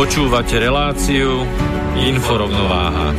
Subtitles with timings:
[0.00, 1.44] Počúvate reláciu
[1.92, 3.12] Inforovnováha.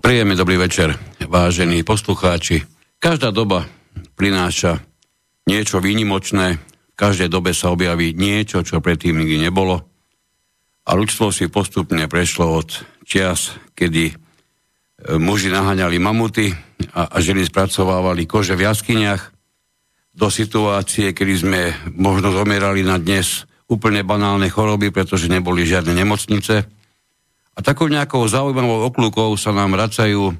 [0.00, 0.96] Príjemný dobrý večer,
[1.28, 2.64] vážení poslucháči.
[2.96, 3.68] Každá doba
[4.16, 4.80] prináša
[5.44, 9.84] niečo výnimočné, v každej dobe sa objaví niečo, čo predtým nikdy nebolo.
[10.88, 14.24] A ľudstvo si postupne prešlo od čias, kedy
[15.04, 16.56] muži naháňali mamuty
[16.96, 19.36] a, a ženy spracovávali kože v jaskyniach
[20.16, 21.60] do situácie, kedy sme
[21.92, 26.64] možno zomierali na dnes úplne banálne choroby, pretože neboli žiadne nemocnice.
[27.56, 30.32] A takou nejakou zaujímavou okľukou sa nám vracajú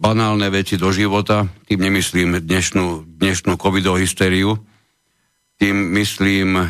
[0.00, 4.56] banálne veci do života, tým nemyslím dnešnú, dnešnú covidovú hysteriu,
[5.60, 6.66] tým myslím e,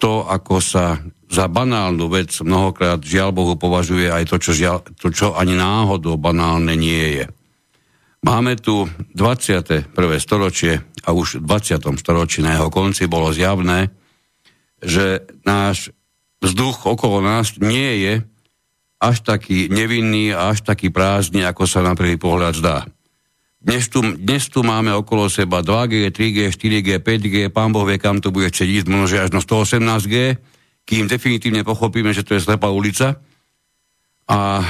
[0.00, 5.10] to, ako sa za banálnu vec mnohokrát žiaľ Bohu považuje aj to, čo, žiaľ, to,
[5.10, 7.26] čo ani náhodou banálne nie je.
[8.26, 9.94] Máme tu 21.
[10.18, 12.02] storočie a už v 20.
[12.02, 13.94] storočí na jeho konci bolo zjavné,
[14.82, 15.94] že náš
[16.42, 18.14] vzduch okolo nás nie je
[18.98, 22.78] až taký nevinný a až taký prázdny, ako sa na prvý pohľad zdá.
[23.66, 28.22] Dnes tu, dnes tu máme okolo seba 2G, 3G, 4G, 5G, pán Boh vie, kam
[28.22, 30.38] to bude chcieť ísť, možno až na 118G,
[30.86, 33.18] kým definitívne pochopíme, že to je slepá ulica.
[34.30, 34.62] A,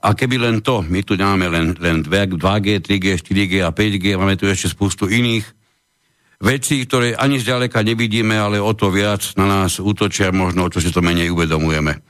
[0.00, 4.40] a keby len to, my tu máme len, len 2G, 3G, 4G a 5G, máme
[4.40, 5.44] tu ešte spustu iných
[6.40, 10.88] vecí, ktoré ani zďaleka nevidíme, ale o to viac na nás útočia, možno čo si
[10.88, 12.00] to menej uvedomujeme.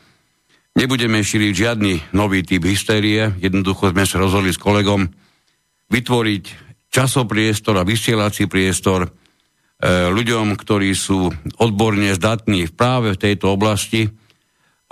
[0.78, 5.10] Nebudeme šíriť žiadny nový typ hystérie, jednoducho sme sa rozhodli s kolegom
[5.90, 6.44] vytvoriť
[6.94, 9.10] časopriestor a vysielací priestor,
[9.88, 14.12] ľuďom, ktorí sú odborne zdatní práve v tejto oblasti,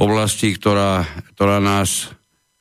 [0.00, 1.04] oblasti, ktorá,
[1.36, 2.08] ktorá nás,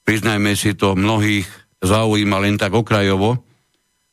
[0.03, 1.47] priznajme si to, mnohých
[1.79, 3.47] zaujíma len tak okrajovo,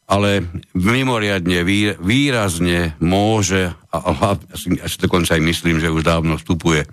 [0.05, 0.45] ale
[0.77, 1.65] mimoriadne
[1.97, 6.85] výrazne môže, a, a asi, asi dokonca aj myslím, že už dávno vstupuje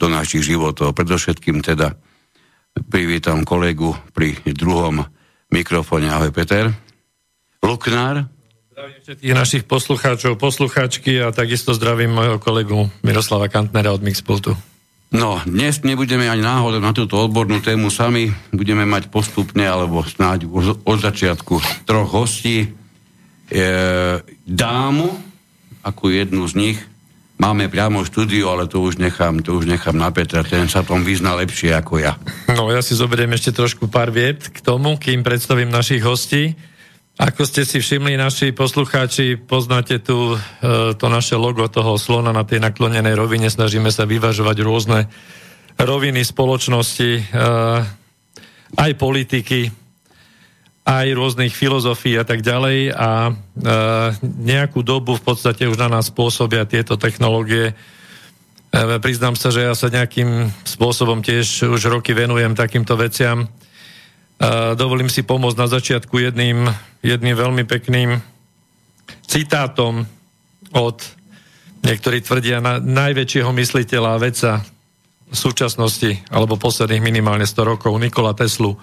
[0.00, 0.96] do našich životov.
[0.96, 1.94] Predovšetkým teda
[2.88, 5.04] privítam kolegu pri druhom
[5.52, 6.08] mikrofóne.
[6.08, 6.72] Ahoj Peter.
[7.60, 8.35] Luknár.
[8.76, 14.52] Zdravím všetkých našich poslucháčov, poslucháčky a takisto zdravím mojho kolegu Miroslava Kantnera od Mixpultu.
[15.16, 20.44] No, dnes nebudeme ani náhodou na túto odbornú tému sami, budeme mať postupne, alebo snáď
[20.84, 22.68] od začiatku troch hostí.
[22.68, 23.64] E,
[24.44, 25.08] dámu,
[25.80, 26.78] ako jednu z nich,
[27.40, 31.00] máme priamo štúdiu, ale to už nechám, to už nechám na Petra, ten sa tom
[31.00, 32.20] vyzná lepšie ako ja.
[32.52, 36.52] No, ja si zoberiem ešte trošku pár viet k tomu, kým predstavím našich hostí.
[37.16, 40.38] Ako ste si všimli, naši poslucháči, poznáte tu e,
[41.00, 43.48] to naše logo toho slona na tej naklonenej rovine.
[43.48, 45.08] Snažíme sa vyvažovať rôzne
[45.80, 47.22] roviny spoločnosti, e,
[48.76, 49.72] aj politiky,
[50.84, 52.92] aj rôznych filozofií a tak ďalej.
[52.92, 53.34] A e,
[54.44, 57.72] nejakú dobu v podstate už na nás spôsobia tieto technológie.
[58.76, 63.48] Priznám sa, že ja sa nejakým spôsobom tiež už roky venujem takýmto veciam
[64.76, 66.68] dovolím si pomôcť na začiatku jedným,
[67.00, 68.20] jedným veľmi pekným
[69.26, 70.04] citátom
[70.76, 70.98] od,
[71.82, 74.52] niektorí tvrdia, na, najväčšieho mysliteľa a veca
[75.26, 78.78] v súčasnosti, alebo posledných minimálne 100 rokov, Nikola Teslu.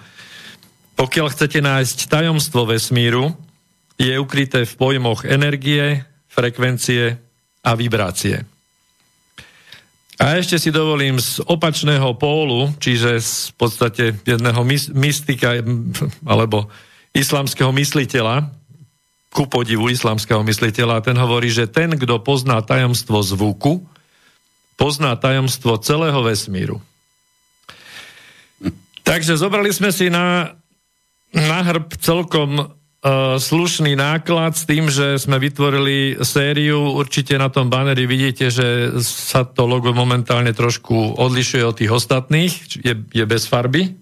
[0.94, 3.32] Pokiaľ chcete nájsť tajomstvo vesmíru,
[3.96, 7.14] je ukryté v pojmoch energie, frekvencie
[7.62, 8.53] a vibrácie.
[10.22, 14.62] A ešte si dovolím z opačného pólu, čiže z podstate jedného
[14.94, 15.58] mystika
[16.22, 16.70] alebo
[17.10, 18.46] islamského mysliteľa,
[19.34, 23.82] ku podivu islamského mysliteľa, ten hovorí, že ten, kto pozná tajomstvo zvuku,
[24.78, 26.78] pozná tajomstvo celého vesmíru.
[29.02, 30.54] Takže zobrali sme si na,
[31.34, 32.70] na hrb celkom
[33.36, 36.96] slušný náklad s tým, že sme vytvorili sériu.
[36.96, 42.52] Určite na tom baneri vidíte, že sa to logo momentálne trošku odlišuje od tých ostatných.
[42.80, 43.92] Je, je bez farby.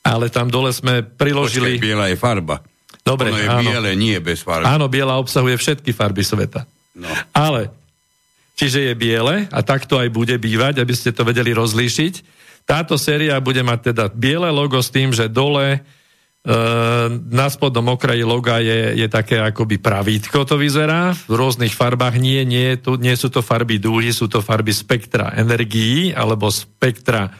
[0.00, 1.76] Ale tam dole sme priložili...
[1.76, 2.64] Počkej, biela je farba.
[3.04, 3.60] Dobre, ono je áno.
[3.60, 4.64] biele, nie bez farby.
[4.64, 6.64] Áno, biela obsahuje všetky farby sveta.
[6.96, 7.12] No.
[7.36, 7.68] Ale,
[8.56, 12.34] čiže je biele a takto aj bude bývať, aby ste to vedeli rozlíšiť.
[12.64, 15.95] Táto séria bude mať teda biele logo s tým, že dole E,
[17.26, 22.46] na spodnom okraji loga je, je také akoby pravítko to vyzerá, v rôznych farbách nie,
[22.46, 27.34] nie, tu, nie sú to farby dúhy, sú to farby spektra energií alebo spektra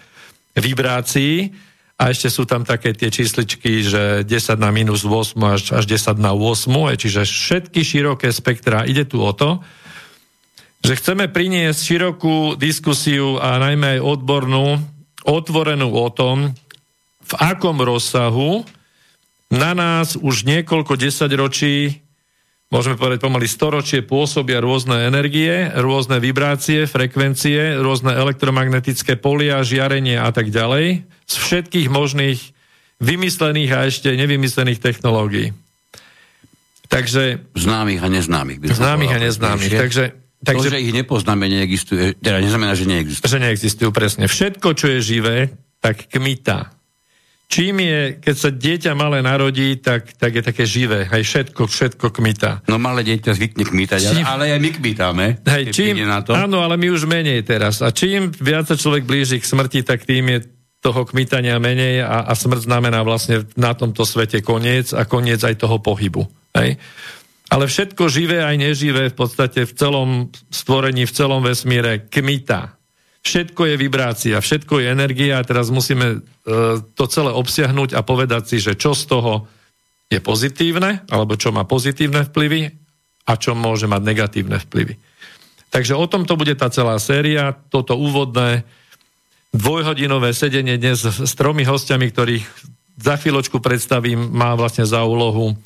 [0.58, 1.54] vibrácií.
[1.96, 6.20] A ešte sú tam také tie čísličky, že 10 na minus 8 až, až 10
[6.20, 6.68] na 8,
[7.00, 8.84] čiže všetky široké spektra.
[8.84, 9.64] Ide tu o to,
[10.84, 14.76] že chceme priniesť širokú diskusiu a najmä aj odbornú,
[15.24, 16.52] otvorenú o tom,
[17.26, 18.75] v akom rozsahu
[19.52, 22.02] na nás už niekoľko desaťročí,
[22.66, 30.34] môžeme povedať pomaly storočie, pôsobia rôzne energie, rôzne vibrácie, frekvencie, rôzne elektromagnetické polia, žiarenie a
[30.34, 32.40] tak ďalej, z všetkých možných
[32.98, 35.54] vymyslených a ešte nevymyslených technológií.
[36.86, 37.50] Takže...
[37.54, 38.62] Známych a neznámych.
[38.62, 39.74] Známych a neznámych.
[39.74, 40.04] Takže,
[40.42, 43.26] takže, to, že ich nepoznáme, neexistuje, teda neznamená, že neexistujú.
[43.26, 44.24] Že neexistujú, presne.
[44.30, 45.36] Všetko, čo je živé,
[45.82, 46.75] tak kmita.
[47.46, 51.06] Čím je, keď sa dieťa malé narodí, tak, tak je také živé.
[51.06, 52.66] Hej, všetko, všetko kmita.
[52.66, 55.26] No malé dieťa zvykne kmitať, čím, ale aj my kmitame.
[55.46, 56.34] Hej, čím, na to.
[56.34, 57.86] Áno, ale my už menej teraz.
[57.86, 60.38] A čím viac sa človek blíži k smrti, tak tým je
[60.82, 65.58] toho kmitania menej a, a smrť znamená vlastne na tomto svete koniec a koniec aj
[65.58, 66.26] toho pohybu.
[66.54, 66.78] Hej?
[67.46, 70.08] Ale všetko živé aj neživé v podstate v celom
[70.50, 72.75] stvorení, v celom vesmíre kmita.
[73.26, 76.18] Všetko je vibrácia, všetko je energia a teraz musíme e,
[76.94, 79.50] to celé obsiahnuť a povedať si, že čo z toho
[80.06, 82.70] je pozitívne, alebo čo má pozitívne vplyvy
[83.26, 84.94] a čo môže mať negatívne vplyvy.
[85.74, 88.62] Takže o tomto bude tá celá séria, toto úvodné
[89.50, 92.46] dvojhodinové sedenie dnes s tromi hostiami, ktorých
[93.02, 95.58] za chvíľočku predstavím, má vlastne za úlohu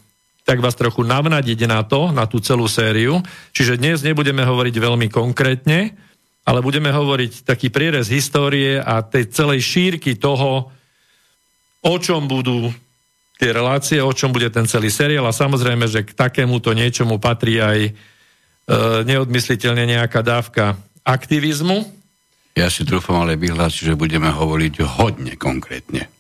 [0.49, 3.21] tak vás trochu navnadiť na to, na tú celú sériu.
[3.55, 5.95] Čiže dnes nebudeme hovoriť veľmi konkrétne,
[6.51, 10.67] ale budeme hovoriť taký prierez histórie a tej celej šírky toho,
[11.87, 12.75] o čom budú
[13.39, 17.63] tie relácie, o čom bude ten celý seriál a samozrejme, že k takémuto niečomu patrí
[17.63, 17.93] aj e,
[19.07, 20.75] neodmysliteľne nejaká dávka
[21.07, 22.01] aktivizmu,
[22.59, 26.11] ja si trúfam ale vyhlásiť, že budeme hovoriť hodne konkrétne.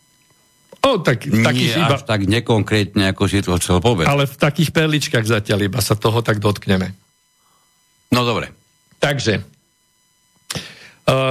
[0.80, 4.08] O, tak, Nie iba, až tak nekonkrétne, ako si to chcel povedať.
[4.08, 6.96] Ale v takých perličkách zatiaľ iba sa toho tak dotkneme.
[8.14, 8.48] No dobre.
[8.96, 9.44] Takže,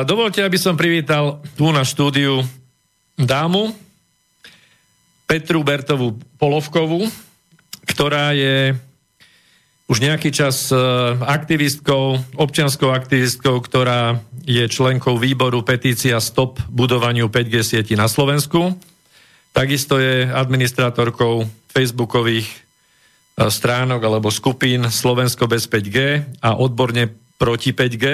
[0.05, 2.45] dovolte, aby som privítal tu na štúdiu
[3.19, 3.75] dámu
[5.29, 7.05] Petru Bertovú Polovkovú,
[7.85, 8.73] ktorá je
[9.89, 10.77] už nejaký čas e,
[11.25, 18.77] aktivistkou, občianskou aktivistkou, ktorá je členkou výboru petícia Stop budovaniu 5G sieti na Slovensku.
[19.49, 22.55] Takisto je administrátorkou facebookových e,
[23.49, 25.97] stránok alebo skupín Slovensko bez 5G
[26.37, 27.09] a odborne
[27.41, 28.05] proti 5G.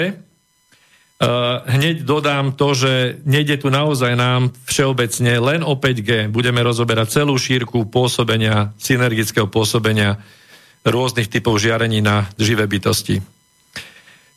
[1.16, 1.28] E,
[1.72, 6.28] hneď dodám to, že nejde tu naozaj nám všeobecne len o 5G.
[6.28, 10.20] Budeme rozoberať celú šírku pôsobenia, synergického pôsobenia
[10.84, 13.24] rôznych typov žiarení na živé bytosti.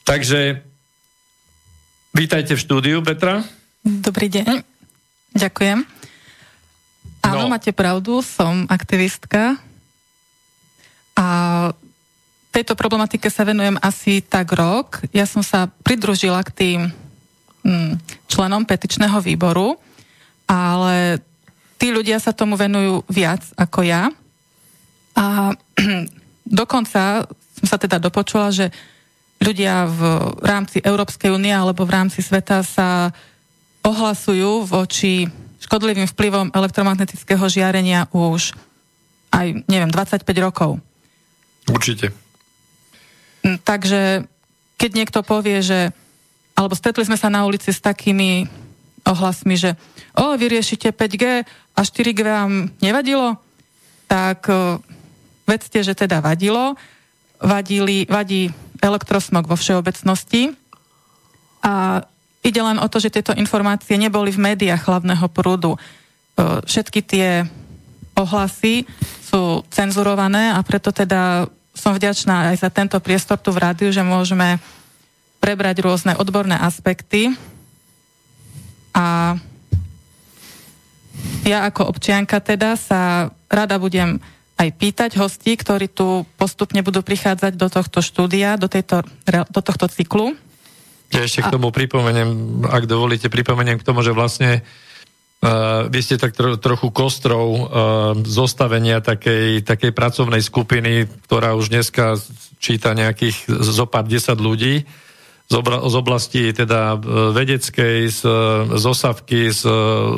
[0.07, 0.63] Takže
[2.15, 3.43] vítajte v štúdiu, Petra.
[3.83, 4.63] Dobrý deň.
[5.35, 5.85] Ďakujem.
[7.27, 7.53] Áno, no.
[7.53, 9.59] máte pravdu, som aktivistka
[11.19, 11.27] a
[12.53, 15.05] tejto problematike sa venujem asi tak rok.
[15.13, 16.81] Ja som sa pridružila k tým
[17.65, 19.77] hm, členom petičného výboru,
[20.49, 21.21] ale
[21.77, 24.09] tí ľudia sa tomu venujú viac ako ja.
[25.19, 25.53] A
[26.49, 28.73] Dokonca som sa teda dopočula, že
[29.39, 30.01] ľudia v
[30.41, 33.13] rámci Európskej únie alebo v rámci sveta sa
[33.85, 35.29] ohlasujú voči
[35.61, 38.57] škodlivým vplyvom elektromagnetického žiarenia už
[39.29, 40.81] aj, neviem, 25 rokov.
[41.69, 42.17] Určite.
[43.49, 44.29] Mm, takže
[44.77, 45.97] keď niekto povie, že
[46.53, 48.45] alebo stretli sme sa na ulici s takými
[49.09, 49.79] ohlasmi, že
[50.13, 53.41] o, vy riešite 5G a 4G vám nevadilo,
[54.11, 54.51] tak
[55.49, 56.77] Vedzte, že teda vadilo.
[57.41, 58.53] Vadili, vadí
[58.85, 60.53] elektrosmog vo všeobecnosti.
[61.65, 62.05] A
[62.45, 65.81] ide len o to, že tieto informácie neboli v médiách hlavného prúdu.
[66.69, 67.49] Všetky tie
[68.13, 68.85] ohlasy
[69.25, 71.49] sú cenzurované a preto teda
[71.79, 74.59] som vďačná aj za tento priestor tu v rádiu, že môžeme
[75.39, 77.31] prebrať rôzne odborné aspekty.
[78.91, 79.39] A
[81.47, 84.19] ja ako občianka teda sa rada budem
[84.59, 89.87] aj pýtať hostí, ktorí tu postupne budú prichádzať do tohto štúdia, do, tejto, do tohto
[89.87, 90.35] cyklu.
[91.15, 94.88] Ja ešte k tomu pripomeniem, ak dovolíte, pripomeniem k tomu, že vlastne Uh,
[95.89, 97.63] vy ste tak tro, trochu kostrou uh,
[98.27, 102.19] zostavenia takej, takej pracovnej skupiny, ktorá už dneska
[102.59, 104.83] číta nejakých zo pár desať ľudí
[105.49, 107.01] z, obra, z oblasti teda
[107.33, 108.21] vedeckej, z,
[108.77, 109.65] z osavky, z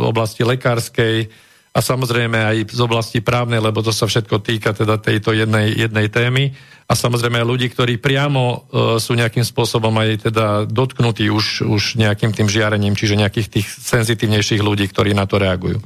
[0.03, 1.31] oblasti lekárskej,
[1.71, 6.11] a samozrejme aj z oblasti právnej, lebo to sa všetko týka teda tejto jednej, jednej
[6.11, 6.51] témy
[6.91, 8.57] a samozrejme aj ľudí, ktorí priamo e,
[8.99, 14.59] sú nejakým spôsobom aj teda dotknutí už, už nejakým tým žiarením, čiže nejakých tých senzitívnejších
[14.59, 15.79] ľudí, ktorí na to reagujú.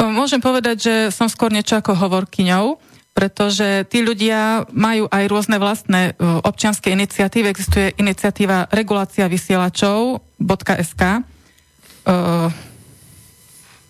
[0.00, 2.80] Môžem povedať, že som skôr niečo ako hovorkyňou,
[3.12, 7.52] pretože tí ľudia majú aj rôzne vlastné e, občianske iniciatívy.
[7.52, 11.02] Existuje iniciatíva regulácia vysielačov.sk.
[11.04, 11.20] E,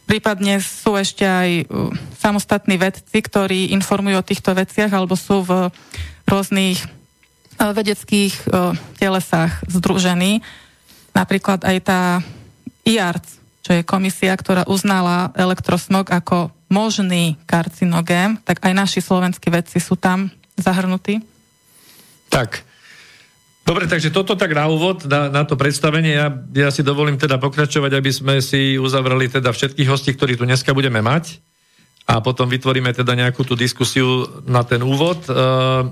[0.06, 5.70] Prípadne sú ešte aj uh, samostatní vedci, ktorí informujú o týchto veciach alebo sú v
[6.30, 10.46] rôznych uh, vedeckých uh, telesách združení.
[11.10, 12.00] Napríklad aj tá
[12.86, 13.26] IARC,
[13.66, 19.98] čo je komisia, ktorá uznala elektrosmog ako možný karcinogém, tak aj naši slovenskí vedci sú
[19.98, 21.22] tam zahrnutí.
[22.30, 22.65] Tak,
[23.66, 26.14] Dobre, takže toto tak na úvod, na, na to predstavenie.
[26.14, 30.46] Ja, ja si dovolím teda pokračovať, aby sme si uzavreli teda všetkých hostí, ktorí tu
[30.46, 31.42] dneska budeme mať
[32.06, 35.26] a potom vytvoríme teda nejakú tú diskusiu na ten úvod.
[35.26, 35.90] Uh,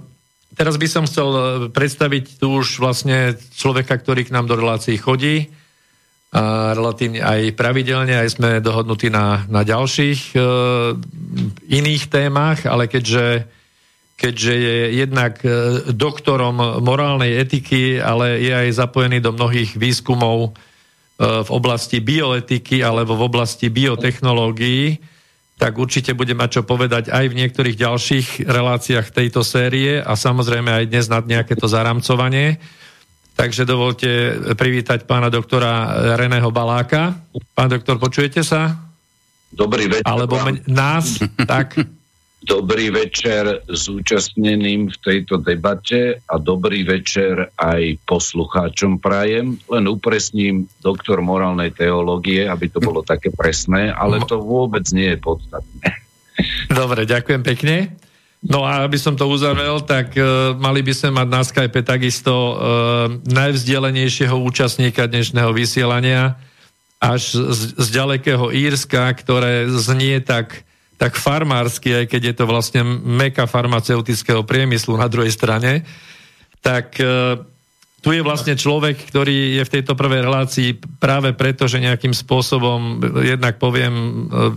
[0.55, 1.27] teraz by som chcel
[1.75, 5.51] predstaviť tu už vlastne človeka, ktorý k nám do relácií chodí
[6.31, 10.95] a relatívne aj pravidelne, aj sme dohodnutí na, na ďalších uh,
[11.67, 13.51] iných témach, ale keďže
[14.15, 15.49] keďže je jednak e,
[15.91, 20.51] doktorom morálnej etiky, ale je aj zapojený do mnohých výskumov e,
[21.43, 25.03] v oblasti bioetiky alebo v oblasti biotechnológií,
[25.59, 30.71] tak určite bude mať čo povedať aj v niektorých ďalších reláciách tejto série a samozrejme
[30.71, 32.59] aj dnes nad nejaké to zaramcovanie.
[33.35, 34.11] Takže dovolte
[34.55, 37.19] privítať pána doktora Reného Baláka.
[37.51, 38.79] Pán doktor, počujete sa?
[39.51, 40.07] Dobrý večer.
[40.07, 40.39] Alebo
[40.71, 41.75] nás, tak
[42.45, 49.57] Dobrý večer zúčastneným v tejto debate a dobrý večer aj poslucháčom prajem.
[49.65, 55.19] Len upresním doktor morálnej teológie, aby to bolo také presné, ale to vôbec nie je
[55.25, 55.89] podstatné.
[56.69, 57.97] Dobre, ďakujem pekne.
[58.45, 62.33] No a aby som to uzavrel, tak uh, mali by sme mať na Skype takisto
[62.37, 62.53] uh,
[63.25, 66.37] najvzdelenejšieho účastníka dnešného vysielania
[67.01, 70.69] až z, z ďalekého Írska, ktoré znie tak
[71.05, 75.85] tak farmársky, aj keď je to vlastne meka farmaceutického priemyslu na druhej strane,
[76.65, 77.37] tak e,
[78.01, 83.05] tu je vlastne človek, ktorý je v tejto prvej relácii práve preto, že nejakým spôsobom,
[83.21, 84.01] jednak poviem, e,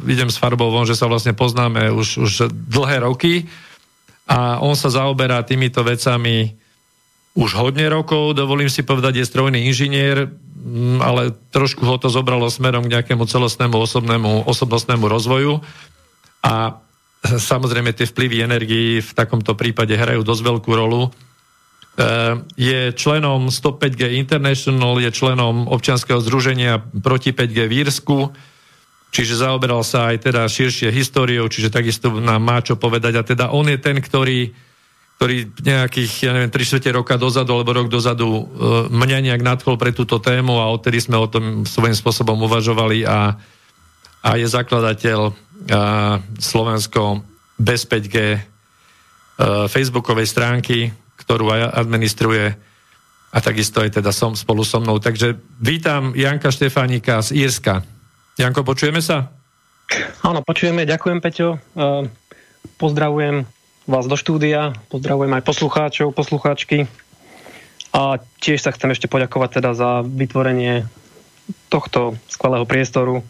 [0.07, 3.51] idem s farbou von, že sa vlastne poznáme už, už dlhé roky
[4.23, 6.55] a on sa zaoberá týmito vecami
[7.35, 10.31] už hodne rokov, dovolím si povedať, je strojný inžinier,
[11.03, 15.59] ale trošku ho to zobralo smerom k nejakému celostnému osobnému, osobnostnému rozvoju
[16.44, 16.77] a
[17.24, 21.01] samozrejme tie vplyvy energií v takomto prípade hrajú dosť veľkú rolu.
[21.08, 21.10] E,
[22.56, 28.17] je členom 105G International, je členom občianského združenia proti 5G v Írsku,
[29.12, 33.13] čiže zaoberal sa aj teda širšie históriou, čiže takisto nám má čo povedať.
[33.20, 34.53] A teda on je ten, ktorý,
[35.20, 38.44] ktorý nejakých, ja neviem, 3 roka dozadu alebo rok dozadu e,
[38.94, 43.36] mňa nejak nadchol pre túto tému a odtedy sme o tom svojím spôsobom uvažovali a,
[44.24, 45.33] a je zakladateľ
[46.38, 47.21] Slovensko
[47.57, 48.39] bez 5G e,
[49.67, 52.53] facebookovej stránky, ktorú aj administruje
[53.33, 55.01] a takisto aj teda som spolu so mnou.
[55.01, 57.81] Takže vítam Janka Štefánika z Írska.
[58.38, 59.33] Janko, počujeme sa?
[60.21, 61.57] Áno, počujeme, ďakujem Peťo.
[61.57, 62.07] E,
[62.77, 63.43] pozdravujem
[63.89, 66.86] vás do štúdia, pozdravujem aj poslucháčov, poslucháčky
[67.95, 70.86] a tiež sa chcem ešte poďakovať teda za vytvorenie
[71.71, 73.24] tohto skvelého priestoru,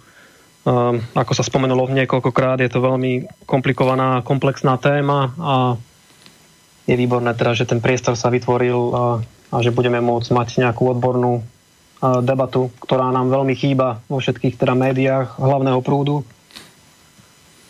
[1.15, 5.55] ako sa spomenulo niekoľkokrát, je to veľmi komplikovaná, komplexná téma a
[6.87, 10.91] je výborné teda, že ten priestor sa vytvoril a, a že budeme môcť mať nejakú
[10.91, 16.27] odbornú a, debatu, ktorá nám veľmi chýba vo všetkých teda médiách hlavného prúdu.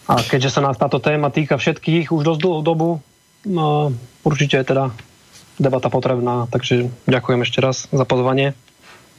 [0.10, 3.94] A keďže sa nás táto téma týka všetkých už dosť dlhú dobu, a,
[4.26, 4.90] určite je teda
[5.62, 8.58] debata potrebná, takže ďakujem ešte raz za pozvanie.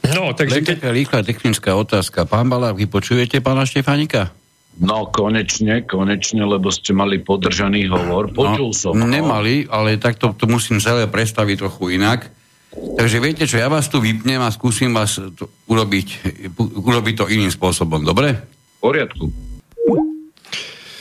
[0.07, 0.79] No, takže keď...
[0.79, 2.23] taká rýchla technická otázka.
[2.23, 4.31] Pán Balák, vy počujete pána Štefanika?
[4.79, 8.31] No, konečne, konečne, lebo ste mali podržaný hovor.
[8.31, 9.03] No, Počul no, som ho.
[9.03, 12.31] Nemali, ale takto to musím celé predstaviť trochu inak.
[12.71, 16.07] Takže viete čo, ja vás tu vypnem a skúsim vás to urobiť,
[16.61, 18.39] urobiť to iným spôsobom, dobre?
[18.79, 19.25] V poriadku.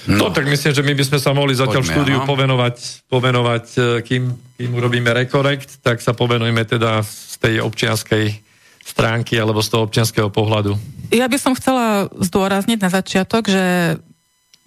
[0.09, 0.25] No.
[0.25, 2.27] no tak myslím, že my by sme sa mohli zatiaľ Poďme, štúdiu aha.
[2.27, 2.77] povenovať,
[3.13, 4.23] povenovať e, kým,
[4.57, 8.48] kým urobíme rekorekt, tak sa povenujeme teda z tej občianskej
[8.89, 10.75] stránky alebo z toho občianského pohľadu.
[11.13, 13.97] Ja by som chcela zdôrazniť na začiatok, že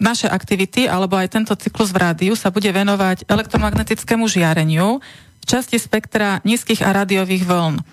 [0.01, 4.97] naše aktivity alebo aj tento cyklus v rádiu sa bude venovať elektromagnetickému žiareniu
[5.41, 7.85] v časti spektra nízkych a rádiových vln.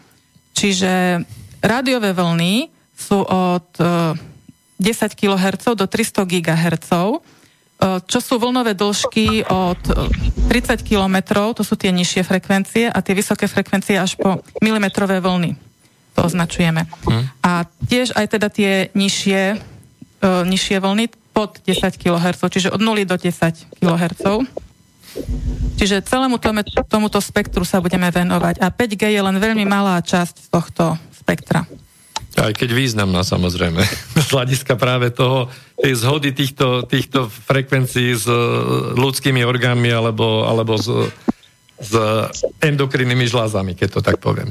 [0.56, 1.22] Čiže
[1.60, 4.16] rádiové vlny sú od 10
[4.80, 7.16] e, kHz do 300 GHz, e,
[8.08, 9.80] čo sú vlnové dĺžky od
[10.48, 11.16] 30 km,
[11.52, 15.67] to sú tie nižšie frekvencie a tie vysoké frekvencie až po milimetrové vlny.
[16.18, 16.90] To označujeme.
[17.06, 17.30] Hmm.
[17.46, 23.06] A tiež aj teda tie nižšie, uh, nižšie vlny pod 10 kHz, čiže od 0
[23.06, 23.30] do 10
[23.78, 24.26] kHz.
[25.78, 28.58] Čiže celému tomu, tomuto spektru sa budeme venovať.
[28.58, 31.62] A 5G je len veľmi malá časť tohto spektra.
[32.34, 33.78] Aj keď významná samozrejme.
[34.26, 35.46] Z hľadiska práve toho,
[35.78, 38.34] tej zhody týchto, týchto frekvencií s e,
[38.98, 40.90] ľudskými orgánmi alebo, alebo s,
[41.78, 41.92] s
[42.58, 44.50] endokrinnými žlázami, keď to tak poviem.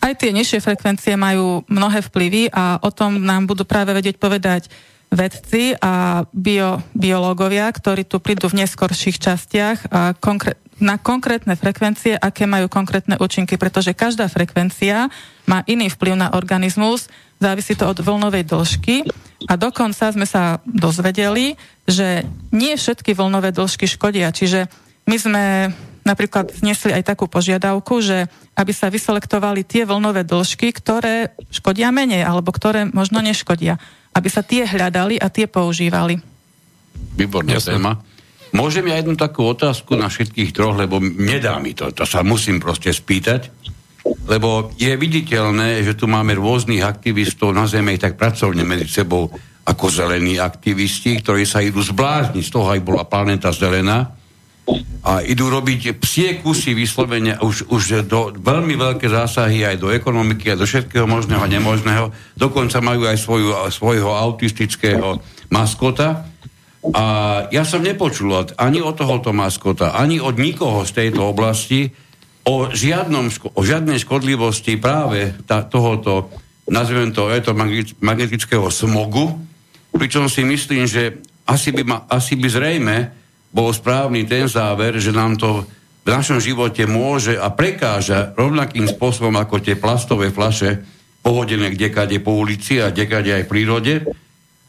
[0.00, 4.70] Aj tie nižšie frekvencie majú mnohé vplyvy a o tom nám budú práve vedieť povedať
[5.10, 12.20] vedci a bio, biológovia, ktorí tu prídu v neskorších častiach a konkr- na konkrétne frekvencie,
[12.20, 15.08] aké majú konkrétne účinky, pretože každá frekvencia
[15.48, 17.08] má iný vplyv na organizmus,
[17.40, 19.08] závisí to od vlnovej dĺžky.
[19.48, 21.56] A dokonca sme sa dozvedeli,
[21.88, 24.68] že nie všetky vlnové dĺžky škodia, čiže
[25.06, 25.44] my sme
[26.06, 32.22] napríklad znesli aj takú požiadavku, že aby sa vyselektovali tie vlnové dĺžky, ktoré škodia menej
[32.22, 33.76] alebo ktoré možno neškodia
[34.16, 36.16] aby sa tie hľadali a tie používali.
[37.20, 37.76] Výborná Jasne.
[37.76, 37.92] téma.
[38.56, 42.56] Môžem ja jednu takú otázku na všetkých troch, lebo nedá mi to, to sa musím
[42.56, 43.52] proste spýtať,
[44.24, 49.28] lebo je viditeľné, že tu máme rôznych aktivistov na Zeme tak pracovne medzi sebou
[49.66, 54.15] ako zelení aktivisti, ktorí sa idú zblázniť z toho, aj bola planéta zelená,
[55.06, 60.50] a idú robiť psie kusy vyslovene už, už do veľmi veľké zásahy aj do ekonomiky
[60.50, 62.10] a do všetkého možného a nemožného.
[62.34, 65.22] Dokonca majú aj svoju, svojho autistického
[65.54, 66.26] maskota.
[66.90, 67.04] A
[67.54, 71.90] ja som nepočul ani od tohoto maskota, ani od nikoho z tejto oblasti
[72.46, 76.30] o, žiadnom, o žiadnej škodlivosti práve tá, tohoto,
[76.66, 79.34] nazvem to, elektromagnetického smogu,
[79.94, 82.96] pričom si myslím, že asi by, ma, asi by zrejme
[83.56, 85.64] bol správny ten záver, že nám to
[86.04, 90.84] v našom živote môže a prekáža rovnakým spôsobom ako tie plastové flaše
[91.24, 93.94] pohodené kdekade po ulici a kdekade aj v prírode.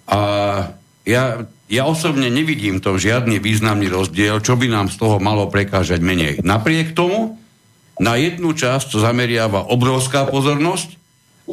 [0.07, 0.19] A
[1.05, 1.23] ja,
[1.69, 6.41] ja osobne nevidím to žiadny významný rozdiel, čo by nám z toho malo prekážať menej.
[6.41, 7.37] Napriek tomu,
[8.01, 10.97] na jednu časť to zameriava obrovská pozornosť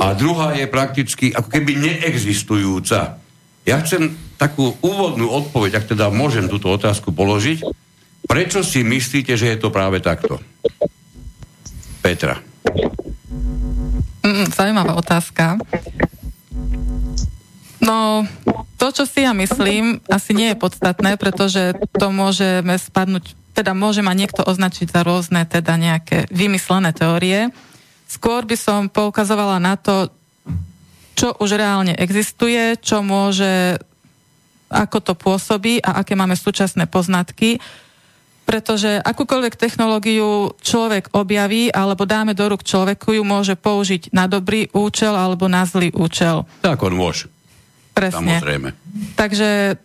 [0.00, 3.20] a druhá je prakticky ako keby neexistujúca.
[3.68, 7.62] Ja chcem takú úvodnú odpoveď, ak teda môžem túto otázku položiť.
[8.24, 10.40] Prečo si myslíte, že je to práve takto?
[12.00, 12.40] Petra.
[14.24, 15.60] Mm, zaujímavá otázka.
[17.84, 18.24] No,
[18.80, 24.00] to, čo si ja myslím, asi nie je podstatné, pretože to môžeme spadnúť, teda môže
[24.00, 27.52] ma niekto označiť za rôzne, teda nejaké vymyslené teórie.
[28.08, 30.08] Skôr by som poukazovala na to,
[31.12, 33.78] čo už reálne existuje, čo môže,
[34.74, 37.62] ako to pôsobí a aké máme súčasné poznatky,
[38.44, 44.68] pretože akúkoľvek technológiu človek objaví alebo dáme do rúk človeku, ju môže použiť na dobrý
[44.76, 46.44] účel alebo na zlý účel.
[46.60, 47.32] Tak on môže.
[47.96, 48.42] Presne.
[48.42, 48.68] Samozrejme.
[49.16, 49.80] Takže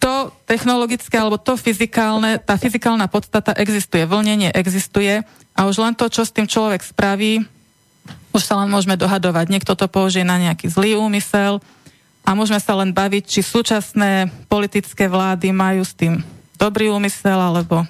[0.00, 5.20] to technologické alebo to fyzikálne, tá fyzikálna podstata existuje, vlnenie existuje
[5.52, 7.44] a už len to, čo s tým človek spraví,
[8.30, 9.50] už sa len môžeme dohadovať.
[9.50, 11.58] Niekto to použije na nejaký zlý úmysel
[12.30, 16.22] a môžeme sa len baviť, či súčasné politické vlády majú s tým
[16.54, 17.82] dobrý úmysel, alebo...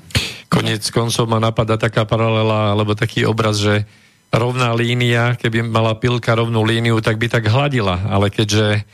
[0.49, 3.85] Konec koncov ma napadá taká paralela, alebo taký obraz, že
[4.33, 8.89] rovná línia, keby mala pilka rovnú líniu, tak by tak hladila, ale keďže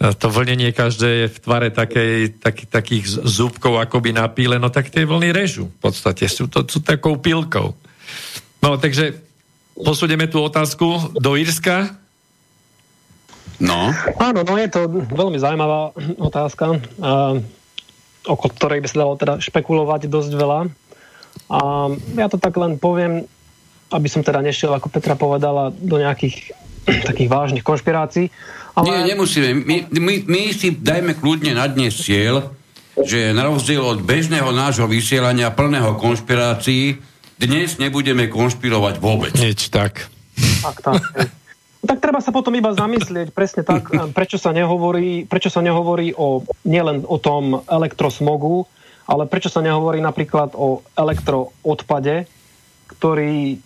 [0.00, 4.88] to vlnenie každé je v tvare takej, tak, takých zúbkov akoby na píle, no tak
[4.88, 7.76] tie vlny režu v podstate, sú to sú takou pilkou.
[8.64, 9.20] No takže
[9.76, 11.99] posúdeme tú otázku do Írska.
[13.60, 13.92] No.
[14.16, 16.80] Áno, no je to veľmi zaujímavá otázka,
[18.24, 20.60] okolo ktorej by sa dalo teda špekulovať dosť veľa.
[21.52, 21.60] A
[22.16, 23.28] ja to tak len poviem,
[23.92, 26.56] aby som teda nešiel, ako Petra povedala, do nejakých
[27.12, 28.32] takých vážnych konšpirácií.
[28.74, 28.86] Ale...
[28.88, 29.52] Nie, nemusíme.
[29.66, 32.54] My, my, my si dajme kľudne na dnes cieľ,
[32.96, 36.96] že na rozdiel od bežného nášho vysielania plného konšpirácií,
[37.40, 39.32] dnes nebudeme konšpirovať vôbec.
[39.36, 40.08] Nič tak.
[40.64, 41.00] Tak, tak.
[41.80, 46.44] Tak treba sa potom iba zamyslieť presne tak, prečo sa nehovorí, prečo sa nehovorí o,
[46.68, 48.68] nielen o tom elektrosmogu,
[49.08, 52.28] ale prečo sa nehovorí napríklad o elektroodpade,
[52.96, 53.58] ktorý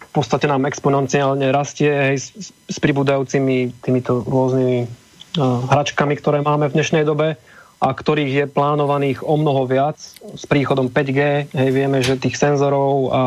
[0.00, 6.66] v podstate nám exponenciálne rastie hej, s, s pribúdajúcimi týmito rôznymi uh, hračkami, ktoré máme
[6.66, 7.38] v dnešnej dobe
[7.80, 11.48] a ktorých je plánovaných o mnoho viac s príchodom 5G.
[11.54, 13.20] Hej, vieme, že tých senzorov a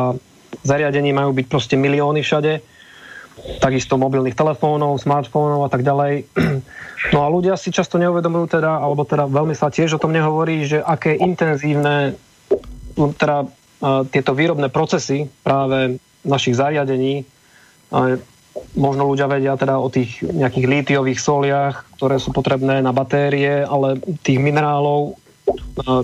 [0.62, 2.73] zariadení majú byť proste milióny všade
[3.60, 6.14] takisto mobilných telefónov, smartfónov a tak ďalej.
[7.12, 10.64] No a ľudia si často neuvedomujú teda, alebo teda veľmi sa tiež o tom nehovorí,
[10.64, 12.16] že aké intenzívne
[12.96, 13.44] teda
[14.08, 17.28] tieto výrobné procesy práve našich zariadení,
[18.80, 24.00] možno ľudia vedia teda o tých nejakých lítiových soliach, ktoré sú potrebné na batérie, ale
[24.24, 25.20] tých minerálov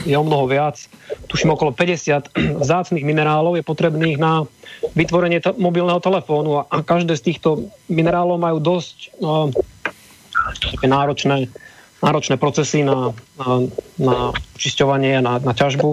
[0.06, 0.82] je o mnoho viac.
[1.28, 2.34] Tuším okolo 50
[2.64, 4.46] vzácných minerálov je potrebných na
[4.96, 9.48] vytvorenie t- mobilného telefónu a každé z týchto minerálov majú dosť uh,
[10.82, 11.52] náročné,
[12.02, 13.48] náročné procesy na, na,
[14.00, 14.16] na
[14.58, 15.90] čisťovanie, na, na ťažbu.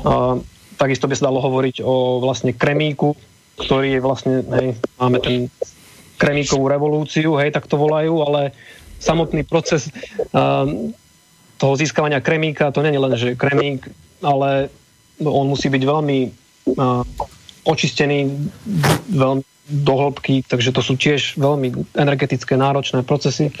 [0.00, 0.40] Uh,
[0.80, 3.12] takisto by sa dalo hovoriť o vlastne kremíku,
[3.60, 5.52] ktorý je vlastne, hej, máme ten
[6.16, 8.56] kremíkovú revolúciu, hej, tak to volajú, ale
[9.00, 9.88] samotný proces
[10.32, 10.68] uh,
[11.60, 13.84] toho získavania kremíka, to nie je len, že kremík,
[14.24, 14.72] ale
[15.20, 16.18] on musí byť veľmi
[16.80, 17.04] uh,
[17.68, 18.32] očistený
[19.12, 20.10] veľmi do
[20.50, 23.54] takže to sú tiež veľmi energetické náročné procesy.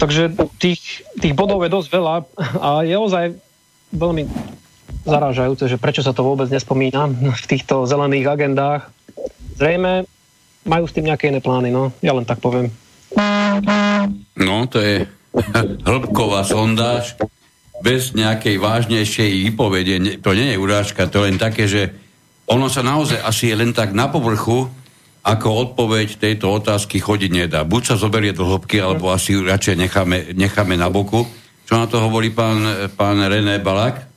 [0.00, 2.14] Takže tých, tých bodov je dosť veľa
[2.64, 3.36] a je ozaj
[3.92, 4.24] veľmi
[5.04, 8.88] zarážajúce, že prečo sa to vôbec nespomína v týchto zelených agendách.
[9.60, 10.08] Zrejme
[10.64, 12.72] majú s tým nejaké iné plány, no, ja len tak poviem.
[14.40, 15.04] No, to je
[15.88, 17.16] hĺbková sondáž
[17.82, 19.94] bez nejakej vážnejšej výpovede.
[20.22, 21.90] To nie je urážka, to je len také, že
[22.46, 24.70] ono sa naozaj asi je len tak na povrchu,
[25.22, 27.62] ako odpoveď tejto otázky chodiť nedá.
[27.62, 31.22] Buď sa zoberie do hĺbky, alebo asi radšej necháme, necháme na boku.
[31.62, 34.11] Čo na to hovorí pán, pán René Balák?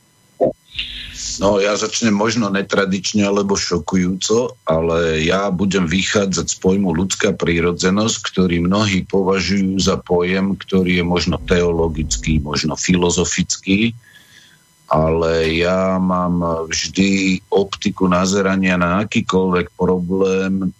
[1.36, 8.16] No ja začnem možno netradične alebo šokujúco, ale ja budem vychádzať z pojmu ľudská prírodzenosť,
[8.32, 13.92] ktorý mnohí považujú za pojem, ktorý je možno teologický, možno filozofický,
[14.86, 20.70] ale ja mám vždy optiku nazerania na akýkoľvek problém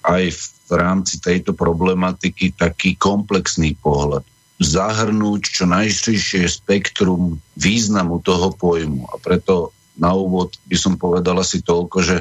[0.00, 0.24] aj
[0.70, 4.24] v rámci tejto problematiky taký komplexný pohľad
[4.60, 9.08] zahrnúť čo najširšie spektrum významu toho pojmu.
[9.08, 12.16] A preto na úvod by som povedal asi toľko, že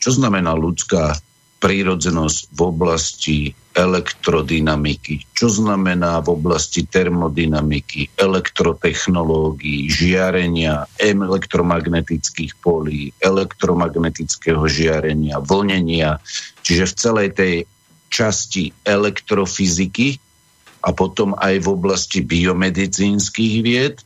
[0.00, 1.16] čo znamená ľudská
[1.56, 3.38] prírodzenosť v oblasti
[3.72, 16.20] elektrodynamiky, čo znamená v oblasti termodynamiky, elektrotechnológií, žiarenia, elektromagnetických polí, elektromagnetického žiarenia, vlnenia,
[16.60, 17.54] čiže v celej tej
[18.12, 20.20] časti elektrofyziky
[20.84, 23.96] a potom aj v oblasti biomedicínskych vied,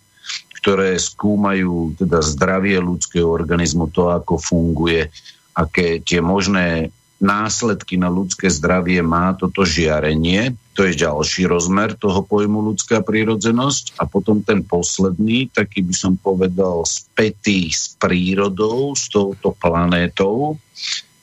[0.61, 5.09] ktoré skúmajú teda zdravie ľudského organizmu, to, ako funguje,
[5.57, 10.57] aké tie možné následky na ľudské zdravie má toto žiarenie.
[10.77, 14.01] To je ďalší rozmer toho pojmu ľudská prírodzenosť.
[14.01, 20.57] A potom ten posledný, taký by som povedal, spätý s prírodou, s touto planétou,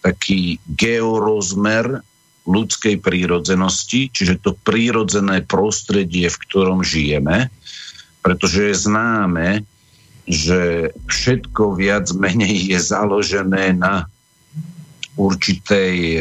[0.05, 2.05] taký georozmer
[2.47, 7.51] ľudskej prírodzenosti, čiže to prírodzené prostredie, v ktorom žijeme
[8.27, 9.63] pretože je známe,
[10.27, 14.11] že všetko viac menej je založené na
[15.15, 16.19] určitej e,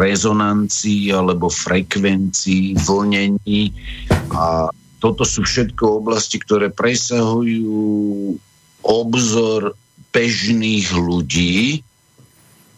[0.00, 3.76] rezonancii alebo frekvencii, vlnení.
[4.32, 8.32] A toto sú všetko oblasti, ktoré presahujú
[8.80, 9.76] obzor
[10.16, 11.84] bežných ľudí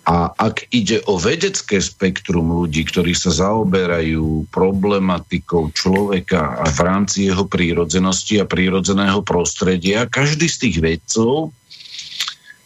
[0.04, 7.32] a ak ide o vedecké spektrum ľudí, ktorí sa zaoberajú problematikou človeka a v rámci
[7.32, 11.56] jeho prírodzenosti a prírodzeného prostredia, každý z tých vedcov,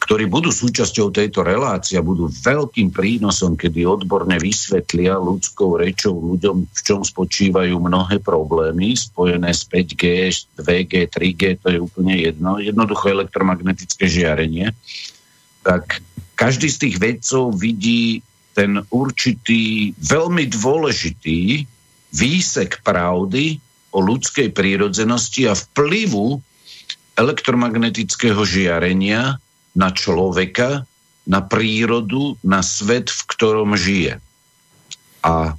[0.02, 6.80] ktorí budú súčasťou tejto relácie budú veľkým prínosom, kedy odborne vysvetlia ľudskou rečou ľuďom, v
[6.80, 14.08] čom spočívajú mnohé problémy spojené s 5G, 2G, 3G, to je úplne jedno, jednoducho elektromagnetické
[14.08, 14.72] žiarenie,
[15.60, 16.00] tak
[16.38, 18.22] každý z tých vedcov vidí
[18.54, 21.66] ten určitý, veľmi dôležitý
[22.14, 23.58] výsek pravdy
[23.90, 26.38] o ľudskej prírodzenosti a vplyvu
[27.18, 29.42] elektromagnetického žiarenia
[29.74, 30.86] na človeka,
[31.26, 34.22] na prírodu, na svet, v ktorom žije.
[35.26, 35.58] A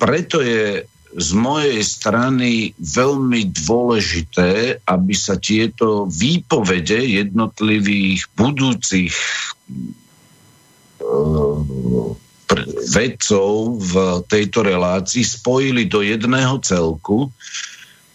[0.00, 9.16] preto je z mojej strany veľmi dôležité, aby sa tieto výpovede jednotlivých budúcich
[12.86, 13.50] vedcov
[13.82, 13.94] v
[14.30, 17.28] tejto relácii spojili do jedného celku,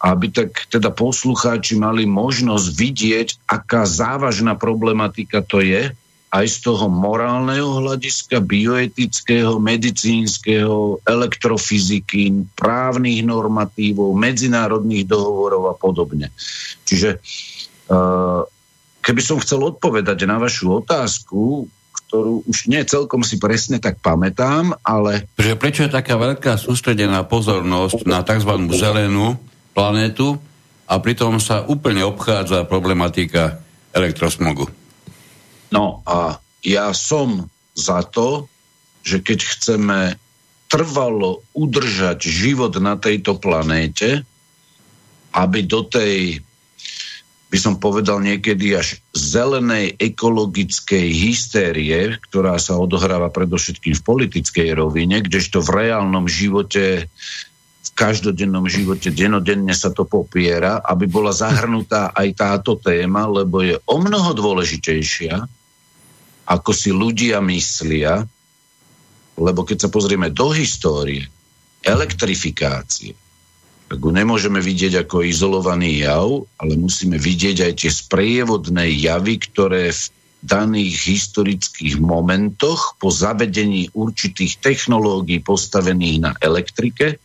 [0.02, 5.94] aby tak teda poslucháči mali možnosť vidieť, aká závažná problematika to je,
[6.32, 16.32] aj z toho morálneho hľadiska, bioetického, medicínskeho, elektrofyziky, právnych normatívov, medzinárodných dohovorov a podobne.
[16.88, 17.20] Čiže
[17.92, 18.48] uh,
[19.02, 21.66] keby som chcel odpovedať na vašu otázku,
[22.08, 25.26] ktorú už nie celkom si presne tak pamätám, ale...
[25.36, 28.52] Že prečo je taká veľká sústredená pozornosť na tzv.
[28.72, 29.36] zelenú
[29.74, 30.38] planétu
[30.86, 33.60] a pritom sa úplne obchádza problematika
[33.96, 34.68] elektrosmogu?
[35.72, 38.46] No a ja som za to,
[39.02, 40.00] že keď chceme
[40.68, 44.24] trvalo udržať život na tejto planéte,
[45.32, 46.44] aby do tej
[47.52, 55.20] by som povedal niekedy až zelenej ekologickej hystérie, ktorá sa odohráva predovšetkým v politickej rovine,
[55.20, 57.12] kdežto v reálnom živote
[57.82, 63.76] v každodennom živote, denodenne sa to popiera, aby bola zahrnutá aj táto téma, lebo je
[63.84, 65.44] o mnoho dôležitejšia,
[66.48, 68.24] ako si ľudia myslia,
[69.36, 71.28] lebo keď sa pozrieme do histórie,
[71.84, 73.12] elektrifikácie,
[73.92, 79.92] tak ho nemôžeme vidieť ako izolovaný jav, ale musíme vidieť aj tie sprievodné javy, ktoré
[79.92, 80.08] v
[80.40, 87.20] daných historických momentoch po zavedení určitých technológií postavených na elektrike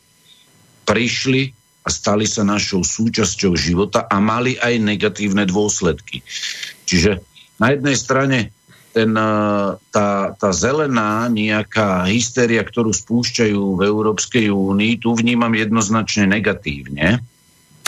[0.83, 6.19] prišli a stali sa našou súčasťou života a mali aj negatívne dôsledky.
[6.83, 7.23] Čiže
[7.63, 8.51] na jednej strane
[8.97, 9.29] ten, e,
[9.93, 17.21] tá, tá zelená nejaká hystéria, ktorú spúšťajú v Európskej únii, tu vnímam jednoznačne negatívne.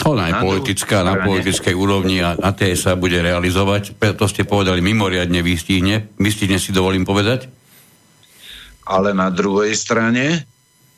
[0.06, 3.98] Ona je na politická, na politickej úrovni a na tej sa bude realizovať.
[4.00, 6.08] To ste povedali mimoriadne vystihne.
[6.16, 7.52] Vystihne si dovolím povedať?
[8.88, 10.48] Ale na druhej strane,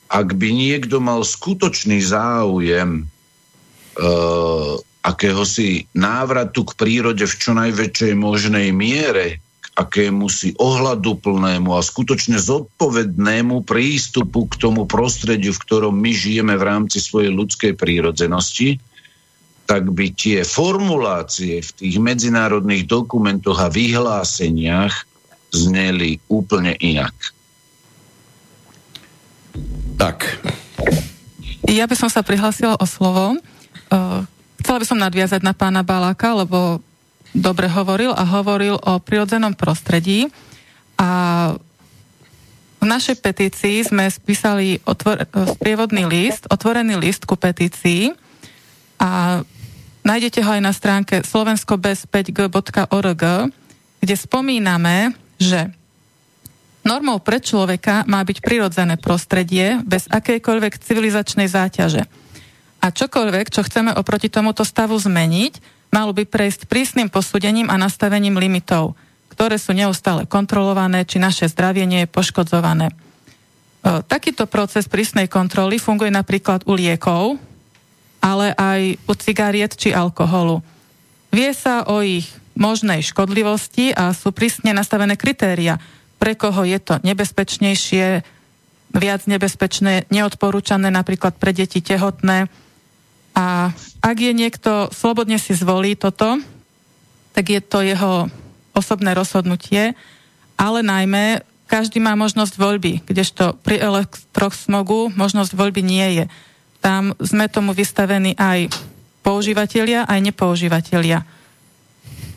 [0.07, 8.71] ak by niekto mal skutočný záujem uh, akéhosi návratu k prírode v čo najväčšej možnej
[8.71, 16.55] miere, akému si ohľaduplnému a skutočne zodpovednému prístupu k tomu prostrediu, v ktorom my žijeme
[16.61, 18.77] v rámci svojej ľudskej prírodzenosti,
[19.65, 24.93] tak by tie formulácie v tých medzinárodných dokumentoch a vyhláseniach
[25.49, 27.17] zneli úplne inak.
[29.97, 30.45] Tak.
[31.69, 33.41] Ja by som sa prihlásila o slovo.
[34.61, 36.85] Chcela by som nadviazať na pána Baláka, lebo
[37.33, 40.29] dobre hovoril a hovoril o prirodzenom prostredí.
[41.01, 41.09] A
[42.83, 48.11] v našej petícii sme spísali otvor- sprievodný list, otvorený list ku petícii
[48.99, 49.43] a
[50.03, 53.23] nájdete ho aj na stránke slovenskobez5g.org,
[54.03, 55.71] kde spomíname, že
[56.83, 62.03] normou pre človeka má byť prirodzené prostredie bez akejkoľvek civilizačnej záťaže.
[62.83, 68.41] A čokoľvek, čo chceme oproti tomuto stavu zmeniť, malo by prejsť prísnym posúdením a nastavením
[68.41, 68.97] limitov,
[69.31, 72.91] ktoré sú neustále kontrolované, či naše zdravie nie je poškodzované.
[72.91, 72.95] E,
[74.09, 77.37] takýto proces prísnej kontroly funguje napríklad u liekov,
[78.25, 80.65] ale aj u cigariet či alkoholu.
[81.29, 85.81] Vie sa o ich možnej škodlivosti a sú prísne nastavené kritéria,
[86.17, 88.23] pre koho je to nebezpečnejšie,
[88.93, 92.47] viac nebezpečné, neodporúčané napríklad pre deti tehotné,
[93.33, 93.73] a
[94.05, 96.41] ak je niekto slobodne si zvolí toto,
[97.33, 98.29] tak je to jeho
[98.77, 99.97] osobné rozhodnutie,
[100.61, 106.25] ale najmä každý má možnosť voľby, kdežto pri elektrosmogu možnosť voľby nie je.
[106.85, 108.69] Tam sme tomu vystavení aj
[109.25, 111.25] používateľia, aj nepoužívateľia.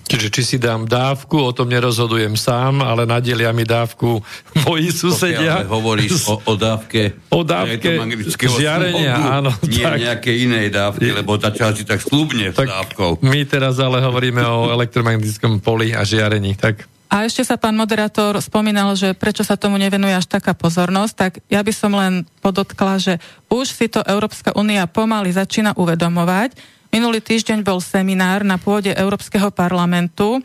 [0.05, 4.21] Čiže či si dám dávku, o tom nerozhodujem sám, ale nadelia mi dávku
[4.69, 5.65] moji susedia.
[5.65, 8.05] Pokiaľ hovoríš o, o dávke, o dávke
[8.37, 9.51] žiarenia, smogu, áno.
[9.65, 9.97] Nie tak.
[9.97, 13.25] nejaké inej dávky, lebo začal si tak slúbne tak dávkou.
[13.25, 16.53] My teraz ale hovoríme o elektromagnetickom poli a žiarení.
[16.53, 16.85] Tak.
[17.09, 21.31] A ešte sa pán moderátor spomínal, že prečo sa tomu nevenuje až taká pozornosť, tak
[21.49, 23.13] ja by som len podotkla, že
[23.47, 29.51] už si to Európska únia pomaly začína uvedomovať, Minulý týždeň bol seminár na pôde Európskeho
[29.51, 30.39] parlamentu,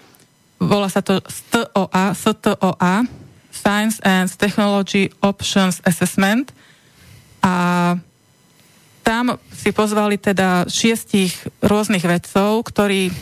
[0.58, 3.06] volá sa to STOA, STOA,
[3.54, 6.50] Science and Technology Options Assessment.
[7.38, 7.94] A
[9.06, 13.14] tam si pozvali teda šiestich rôznych vedcov, ktorí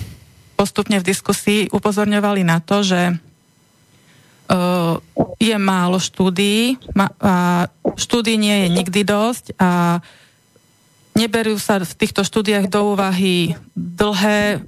[0.57, 4.97] postupne v diskusii upozorňovali na to, že uh,
[5.37, 6.81] je málo štúdií
[7.21, 10.01] a štúdií nie je nikdy dosť a
[11.19, 14.63] Neberú sa v týchto štúdiách do úvahy dlhé,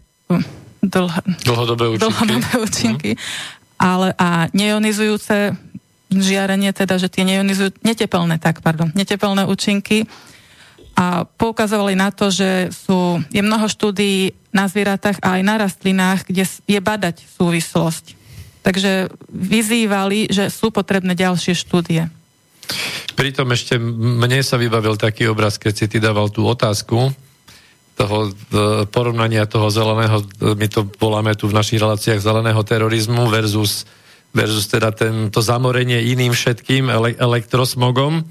[0.83, 3.79] dlhé dlhodobé účinky, dlhodobé účinky uh-huh.
[3.79, 5.55] ale a neionizujúce
[6.11, 10.11] žiarenie, teda, že tie neionizujú, netepelné, tak, pardon, netepelné účinky
[10.99, 16.27] a poukazovali na to, že sú, je mnoho štúdií na zvieratách a aj na rastlinách,
[16.27, 18.19] kde je badať súvislosť.
[18.61, 22.11] Takže vyzývali, že sú potrebné ďalšie štúdie.
[23.21, 27.13] Pritom ešte mne sa vybavil taký obraz, keď si ty dával tú otázku,
[27.93, 30.25] toho e, porovnania toho zeleného,
[30.57, 33.85] my to voláme tu v našich reláciách zeleného terorizmu versus,
[34.33, 34.89] versus teda
[35.29, 38.25] to zamorenie iným všetkým ele, elektrosmogom,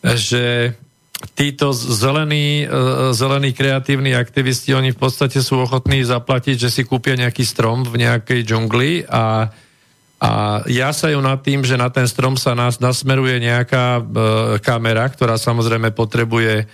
[0.00, 0.72] že
[1.36, 2.66] títo zelení, e,
[3.12, 8.08] zelení kreatívni aktivisti, oni v podstate sú ochotní zaplatiť, že si kúpia nejaký strom v
[8.08, 9.52] nejakej džungli a,
[10.20, 14.02] a jasajú nad tým, že na ten strom sa nás nasmeruje nejaká e,
[14.60, 16.68] kamera, ktorá samozrejme potrebuje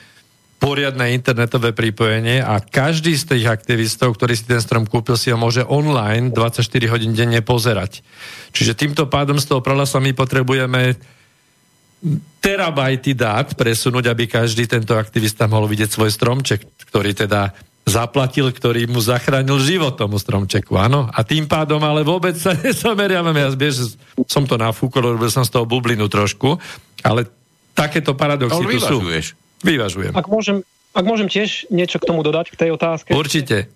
[0.59, 5.39] poriadne internetové pripojenie a každý z tých aktivistov, ktorý si ten strom kúpil, si ho
[5.39, 8.03] môže online 24 hodín denne pozerať.
[8.51, 10.99] Čiže týmto pádom z toho pralasa my potrebujeme
[12.41, 17.53] terabajty dát presunúť, aby každý tento aktivista mohol vidieť svoj stromček, ktorý teda
[17.87, 21.07] zaplatil, ktorý mu zachránil život tomu stromčeku, áno.
[21.15, 23.39] A tým pádom ale vôbec sa nezameriavame.
[23.39, 23.95] Ja vieš,
[24.27, 26.59] som to nafúkol, robil som z toho bublinu trošku,
[27.07, 27.31] ale
[27.79, 28.99] takéto paradoxy tu sú.
[29.63, 30.13] Vyvažujem.
[30.13, 33.15] Ak môžem, ak môžem tiež niečo k tomu dodať, k tej otázke.
[33.15, 33.71] Určite.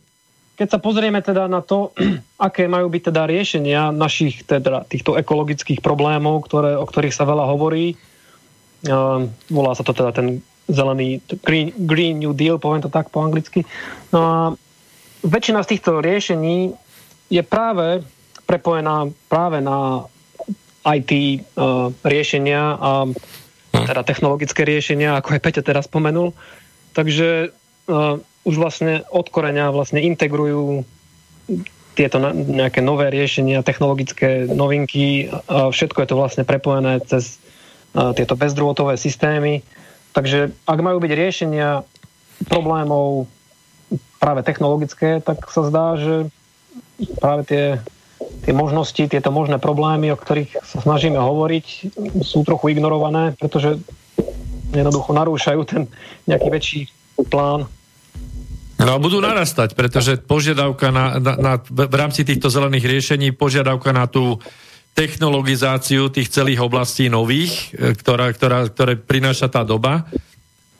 [0.58, 1.94] Keď sa pozrieme teda na to,
[2.50, 7.46] aké majú byť teda riešenia našich teda týchto ekologických problémov, ktoré, o ktorých sa veľa
[7.46, 7.94] hovorí,
[8.90, 13.20] uh, volá sa to teda ten zelený Green, Green New Deal, poviem to tak po
[13.20, 13.66] anglicky.
[14.14, 14.34] No a
[15.26, 16.72] väčšina z týchto riešení
[17.28, 18.06] je práve
[18.46, 20.06] prepojená práve na
[20.80, 23.06] IT uh, riešenia a
[23.70, 23.86] Hm.
[23.86, 26.34] teda technologické riešenia, ako aj Peťa teraz spomenul.
[26.90, 30.82] Takže uh, už vlastne od koreňa vlastne integrujú
[31.94, 37.38] tieto nejaké nové riešenia, technologické novinky všetko je to vlastne prepojené cez
[37.94, 39.62] uh, tieto bezdrôtové systémy.
[40.10, 41.86] Takže ak majú byť riešenia
[42.50, 43.30] problémov
[44.18, 46.28] práve technologické, tak sa zdá, že
[47.20, 47.64] práve tie
[48.40, 51.66] tie možnosti, tieto možné problémy, o ktorých sa snažíme hovoriť,
[52.24, 53.80] sú trochu ignorované, pretože
[54.72, 55.82] jednoducho narúšajú ten
[56.24, 56.80] nejaký väčší
[57.28, 57.68] plán.
[58.80, 64.08] No budú narastať, pretože požiadavka na, na, na, v rámci týchto zelených riešení, požiadavka na
[64.08, 64.40] tú
[64.94, 70.06] technologizáciu tých celých oblastí nových, e, ktorá, ktorá, ktoré prináša tá doba,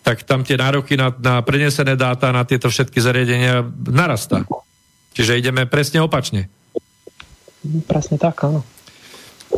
[0.01, 4.49] tak tam tie nároky na, na prenesené dáta na tieto všetky zariadenia narastá.
[5.12, 6.49] Čiže ideme presne opačne.
[7.85, 8.64] Presne tak, áno.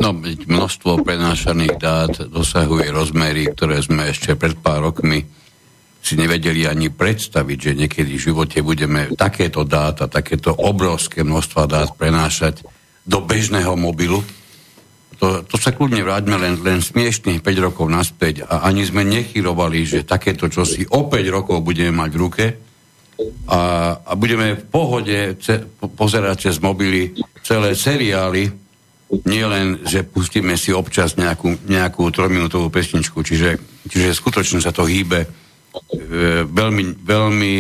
[0.01, 5.23] No, množstvo prenášaných dát dosahuje rozmery, ktoré sme ešte pred pár rokmi
[6.03, 11.91] si nevedeli ani predstaviť, že niekedy v živote budeme takéto dáta, takéto obrovské množstva dát
[11.95, 12.67] prenášať
[13.07, 14.25] do bežného mobilu.
[15.23, 19.87] To, to sa kľudne vráťme len, len smiešných 5 rokov naspäť a ani sme nechyrovali,
[19.87, 22.45] že takéto čosi o 5 rokov budeme mať v ruke
[23.47, 23.61] a,
[24.03, 25.63] a budeme v pohode ce,
[25.95, 27.15] pozerať cez mobily
[27.47, 28.51] celé seriály,
[29.23, 34.91] nie len, že pustíme si občas nejakú, nejakú trojminútovú pesničku, čiže, čiže skutočne sa to
[34.91, 35.29] hýbe e,
[36.51, 37.55] veľmi, veľmi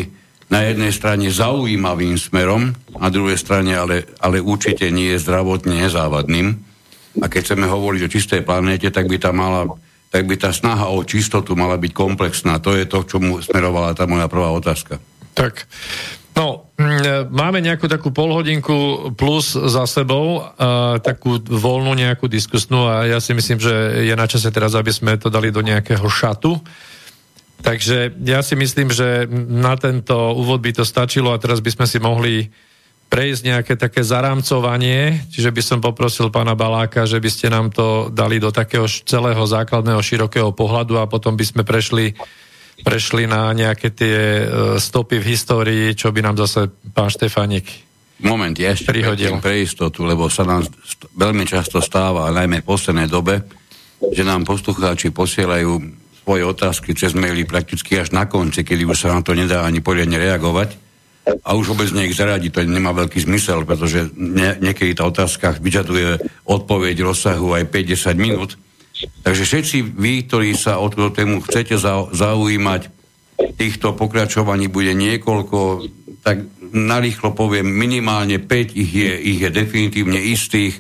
[0.51, 6.72] na jednej strane zaujímavým smerom, na druhej strane ale, ale určite nie je zdravotne nezávadným.
[7.21, 9.69] A keď chceme hovoriť o čistej planéte, tak by tá mala
[10.13, 12.61] tak by tá snaha o čistotu mala byť komplexná.
[12.61, 15.01] To je to, k čomu smerovala tá moja prvá otázka.
[15.33, 15.65] Tak,
[16.37, 16.69] no,
[17.33, 23.33] máme nejakú takú polhodinku plus za sebou, a takú voľnú nejakú diskusnú a ja si
[23.33, 26.61] myslím, že je na čase teraz, aby sme to dali do nejakého šatu.
[27.65, 31.87] Takže ja si myslím, že na tento úvod by to stačilo a teraz by sme
[31.89, 32.53] si mohli
[33.13, 38.09] prejsť nejaké také zarámcovanie, čiže by som poprosil pána Baláka, že by ste nám to
[38.09, 42.17] dali do takého celého základného širokého pohľadu a potom by sme prešli
[42.83, 44.45] prešli na nejaké tie e,
[44.81, 49.35] stopy v histórii, čo by nám zase pán Štefánik Moment, ja ešte prihodil.
[49.43, 50.63] pre istotu, lebo sa nám
[51.19, 53.43] veľmi často stáva, najmä v poslednej dobe,
[53.99, 55.83] že nám poslucháči posielajú
[56.23, 59.83] svoje otázky cez maily prakticky až na konci, kedy už sa na to nedá ani
[59.83, 60.79] poriadne reagovať.
[61.23, 65.55] A už vôbec nie ich zaradiť, to nemá veľký zmysel, pretože ne- niekedy tá otázka
[65.63, 68.59] vyžaduje odpoveď rozsahu aj 5-10 minút
[69.23, 71.75] Takže všetci vy, ktorí sa o túto tému chcete
[72.13, 72.83] zaujímať,
[73.59, 75.59] týchto pokračovaní bude niekoľko,
[76.23, 80.79] tak narýchlo poviem, minimálne 5 ich je, ich je definitívne istých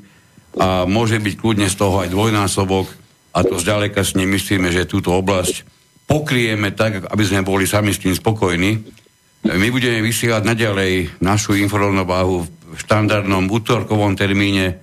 [0.54, 2.86] a môže byť kľudne z toho aj dvojnásobok
[3.32, 5.64] a to zďaleka si nemyslíme, že túto oblasť
[6.06, 9.01] pokrieme tak, aby sme boli sami s tým spokojní.
[9.42, 14.78] My budeme vysielať naďalej našu informovnú v štandardnom útorkovom termíne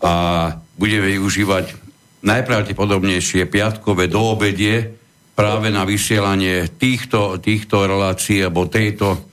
[0.00, 0.48] a
[0.80, 1.76] budeme využívať
[2.24, 4.96] najpravdepodobnejšie piatkové do obedie
[5.36, 9.28] práve na vysielanie týchto, týchto relácií alebo tejto,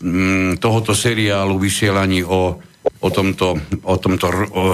[0.00, 2.56] mm, tohoto seriálu vysielaní o,
[3.02, 4.72] o tomto, o tomto o,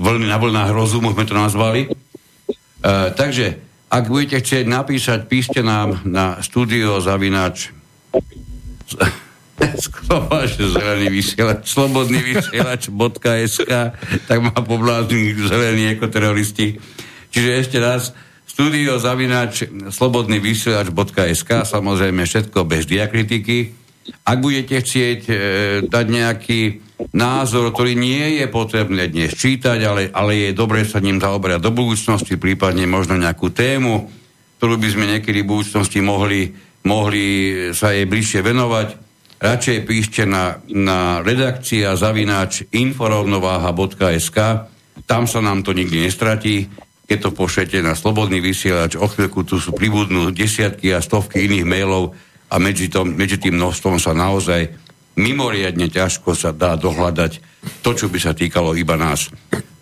[0.00, 1.86] vlny, na vlnách rozumu, sme to nazvali.
[1.86, 1.88] E,
[3.14, 3.46] takže,
[3.92, 7.81] ak budete chcieť napísať, píšte nám na studio zavinač
[9.62, 13.72] Sklováš zelený vysielač, slobodný vysielač.sk,
[14.26, 16.80] tak má poblázni zelení ekoteroristi.
[17.30, 18.10] Čiže ešte raz,
[18.48, 23.78] studio zavinač slobodný vysielač.sk, samozrejme všetko bez diakritiky.
[24.26, 25.34] Ak budete chcieť e,
[25.86, 26.60] dať nejaký
[27.14, 31.70] názor, ktorý nie je potrebné dnes čítať, ale, ale je dobre sa ním zaoberať do
[31.70, 34.10] budúcnosti, prípadne možno nejakú tému,
[34.58, 36.50] ktorú by sme niekedy v budúcnosti mohli,
[36.86, 37.24] mohli
[37.74, 38.88] sa jej bližšie venovať,
[39.42, 44.38] radšej píšte na, na redakcia zavináč inforovnováha.sk
[45.08, 46.70] tam sa nám to nikdy nestratí
[47.12, 51.66] keď to pošlete na slobodný vysielač o chvíľku tu sú pribudnú desiatky a stovky iných
[51.66, 52.14] mailov
[52.48, 54.72] a medzi, tom, medzi tým množstvom sa naozaj
[55.20, 57.32] mimoriadne ťažko sa dá dohľadať
[57.84, 59.28] to, čo by sa týkalo iba nás.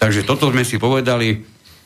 [0.00, 1.38] Takže toto sme si povedali.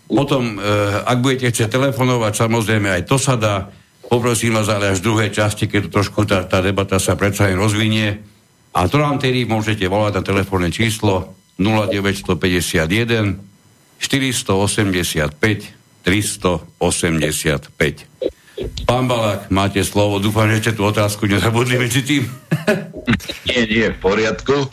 [0.08, 0.68] Potom, e,
[1.04, 3.68] ak budete chcieť telefonovať, samozrejme aj to sa dá
[4.08, 7.56] Poprosím vás ale až v druhej časti, keď trošku tá, tá debata sa predsa aj
[7.58, 8.18] rozvinie.
[8.74, 13.38] A to nám tedy môžete volať na telefónne číslo 0951
[13.98, 18.06] 485 385.
[18.86, 20.20] Pán Balák, máte slovo.
[20.20, 22.28] Dúfam, že ste tú otázku nezabudli medzi tým.
[23.48, 24.70] nie, nie, v poriadku.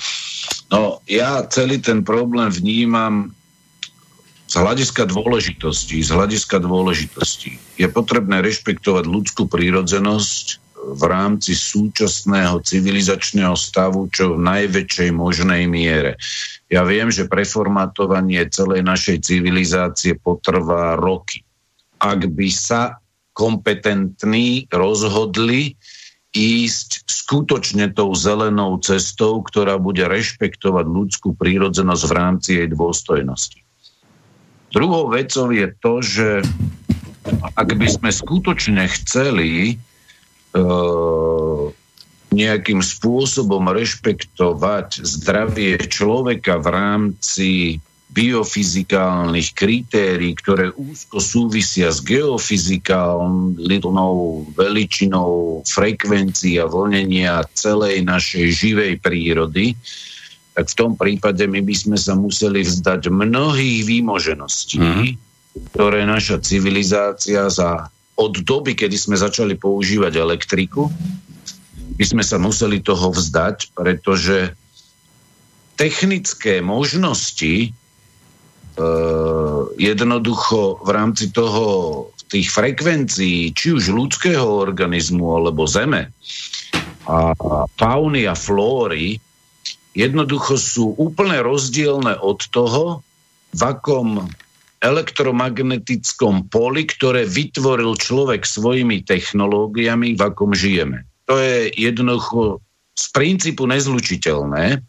[0.69, 3.33] No, ja celý ten problém vnímam
[4.51, 10.59] z hľadiska dôležitosti, z hľadiska dôležitosti je potrebné rešpektovať ľudskú prírodzenosť
[10.91, 16.19] v rámci súčasného civilizačného stavu čo v najväčšej možnej miere.
[16.67, 21.47] Ja viem, že preformatovanie celej našej civilizácie potrvá roky.
[22.03, 22.99] Ak by sa
[23.31, 25.79] kompetentní rozhodli
[26.35, 33.60] ísť skutočne tou zelenou cestou, ktorá bude rešpektovať ľudskú prírodzenosť v rámci jej dôstojnosti.
[34.71, 36.27] Druhou vecou je to, že
[37.59, 39.75] ak by sme skutočne chceli
[40.55, 41.67] uh,
[42.31, 47.49] nejakým spôsobom rešpektovať zdravie človeka v rámci
[48.11, 59.79] biofyzikálnych kritérií, ktoré úzko súvisia s geofyzikálnou veličinou frekvencií a vlnenia celej našej živej prírody,
[60.51, 65.11] tak v tom prípade my by sme sa museli vzdať mnohých výmožeností, mm.
[65.71, 67.87] ktoré naša civilizácia za
[68.19, 70.91] od doby, kedy sme začali používať elektriku,
[71.95, 74.53] by sme sa museli toho vzdať, pretože
[75.79, 77.69] technické možnosti e,
[79.79, 81.65] jednoducho v rámci toho
[82.31, 86.15] tých frekvencií, či už ľudského organizmu alebo zeme
[87.09, 87.33] a
[87.75, 89.19] fauny a flóry,
[89.95, 93.03] jednoducho sú úplne rozdielne od toho,
[93.51, 94.31] v akom
[94.81, 101.05] elektromagnetickom poli, ktoré vytvoril človek svojimi technológiami, v akom žijeme.
[101.29, 102.63] To je jednoducho
[102.97, 104.81] z princípu nezlučiteľné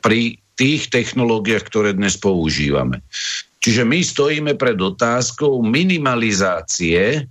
[0.00, 3.02] pri tých technológiách, ktoré dnes používame.
[3.60, 7.26] Čiže my stojíme pred otázkou minimalizácie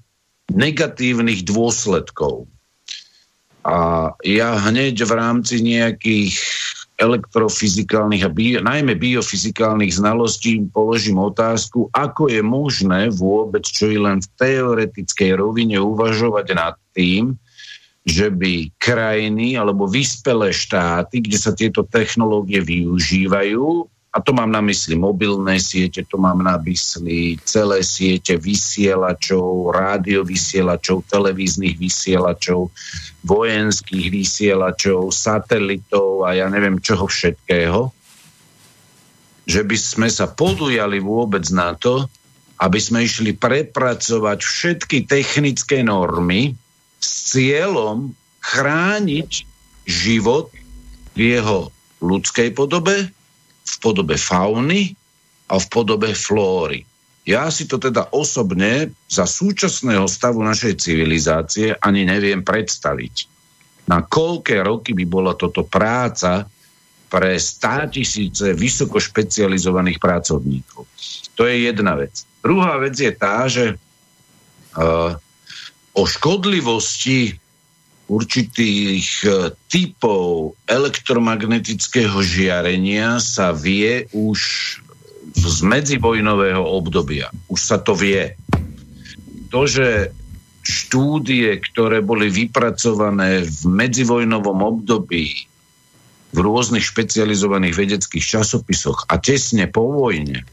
[0.52, 2.52] negatívnych dôsledkov
[3.66, 6.38] a ja hneď v rámci nejakých
[6.96, 14.24] elektrofyzikálnych a bio, najmä biofyzikálnych znalostí položím otázku, ako je možné vôbec, čo i len
[14.24, 17.36] v teoretickej rovine uvažovať nad tým,
[18.06, 24.64] že by krajiny alebo vyspelé štáty, kde sa tieto technológie využívajú, a to mám na
[24.64, 32.72] mysli mobilné siete, to mám na mysli celé siete vysielačov, rádiovysielačov, televíznych vysielačov,
[33.28, 37.92] vojenských vysielačov, satelitov a ja neviem čoho všetkého,
[39.44, 42.08] že by sme sa podujali vôbec na to,
[42.64, 46.56] aby sme išli prepracovať všetky technické normy
[47.04, 49.44] s cieľom chrániť
[49.84, 50.56] život
[51.20, 51.68] v jeho
[52.00, 53.12] ľudskej podobe,
[53.66, 54.94] v podobe fauny
[55.50, 56.86] a v podobe flóry.
[57.26, 63.16] Ja si to teda osobne za súčasného stavu našej civilizácie ani neviem predstaviť.
[63.90, 66.46] Na koľké roky by bola toto práca
[67.10, 70.86] pre stá tisíce vysoko špecializovaných pracovníkov.
[71.38, 72.26] To je jedna vec.
[72.46, 73.78] Druhá vec je tá, že
[74.78, 75.18] uh,
[75.98, 77.38] o škodlivosti
[78.06, 79.30] určitých e,
[79.70, 84.40] typov elektromagnetického žiarenia sa vie už
[85.36, 87.34] z medzivojnového obdobia.
[87.52, 88.38] Už sa to vie.
[89.52, 90.16] To, že
[90.66, 95.46] štúdie, ktoré boli vypracované v medzivojnovom období
[96.36, 100.44] v rôznych špecializovaných vedeckých časopisoch a tesne po vojne,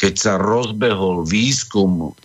[0.00, 2.16] keď sa rozbehol výskum,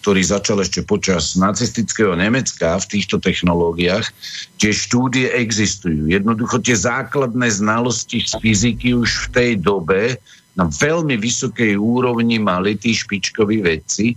[0.00, 4.08] ktorý začal ešte počas nacistického Nemecka v týchto technológiách,
[4.56, 6.08] tie štúdie existujú.
[6.08, 10.16] Jednoducho tie základné znalosti z fyziky už v tej dobe
[10.56, 14.16] na veľmi vysokej úrovni mali tí špičkoví vedci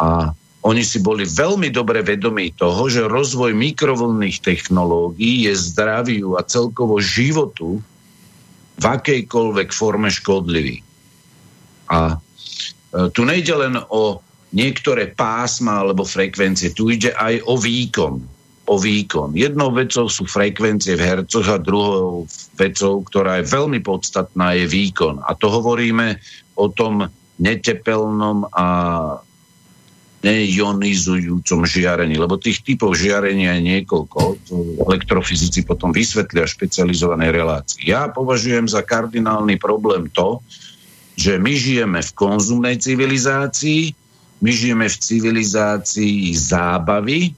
[0.00, 0.32] a
[0.62, 7.02] oni si boli veľmi dobre vedomí toho, že rozvoj mikrovlnných technológií je zdraviu a celkovo
[7.02, 7.82] životu
[8.78, 10.80] v akejkoľvek forme škodlivý.
[11.90, 14.22] A e, tu nejde len o
[14.52, 18.14] niektoré pásma alebo frekvencie, tu ide aj o výkon.
[18.62, 19.34] O výkon.
[19.34, 25.18] Jednou vecou sú frekvencie v hercoch a druhou vecou, ktorá je veľmi podstatná, je výkon.
[25.26, 26.22] A to hovoríme
[26.54, 27.10] o tom
[27.42, 28.66] netepelnom a
[30.22, 34.18] neionizujúcom žiarení, lebo tých typov žiarenia je niekoľko.
[34.46, 34.54] To
[34.86, 37.82] elektrofyzici potom vysvetlia špecializované relácie.
[37.82, 40.38] Ja považujem za kardinálny problém to,
[41.18, 44.01] že my žijeme v konzumnej civilizácii,
[44.42, 47.32] my žijeme v civilizácii zábavy,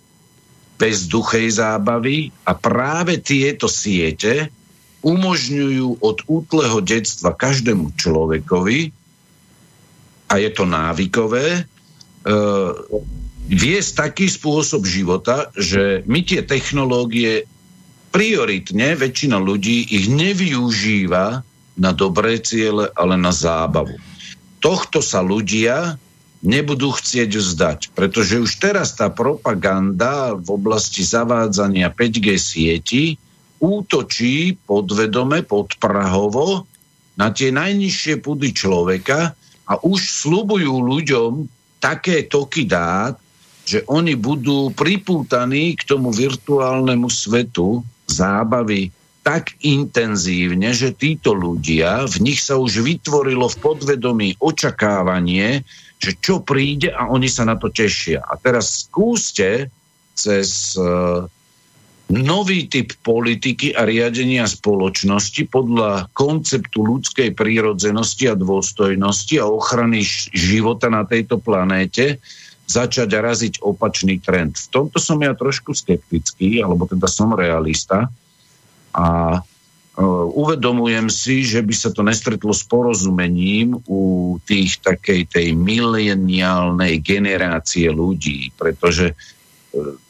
[0.81, 4.49] bezduchej zábavy a práve tieto siete
[5.05, 8.91] umožňujú od útleho detstva každému človekovi,
[10.25, 12.73] a je to návykové, uh,
[13.45, 17.45] viesť taký spôsob života, že my tie technológie
[18.09, 21.45] prioritne, väčšina ľudí ich nevyužíva
[21.77, 24.01] na dobré ciele, ale na zábavu.
[24.65, 26.01] Tohto sa ľudia
[26.45, 33.05] nebudú chcieť vzdať, pretože už teraz tá propaganda v oblasti zavádzania 5G sieti
[33.65, 36.69] útočí podvedome, podprahovo
[37.17, 39.33] na tie najnižšie pudy človeka
[39.65, 41.49] a už slubujú ľuďom
[41.81, 43.17] také toky dát,
[43.65, 48.93] že oni budú pripútaní k tomu virtuálnemu svetu zábavy
[49.25, 55.65] tak intenzívne, že títo ľudia, v nich sa už vytvorilo v podvedomí očakávanie,
[56.05, 58.21] že čo príde a oni sa na to tešia.
[58.21, 59.73] A teraz skúste
[60.13, 61.25] cez uh,
[62.13, 70.05] nový typ politiky a riadenia spoločnosti podľa konceptu ľudskej prírodzenosti a dôstojnosti a ochrany
[70.37, 72.21] života na tejto planéte
[72.69, 74.57] začať raziť opačný trend.
[74.57, 78.09] V tomto som ja trošku skeptický, alebo teda som realista
[78.93, 79.41] a
[80.35, 87.87] uvedomujem si, že by sa to nestretlo s porozumením u tých takej tej mileniálnej generácie
[87.95, 89.15] ľudí, pretože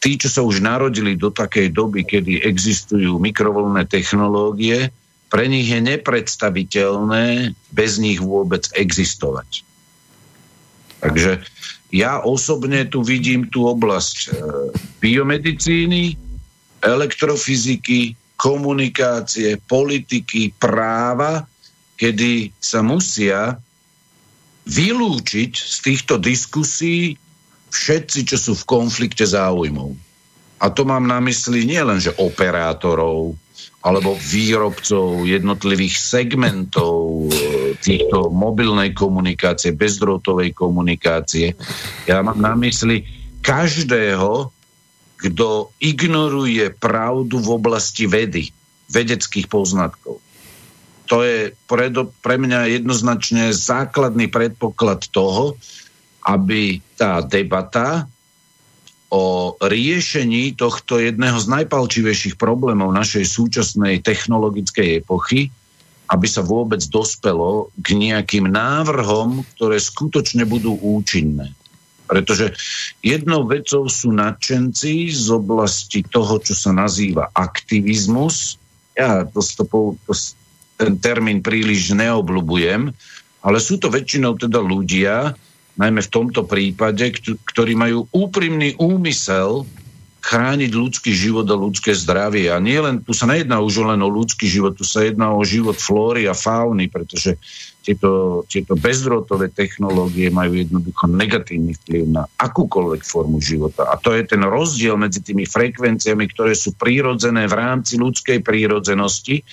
[0.00, 4.88] tí, čo sa už narodili do takej doby, kedy existujú mikrovoľné technológie,
[5.28, 9.66] pre nich je nepredstaviteľné bez nich vôbec existovať.
[11.04, 11.42] Takže
[11.92, 14.28] ja osobne tu vidím tú oblasť e,
[15.04, 16.16] biomedicíny,
[16.80, 21.46] elektrofyziky, komunikácie, politiky, práva,
[21.94, 23.56] kedy sa musia
[24.64, 27.14] vylúčiť z týchto diskusí
[27.70, 29.94] všetci, čo sú v konflikte záujmov.
[30.62, 33.36] A to mám na mysli nielen, že operátorov,
[33.84, 41.52] alebo výrobcov jednotlivých segmentov e, týchto mobilnej komunikácie, bezdrôtovej komunikácie.
[42.08, 43.04] Ja mám na mysli
[43.44, 44.48] každého,
[45.24, 48.52] kto ignoruje pravdu v oblasti vedy,
[48.92, 50.20] vedeckých poznatkov.
[51.08, 51.88] To je pre,
[52.20, 55.56] pre mňa jednoznačne základný predpoklad toho,
[56.24, 58.08] aby tá debata
[59.12, 65.52] o riešení tohto jedného z najpalčivejších problémov našej súčasnej technologickej epochy,
[66.08, 71.52] aby sa vôbec dospelo k nejakým návrhom, ktoré skutočne budú účinné.
[72.04, 72.52] Pretože
[73.00, 78.60] jednou vecou sú nadšenci z oblasti toho, čo sa nazýva aktivizmus.
[78.92, 80.12] Ja to, to,
[80.76, 82.92] ten termín príliš neobľúbujem,
[83.44, 85.32] ale sú to väčšinou teda ľudia,
[85.74, 87.10] najmä v tomto prípade,
[87.50, 89.66] ktorí majú úprimný úmysel
[90.24, 92.48] chrániť ľudský život a ľudské zdravie.
[92.48, 95.44] A nie len, tu sa nejedná už len o ľudský život, tu sa jedná o
[95.44, 97.36] život flóry a fauny, pretože
[97.84, 103.92] tieto, tieto bezdrôtové technológie majú jednoducho negatívny vplyv na akúkoľvek formu života.
[103.92, 109.44] A to je ten rozdiel medzi tými frekvenciami, ktoré sú prírodzené v rámci ľudskej prírodzenosti,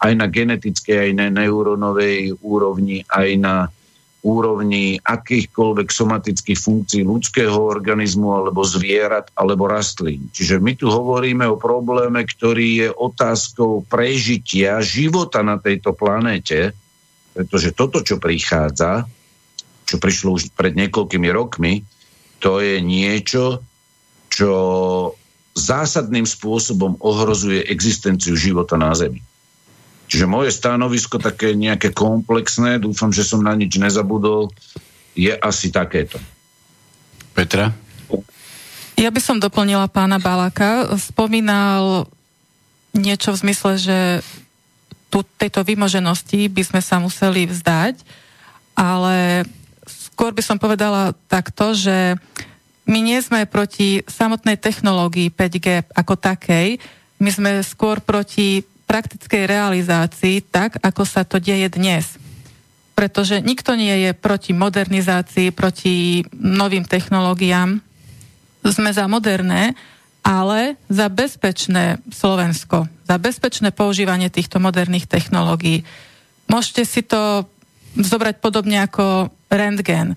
[0.00, 3.54] aj na genetickej, aj na neurónovej úrovni, aj na
[4.20, 10.28] úrovni akýchkoľvek somatických funkcií ľudského organizmu alebo zvierat alebo rastlín.
[10.28, 16.76] Čiže my tu hovoríme o probléme, ktorý je otázkou prežitia života na tejto planéte
[17.30, 19.06] Pretože toto, čo prichádza,
[19.86, 21.82] čo prišlo už pred niekoľkými rokmi,
[22.40, 23.62] to je niečo,
[24.30, 24.52] čo
[25.54, 29.20] zásadným spôsobom ohrozuje existenciu života na Zemi.
[30.10, 34.50] Čiže moje stanovisko také nejaké komplexné, dúfam, že som na nič nezabudol,
[35.14, 36.18] je asi takéto.
[37.34, 37.70] Petra?
[38.98, 40.90] Ja by som doplnila pána Balaka.
[40.98, 42.10] Spomínal
[42.90, 43.98] niečo v zmysle, že
[45.10, 48.00] tu, tejto vymoženosti by sme sa museli vzdať,
[48.78, 49.44] ale
[49.84, 52.14] skôr by som povedala takto, že
[52.86, 56.80] my nie sme proti samotnej technológii 5G ako takej,
[57.20, 62.18] my sme skôr proti praktickej realizácii tak, ako sa to deje dnes.
[62.98, 67.78] Pretože nikto nie je proti modernizácii, proti novým technológiám.
[68.66, 69.78] Sme za moderné,
[70.20, 75.82] ale za bezpečné Slovensko, za bezpečné používanie týchto moderných technológií.
[76.46, 77.48] Môžete si to
[77.96, 80.14] zobrať podobne ako rentgen.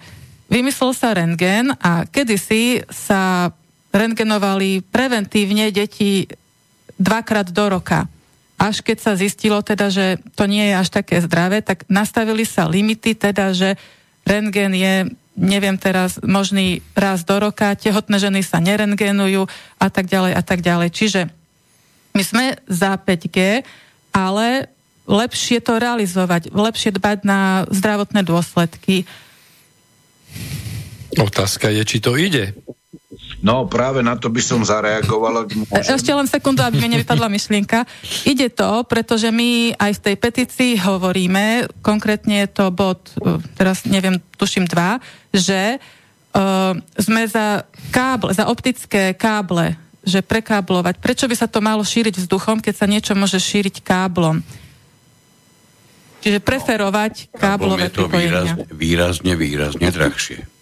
[0.52, 3.50] Vymyslel sa rentgen a kedysi sa
[3.90, 6.30] rentgenovali preventívne deti
[7.00, 8.06] dvakrát do roka
[8.64, 12.64] až keď sa zistilo teda, že to nie je až také zdravé, tak nastavili sa
[12.64, 13.76] limity, teda, že
[14.24, 19.50] rentgen je, neviem teraz, možný raz do roka, tehotné ženy sa nerentgenujú
[19.82, 20.90] a tak ďalej a tak ďalej.
[20.94, 21.22] Čiže
[22.14, 23.66] my sme za 5G,
[24.14, 24.70] ale
[25.10, 29.04] lepšie to realizovať, lepšie dbať na zdravotné dôsledky.
[31.18, 32.54] Otázka je, či to ide.
[33.44, 35.52] No práve na to by som zareagovala.
[35.84, 37.84] Ešte len sekundu, aby mi nevypadla myšlienka.
[38.24, 43.84] Ide to, pretože my aj v tej petícii hovoríme, konkrétne je to bod, e, teraz
[43.84, 45.04] neviem, tuším dva,
[45.36, 49.76] že uh, sme za káble, za optické káble,
[50.06, 51.02] že prekáblovať.
[51.02, 54.46] Prečo by sa to malo šíriť vzduchom, keď sa niečo môže šíriť káblom?
[56.24, 60.53] Čiže preferovať káblové je to výrazne, výrazne, výrazne drahšie.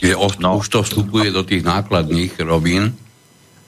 [0.00, 0.50] Je, no.
[0.56, 2.96] Už to vstupuje do tých nákladných robín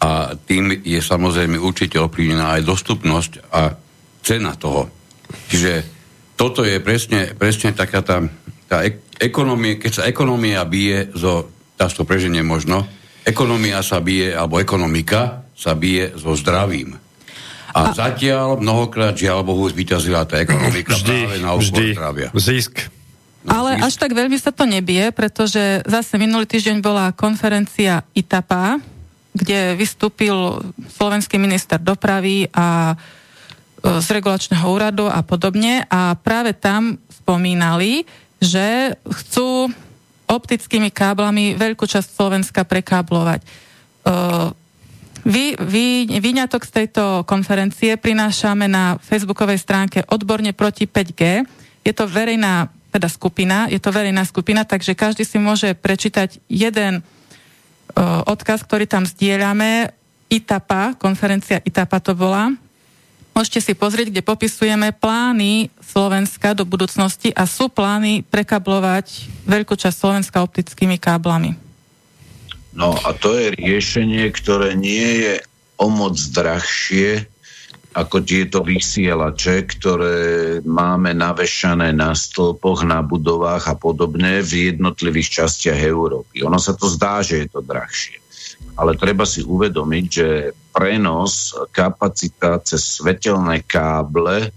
[0.03, 3.77] a tým je samozrejme určite ovplyvnená aj dostupnosť a
[4.25, 4.91] cena toho.
[5.53, 5.73] Čiže
[6.35, 8.19] toto je presne, presne taká tá,
[8.67, 8.83] tá
[9.21, 12.83] ekonomia, keď sa ekonomia bije zo, tá to preženie možno,
[13.23, 16.99] ekonomia sa bije, alebo ekonomika sa bije so zdravím.
[17.73, 22.29] A, a zatiaľ mnohokrát, žiaľ Bohu, zvyťazila tá ekonomika vždy, práve na úkor zdravia.
[22.37, 23.02] Zisk.
[23.43, 28.79] Ale až tak veľmi sa to nebie, pretože zase minulý týždeň bola konferencia ITAPA,
[29.35, 30.63] kde vystúpil
[30.93, 32.97] slovenský minister dopravy a e,
[33.99, 38.05] z regulačného úradu a podobne a práve tam spomínali,
[38.39, 39.73] že chcú
[40.29, 43.41] optickými káblami veľkú časť Slovenska prekáblovať.
[43.43, 43.47] E,
[45.23, 51.47] vy, vy, vyňatok z tejto konferencie prinášame na facebookovej stránke odborne proti 5G.
[51.83, 57.01] Je to verejná teda skupina, je to verejná skupina, takže každý si môže prečítať jeden
[57.01, 59.97] uh, odkaz, ktorý tam zdieľame.
[60.33, 62.53] ITAPA, konferencia ITAPA to bola.
[63.33, 69.97] Môžete si pozrieť, kde popisujeme plány Slovenska do budúcnosti a sú plány prekablovať veľkú časť
[69.97, 71.57] Slovenska optickými káblami.
[72.77, 75.35] No a to je riešenie, ktoré nie je
[75.81, 77.29] o moc drahšie,
[77.93, 80.19] ako tieto vysielače, ktoré
[80.65, 86.41] máme navešané na stĺpoch, na budovách a podobne v jednotlivých častiach Európy.
[86.41, 88.17] Ono sa to zdá, že je to drahšie.
[88.81, 90.29] Ale treba si uvedomiť, že
[90.73, 94.49] prenos kapacita cez svetelné káble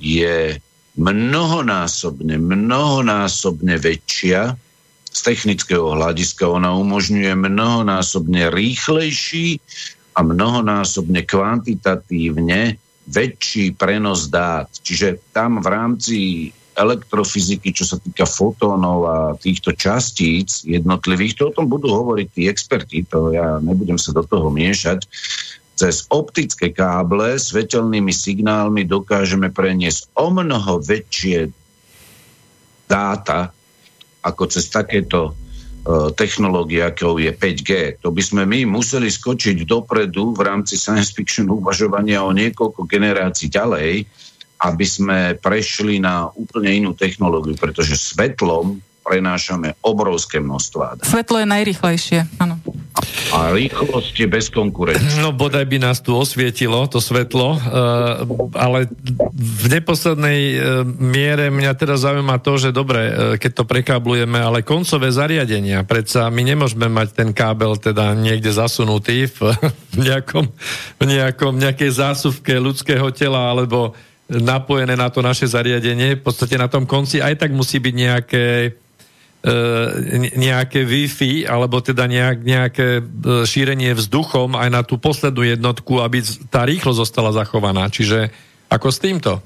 [0.00, 0.56] je
[0.96, 4.56] mnohonásobne, mnohonásobne väčšia
[5.10, 6.48] z technického hľadiska.
[6.48, 9.60] Ona umožňuje mnohonásobne rýchlejší
[10.20, 12.76] a mnohonásobne kvantitatívne
[13.08, 14.68] väčší prenos dát.
[14.68, 16.18] Čiže tam v rámci
[16.76, 22.42] elektrofyziky, čo sa týka fotónov a týchto častíc jednotlivých, to o tom budú hovoriť tí
[22.52, 25.08] experti, to ja nebudem sa do toho miešať.
[25.80, 31.48] Cez optické káble svetelnými signálmi dokážeme preniesť o mnoho väčšie
[32.84, 33.48] dáta
[34.20, 35.32] ako cez takéto
[35.90, 37.98] E, technológie, akou je 5G.
[38.06, 43.50] To by sme my museli skočiť dopredu v rámci science fiction uvažovania o niekoľko generácií
[43.50, 44.06] ďalej,
[44.60, 51.02] aby sme prešli na úplne inú technológiu, pretože svetlom prenášame obrovské množstva.
[51.02, 52.62] Svetlo je najrychlejšie, áno.
[53.30, 55.22] A rýchlosť je bez konkurencie.
[55.22, 57.60] No bodaj by nás tu osvietilo to svetlo, uh,
[58.58, 58.90] ale
[59.34, 64.66] v neposlednej uh, miere mňa teraz zaujíma to, že dobre, uh, keď to prekáblujeme, ale
[64.66, 69.54] koncové zariadenia, predsa my nemôžeme mať ten kábel teda niekde zasunutý v
[69.94, 70.50] nejakom,
[70.98, 73.94] v nejakom nejakej zásuvke ľudského tela alebo
[74.30, 76.14] napojené na to naše zariadenie.
[76.18, 78.44] V podstate na tom konci aj tak musí byť nejaké
[80.36, 83.02] nejaké Wi-Fi alebo teda nejak, nejaké e,
[83.48, 86.20] šírenie vzduchom aj na tú poslednú jednotku, aby
[86.52, 87.88] tá rýchlo zostala zachovaná.
[87.88, 88.28] Čiže
[88.68, 89.40] ako s týmto?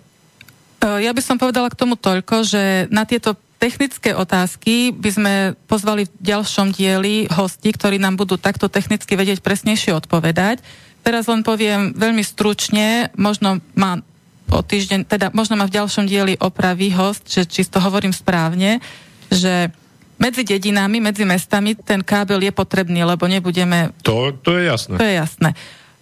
[0.83, 5.35] E, ja by som povedala k tomu toľko, že na tieto technické otázky by sme
[5.71, 10.59] pozvali v ďalšom dieli hosti, ktorí nám budú takto technicky vedieť presnejšie odpovedať.
[11.07, 14.03] Teraz len poviem veľmi stručne, možno má
[14.51, 18.83] o týždeň, teda možno má v ďalšom dieli opravy host, že či to hovorím správne,
[19.31, 19.71] že
[20.19, 23.91] medzi dedinami, medzi mestami ten kábel je potrebný, lebo nebudeme...
[24.07, 24.95] To, to je jasné.
[24.99, 25.51] To je jasné.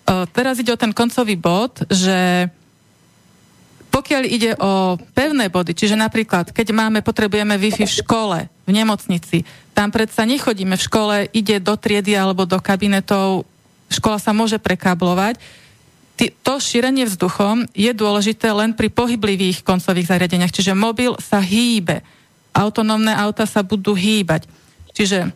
[0.02, 2.50] Uh, teraz ide o ten koncový bod, že
[3.92, 9.44] pokiaľ ide o pevné body, čiže napríklad, keď máme, potrebujeme Wi-Fi v škole, v nemocnici,
[9.76, 13.44] tam predsa nechodíme v škole, ide do triedy alebo do kabinetov,
[13.92, 15.36] škola sa môže prekáblovať.
[16.46, 22.00] To šírenie vzduchom je dôležité len pri pohyblivých koncových zariadeniach, čiže mobil sa hýbe
[22.52, 24.46] autonómne auta sa budú hýbať.
[24.92, 25.32] Čiže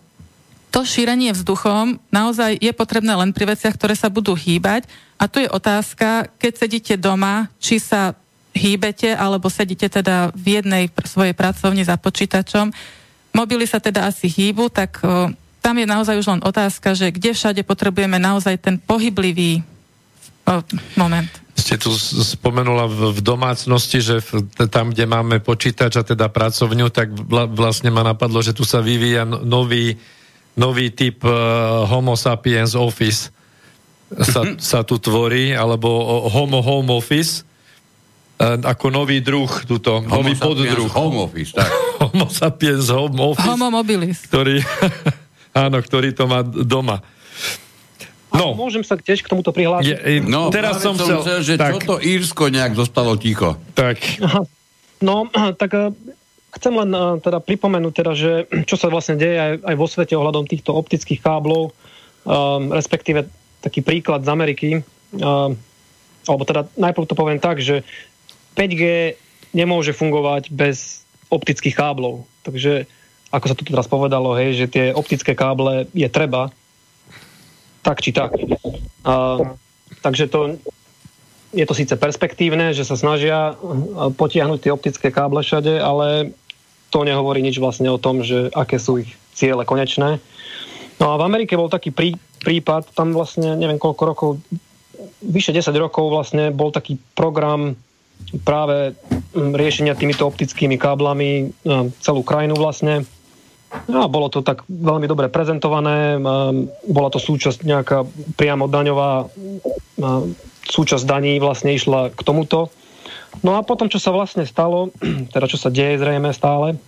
[0.71, 4.85] to šírenie vzduchom naozaj je potrebné len pri veciach, ktoré sa budú hýbať.
[5.17, 8.13] A tu je otázka, keď sedíte doma, či sa
[8.53, 12.73] hýbete, alebo sedíte teda v jednej svojej pracovni za počítačom.
[13.33, 17.37] Mobily sa teda asi hýbu, tak o, tam je naozaj už len otázka, že kde
[17.37, 19.61] všade potrebujeme naozaj ten pohyblivý
[20.97, 26.31] moment ste tu spomenula v, v domácnosti, že v, tam, kde máme počítač a teda
[26.31, 29.99] pracovňu, tak vla, vlastne ma napadlo, že tu sa vyvíja no, nový,
[30.55, 33.35] nový typ uh, Homo sapiens office
[34.15, 35.91] sa, sa tu tvorí, alebo
[36.31, 37.43] Homo home office
[38.39, 40.93] uh, ako nový druh, tuto, homo nový poddruh.
[40.95, 41.67] Home office, tak.
[42.05, 43.49] homo sapiens home office.
[43.49, 44.23] Homo mobilis.
[44.29, 44.63] Ktorý,
[45.67, 47.03] áno, ktorý to má doma.
[48.37, 48.53] No.
[48.53, 49.97] Môžem sa tiež k tomuto prihlásiť?
[49.97, 51.73] Je, no, teraz som chcel, chcel že tak.
[51.77, 53.57] čo to Írsko nejak zostalo ticho.
[53.73, 54.21] Tak.
[55.01, 55.29] No,
[55.61, 55.91] tak eh,
[56.61, 58.33] chcem len eh, teda pripomenúť teda, že
[58.69, 61.73] čo sa vlastne deje aj, aj vo svete ohľadom týchto optických káblov,
[62.29, 63.27] um, respektíve
[63.65, 64.71] taký príklad z Ameriky,
[65.17, 65.57] um,
[66.27, 67.83] alebo teda najprv to poviem tak, že
[68.55, 69.15] 5G
[69.57, 72.29] nemôže fungovať bez optických káblov.
[72.47, 72.87] Takže
[73.35, 76.55] ako sa tu teraz povedalo, hej, že tie optické káble je treba,
[77.87, 78.35] tak či tak.
[79.07, 79.39] A,
[80.03, 80.59] takže to,
[81.55, 83.55] je to síce perspektívne, že sa snažia
[84.19, 86.35] potiahnuť tie optické káble všade, ale
[86.91, 90.19] to nehovorí nič vlastne o tom, že aké sú ich ciele konečné.
[90.99, 94.31] No a v Amerike bol taký prí, prípad, tam vlastne neviem koľko rokov,
[95.23, 97.77] vyše 10 rokov vlastne bol taký program
[98.43, 98.97] práve
[99.37, 101.53] riešenia týmito optickými káblami
[102.01, 103.05] celú krajinu vlastne
[103.87, 106.17] No, bolo to tak veľmi dobre prezentované,
[106.89, 108.09] bola to súčasť nejaká
[108.41, 109.29] priamo daňová,
[110.67, 112.73] súčasť daní vlastne išla k tomuto.
[113.45, 114.91] No a potom, čo sa vlastne stalo,
[115.35, 116.81] teda čo sa deje zrejme stále,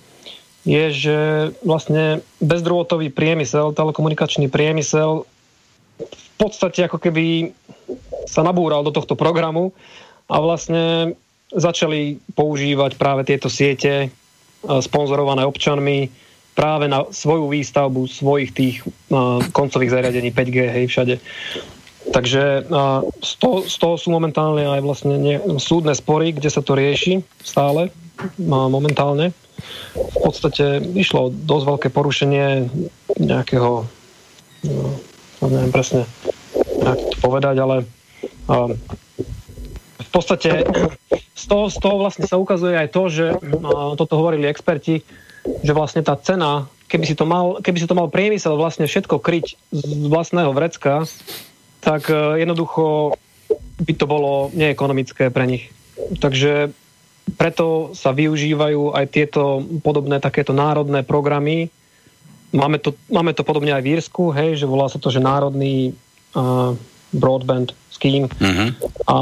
[0.68, 1.18] je, že
[1.64, 5.24] vlastne bezdrôtový priemysel, telekomunikačný priemysel
[5.99, 7.57] v podstate ako keby
[8.28, 9.72] sa nabúral do tohto programu
[10.28, 11.16] a vlastne
[11.49, 14.12] začali používať práve tieto siete
[14.62, 16.12] sponzorované občanmi,
[16.59, 21.14] práve na svoju výstavbu svojich tých uh, koncových zariadení 5G, hej, všade.
[22.11, 26.59] Takže uh, z, toho, z toho sú momentálne aj vlastne ne, súdne spory, kde sa
[26.59, 29.30] to rieši stále uh, momentálne.
[29.94, 32.66] V podstate išlo dosť veľké porušenie
[33.22, 33.86] nejakého,
[34.66, 34.92] uh,
[35.46, 36.11] neviem presne,
[36.82, 37.76] jak to povedať, ale
[38.50, 38.74] uh,
[40.02, 40.66] v podstate
[41.38, 45.06] z toho, z toho vlastne sa ukazuje aj to, že uh, toto hovorili experti,
[45.45, 49.20] že vlastne tá cena, keby si to mal, keby si to mal priemysel vlastne všetko
[49.20, 51.05] kryť z vlastného vrecka,
[51.84, 53.14] tak e, jednoducho
[53.80, 55.70] by to bolo neekonomické pre nich.
[56.18, 56.72] Takže
[57.36, 61.68] preto sa využívajú aj tieto podobné takéto národné programy.
[62.57, 65.93] Máme to, máme to podobne aj v Írsku, hej, že volá sa to, že národný
[66.32, 66.72] uh,
[67.12, 68.32] broadband scheme.
[68.32, 68.68] Mm-hmm.
[69.05, 69.16] A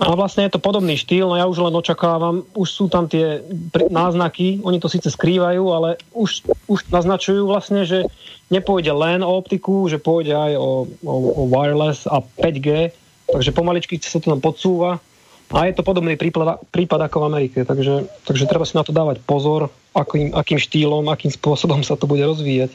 [0.00, 3.44] a vlastne je to podobný štýl, no ja už len očakávam, už sú tam tie
[3.92, 8.08] náznaky, oni to síce skrývajú, ale už, už naznačujú vlastne, že
[8.48, 12.96] nepôjde len o optiku, že pôjde aj o, o, o wireless a 5G,
[13.28, 15.04] takže pomaličky sa to tam podsúva.
[15.50, 18.96] A je to podobný prípad, prípad ako v Amerike, takže, takže treba si na to
[18.96, 22.72] dávať pozor, akým, akým štýlom, akým spôsobom sa to bude rozvíjať,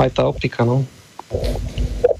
[0.00, 0.86] aj tá optika, no.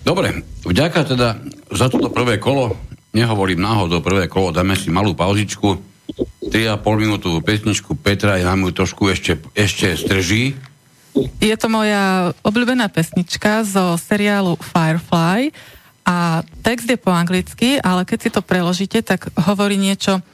[0.05, 1.41] Dobre, vďaka teda
[1.73, 5.81] za toto prvé kolo nehovorím náhodou prvé kolo, dáme si malú pauzičku,
[6.49, 10.57] 3,5 minútovú pesničku Petra, ja nám ju trošku ešte, ešte strží.
[11.43, 15.53] Je to moja obľúbená pesnička zo seriálu Firefly
[16.09, 20.25] a text je po anglicky, ale keď si to preložíte, tak hovorí niečo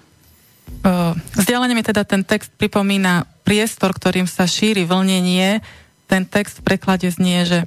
[1.37, 5.64] Vzdialenie mi teda ten text pripomína priestor, ktorým sa šíri vlnenie.
[6.05, 7.59] Ten text v preklade znie, že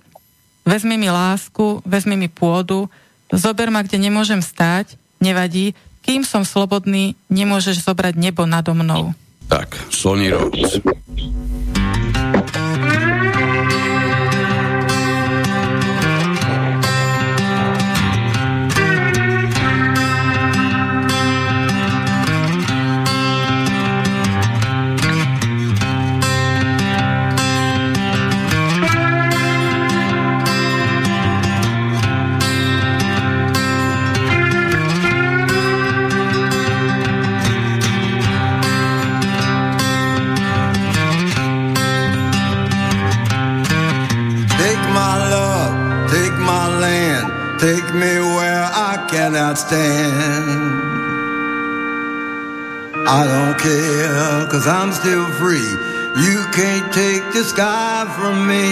[0.62, 2.90] vezmi mi lásku, vezmi mi pôdu,
[3.32, 5.74] zober ma, kde nemôžem stáť, nevadí,
[6.08, 9.12] kým som slobodný, nemôžeš zobrať nebo nado mnou.
[9.48, 10.80] Tak, Sony Rhodes.
[49.10, 50.72] Cannot stand.
[53.08, 55.72] I don't care, cause I'm still free.
[56.24, 58.68] You can't take the sky from me.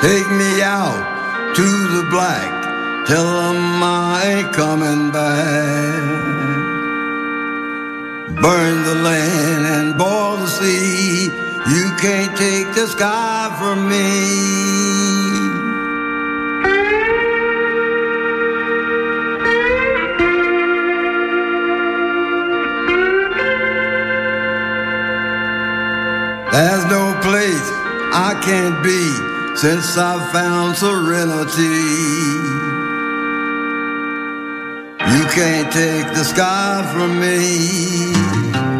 [0.00, 1.00] Take me out
[1.56, 6.26] to the black, tell them I ain't coming back.
[8.42, 11.24] Burn the land and boil the sea.
[11.74, 15.65] You can't take the sky from me.
[26.56, 27.68] There's no place
[28.14, 29.02] I can't be
[29.56, 31.76] since I found serenity.
[35.12, 38.75] You can't take the sky from me.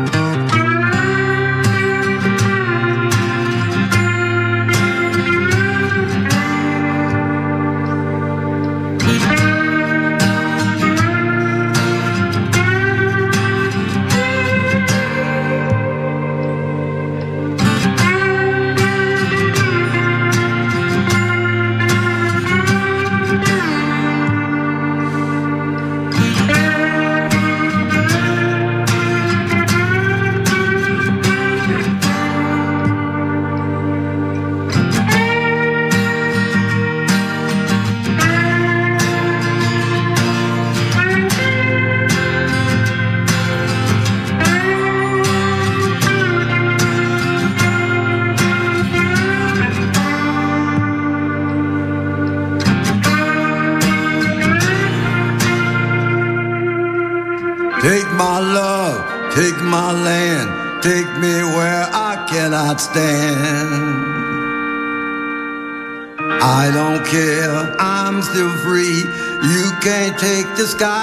[70.66, 70.95] Sky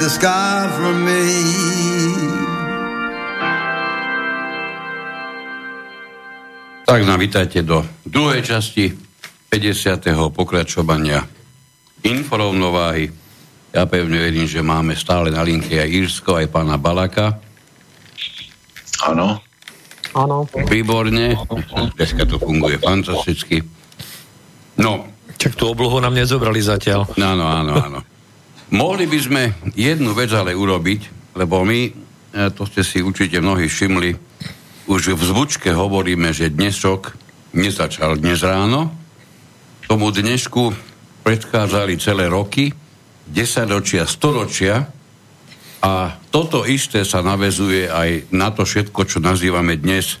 [0.00, 1.20] the sky from me.
[6.88, 8.96] Tak nám vítajte do druhej časti
[9.52, 10.08] 50.
[10.32, 11.20] pokračovania
[12.00, 13.12] inforovnováhy.
[13.76, 17.36] Ja pevne verím, že máme stále na linke aj Írsko, aj pána Balaka.
[19.04, 19.38] Áno.
[20.16, 20.48] Áno.
[20.66, 21.36] Výborne.
[21.94, 23.62] Dneska to funguje fantasticky.
[24.80, 25.06] No.
[25.36, 27.04] Čak tú oblohu nám nezobrali zatiaľ.
[27.20, 27.99] Áno, áno, áno.
[28.70, 29.42] Mohli by sme
[29.74, 31.90] jednu vec ale urobiť, lebo my, e,
[32.54, 34.10] to ste si určite mnohí všimli,
[34.86, 37.14] už v zvučke hovoríme, že dnesok
[37.54, 38.90] nezačal dnes ráno.
[39.86, 40.74] Tomu dnešku
[41.26, 42.70] predchádzali celé roky,
[43.26, 44.86] desaťročia, storočia,
[45.80, 50.20] a toto isté sa navezuje aj na to všetko, čo nazývame dnes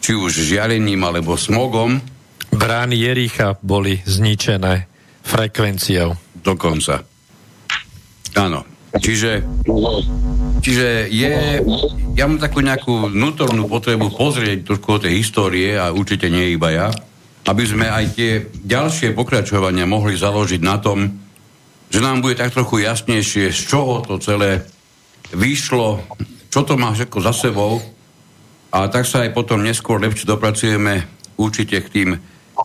[0.00, 2.00] či už žiarením alebo smogom.
[2.50, 4.88] Brány Jericha boli zničené
[5.22, 6.16] frekvenciou.
[6.40, 7.11] Dokonca.
[8.36, 8.64] Áno.
[8.92, 9.40] Čiže,
[10.60, 11.32] čiže je,
[12.12, 16.68] ja mám takú nejakú vnútornú potrebu pozrieť trošku o tej histórie a určite nie iba
[16.68, 16.88] ja,
[17.48, 21.08] aby sme aj tie ďalšie pokračovania mohli založiť na tom,
[21.88, 24.60] že nám bude tak trochu jasnejšie, z čoho to celé
[25.32, 26.04] vyšlo,
[26.52, 27.80] čo to má všetko za sebou
[28.72, 31.04] A tak sa aj potom neskôr lepšie dopracujeme
[31.36, 32.10] určite k tým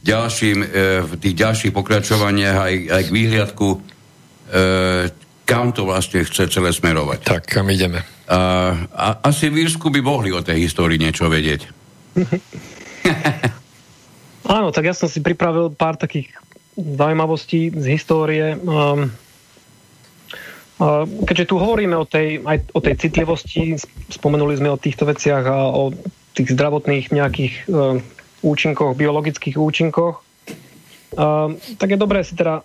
[0.04, 0.68] ďalším, e,
[1.04, 3.78] v tých ďalších pokračovaniach aj, aj k výhliadku, e,
[5.48, 7.24] kam to vlastne chce celé smerovať.
[7.24, 8.04] Tak, kam ideme?
[8.28, 11.72] A, a asi v Írsku by mohli o tej histórii niečo vedieť.
[14.60, 16.36] Áno, tak ja som si pripravil pár takých
[16.76, 18.60] zaujímavostí z histórie.
[18.60, 19.16] Um,
[21.24, 23.80] keďže tu hovoríme o tej, aj o tej citlivosti,
[24.12, 25.96] spomenuli sme o týchto veciach a o
[26.36, 27.98] tých zdravotných nejakých uh,
[28.44, 30.22] účinkoch, biologických účinkoch,
[31.80, 32.62] tak je dobré si teda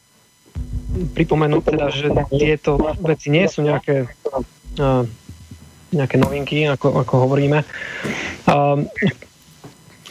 [0.92, 4.06] pripomenúť teda, že tieto veci nie sú nejaké,
[5.92, 7.64] nejaké novinky, ako, ako hovoríme.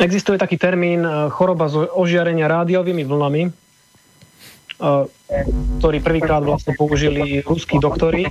[0.01, 3.43] Existuje taký termín choroba z ožiarenia rádiovými vlnami,
[5.77, 8.25] ktorý prvýkrát vlastne použili ruskí doktori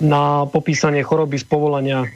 [0.00, 2.08] na popísanie choroby z povolania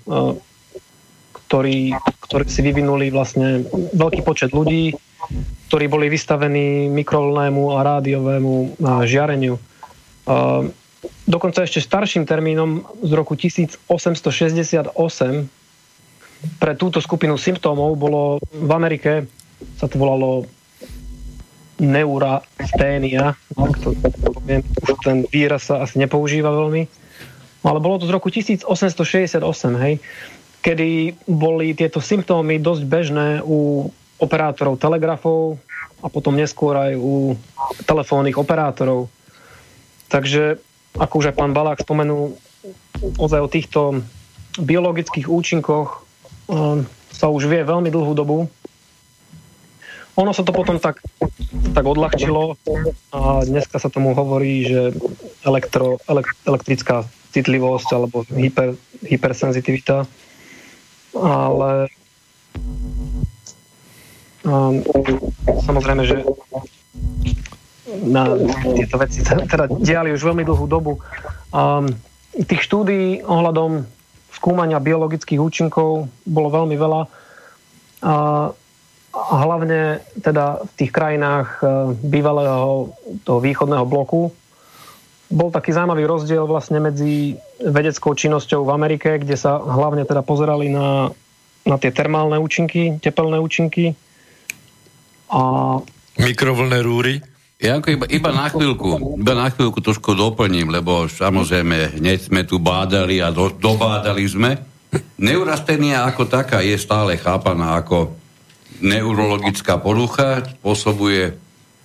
[1.46, 1.94] ktorí,
[2.26, 3.62] ktorí si vyvinuli vlastne
[3.94, 4.90] veľký počet ľudí,
[5.66, 9.58] ktorí boli vystavení mikrovlnému a rádiovému žiareniu.
[11.26, 14.94] Dokonca ešte starším termínom z roku 1868
[16.60, 19.26] pre túto skupinu symptómov bolo v Amerike,
[19.80, 20.46] sa to volalo
[21.76, 23.92] neurasténia, no, to
[24.32, 26.88] poviem, už ten výraz sa asi nepoužíva veľmi,
[27.66, 29.42] ale bolo to z roku 1868,
[29.84, 30.00] hej
[30.66, 33.86] kedy boli tieto symptómy dosť bežné u
[34.16, 35.60] operátorov telegrafov
[36.00, 37.36] a potom neskôr aj u
[37.84, 39.08] telefónnych operátorov.
[40.06, 40.60] Takže,
[40.96, 42.36] ako už aj pán Balák spomenul,
[43.20, 43.80] ozaj o týchto
[44.56, 46.04] biologických účinkoch
[46.48, 48.48] um, sa už vie veľmi dlhú dobu.
[50.16, 51.04] Ono sa to potom tak,
[51.76, 52.56] tak odľahčilo
[53.12, 54.96] a dneska sa tomu hovorí, že
[55.44, 56.00] elektro,
[56.48, 57.04] elektrická
[57.36, 60.08] citlivosť alebo hyper, hypersenzitivita
[61.16, 61.88] ale
[64.46, 64.80] um,
[65.66, 66.22] samozrejme, že
[68.06, 68.30] na
[68.78, 71.02] tieto veci teda diali už veľmi dlhú dobu.
[71.50, 71.90] Um,
[72.44, 73.82] tých štúdií ohľadom
[74.30, 77.00] skúmania biologických účinkov bolo veľmi veľa.
[78.06, 78.14] A,
[79.16, 82.92] hlavne teda v tých krajinách uh, bývalého
[83.24, 84.28] toho východného bloku,
[85.26, 90.70] bol taký zaujímavý rozdiel vlastne medzi vedeckou činnosťou v Amerike, kde sa hlavne teda pozerali
[90.70, 91.10] na,
[91.66, 93.96] na tie termálne účinky, tepelné účinky.
[95.30, 95.40] A...
[96.16, 97.20] Mikrovlné rúry?
[97.56, 102.44] Ja ako iba, iba na chvíľku, iba na chvíľku trošku doplním, lebo samozrejme hneď sme
[102.44, 104.60] tu bádali a do, dobádali sme.
[105.16, 108.12] Neurastenia ako taká je stále chápaná ako
[108.84, 111.32] neurologická porucha, spôsobuje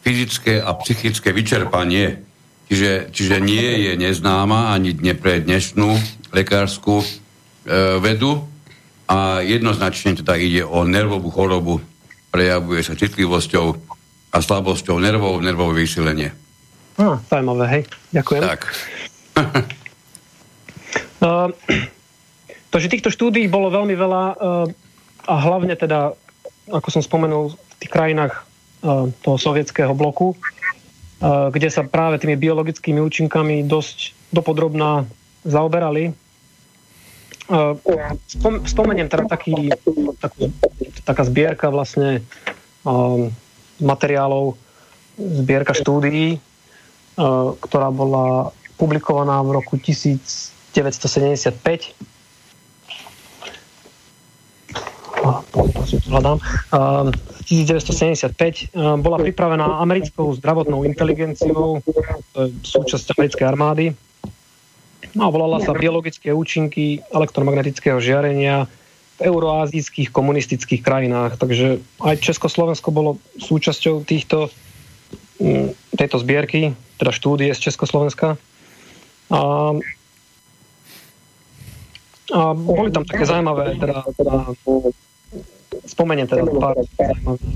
[0.04, 2.32] fyzické a psychické vyčerpanie
[2.72, 5.92] Čiže, čiže nie je neznáma ani dne pre dnešnú
[6.32, 7.06] lekárskú e,
[8.00, 8.48] vedu
[9.12, 11.84] a jednoznačne teda ide o nervovú chorobu,
[12.32, 13.66] prejavuje sa citlivosťou
[14.32, 16.32] a slabosťou nervov, nervové vysilenie.
[16.96, 17.84] Ah, zaujímavé, hej.
[18.16, 18.42] Ďakujem.
[18.42, 18.62] Tak.
[21.22, 21.52] uh,
[22.74, 24.66] takže týchto štúdí bolo veľmi veľa uh,
[25.28, 26.16] a hlavne teda,
[26.72, 28.34] ako som spomenul, v tých krajinách
[28.82, 30.34] uh, toho sovietského bloku,
[31.22, 35.06] Eh, kde sa práve tými biologickými účinkami dosť dopodrobná
[35.46, 36.18] zaoberali.
[38.28, 39.74] Spom, spomeniem teda taký,
[40.22, 40.52] takú,
[41.04, 42.22] taká zbierka vlastne
[42.86, 43.34] um,
[43.82, 44.56] materiálov,
[45.18, 51.94] zbierka štúdií, uh, ktorá bola publikovaná v roku 1975
[56.10, 56.42] hľadám,
[57.46, 61.82] 1975 bola pripravená americkou zdravotnou inteligenciou,
[62.66, 63.94] súčasť americkej armády.
[65.12, 68.68] No a volala sa biologické účinky elektromagnetického žiarenia
[69.20, 71.36] v euroazijských komunistických krajinách.
[71.36, 74.50] Takže aj Československo bolo súčasťou týchto,
[75.94, 78.40] tejto zbierky, teda štúdie z Československa.
[79.32, 79.40] A
[82.32, 84.36] a boli tam také zaujímavé teda, teda
[85.84, 87.56] spomeniem teda pár zaujímavých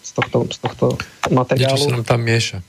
[0.00, 0.86] z tohto, z tohto
[1.28, 1.76] materiálu.
[1.76, 2.64] Niečo sa nám tam mieša.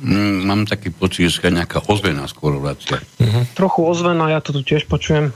[0.00, 3.20] Mm, mám taký pocit, že je nejaká ozvená skôr Uh-huh.
[3.20, 3.40] Mhm.
[3.52, 5.32] Trochu ozvená, ja to tu tiež počujem.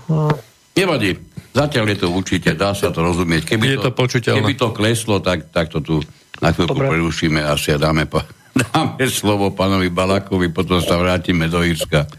[0.75, 1.15] Nevadí,
[1.55, 3.47] zatiaľ je to určite, dá sa to rozumieť.
[3.47, 6.03] Keby je to, to Keby to kleslo, tak, tak to tu
[6.43, 6.99] na chvíľku Dobre.
[6.99, 8.27] prerušíme asi a dáme, pa,
[8.73, 12.11] dáme slovo pánovi Balakovi, potom sa vrátime do Írska.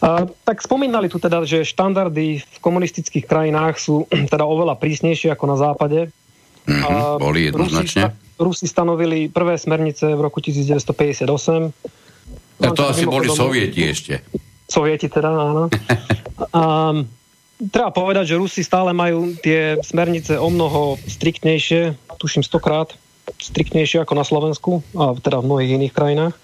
[0.00, 5.44] A, tak spomínali tu teda, že štandardy v komunistických krajinách sú teda oveľa prísnejšie ako
[5.44, 6.08] na západe.
[6.64, 8.16] Mm-hmm, boli jednoznačne.
[8.40, 11.28] Rusi, Rusi stanovili prvé smernice v roku 1958.
[12.64, 14.24] A to asi boli sovieti ešte.
[14.64, 15.68] Sovieti teda, áno.
[16.56, 16.62] a,
[17.68, 22.96] treba povedať, že Rusi stále majú tie smernice o mnoho striktnejšie, tuším stokrát
[23.40, 26.34] striktnejšie ako na Slovensku a teda v mnohých iných krajinách.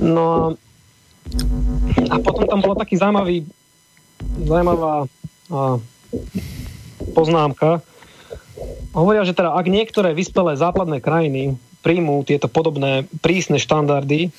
[0.00, 0.40] No a,
[2.12, 3.44] a potom tam bola taký zaujímavý
[4.44, 5.08] zaujímavá
[5.52, 5.80] a,
[7.12, 7.84] poznámka.
[8.96, 14.32] Hovoria, že teda ak niektoré vyspelé západné krajiny príjmú tieto podobné prísne štandardy,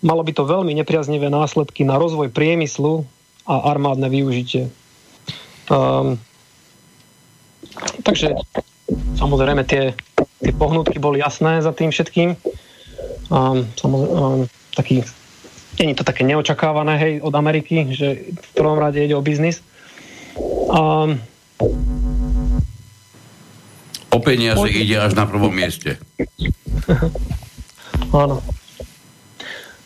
[0.00, 3.04] malo by to veľmi nepriaznivé následky na rozvoj priemyslu
[3.44, 4.72] a armádne využitie.
[5.68, 6.16] Um,
[8.02, 8.32] takže
[9.20, 9.92] samozrejme tie,
[10.40, 12.34] tie pohnutky boli jasné za tým všetkým.
[13.28, 14.40] Um, samozrejme, um,
[14.72, 15.04] taký,
[15.78, 19.60] nie je to také neočakávané hej, od Ameriky, že v prvom rade ide o biznis.
[20.72, 21.20] Um,
[24.08, 26.00] o peniaze ide až na prvom mieste.
[28.12, 28.40] Áno.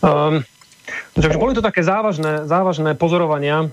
[0.03, 0.43] Um,
[1.15, 3.71] takže boli to také závažné, závažné pozorovania.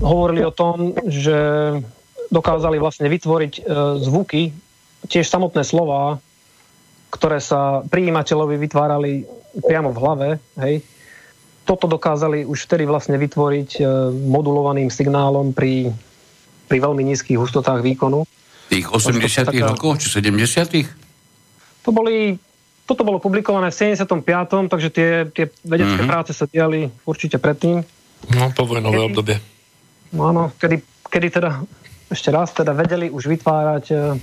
[0.00, 1.36] Hovorili o tom, že
[2.28, 3.62] dokázali vlastne vytvoriť e,
[4.02, 4.50] zvuky,
[5.06, 6.18] tiež samotné slova,
[7.14, 9.12] ktoré sa prijímateľovi vytvárali
[9.62, 10.28] priamo v hlave.
[10.58, 10.82] Hej.
[11.66, 13.82] Toto dokázali už vtedy vlastne vytvoriť e,
[14.12, 15.90] modulovaným signálom pri,
[16.66, 18.26] pri veľmi nízkych hustotách výkonu.
[18.66, 19.66] Tých 80 taká...
[19.70, 22.38] rokov, či 70 To boli
[22.86, 24.70] toto bolo publikované v 75.
[24.70, 26.06] takže tie, tie vedecké mm-hmm.
[26.06, 27.82] práce sa diali určite predtým.
[28.30, 29.36] No, povojnové kedy, obdobie.
[30.14, 31.66] No áno, kedy, kedy teda,
[32.06, 34.14] ešte raz, teda vedeli už vytvárať uh,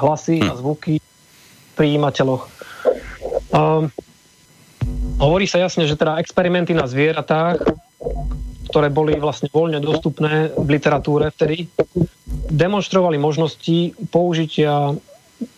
[0.00, 0.48] hlasy hm.
[0.48, 2.48] a zvuky v príjimateľoch.
[3.52, 3.92] Um,
[5.20, 7.60] hovorí sa jasne, že teda experimenty na zvieratách,
[8.70, 11.66] ktoré boli vlastne voľne dostupné v literatúre vtedy,
[12.50, 14.94] demonstrovali možnosti použitia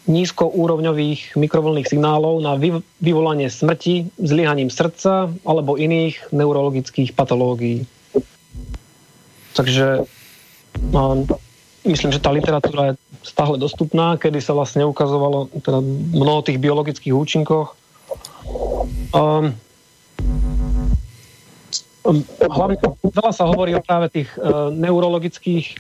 [0.07, 2.55] nízkoúrovňových mikrovlnných signálov na
[3.03, 7.87] vyvolanie smrti, zlyhaním srdca alebo iných neurologických patológií.
[9.53, 10.07] Takže
[10.95, 11.27] um,
[11.85, 15.83] myslím, že tá literatúra je stále dostupná, kedy sa vlastne ukazovalo teda
[16.15, 17.75] mnoho tých biologických účinkoch.
[19.13, 19.55] Um,
[22.43, 25.79] hlavne veľa sa hovorí o práve tých uh, neurologických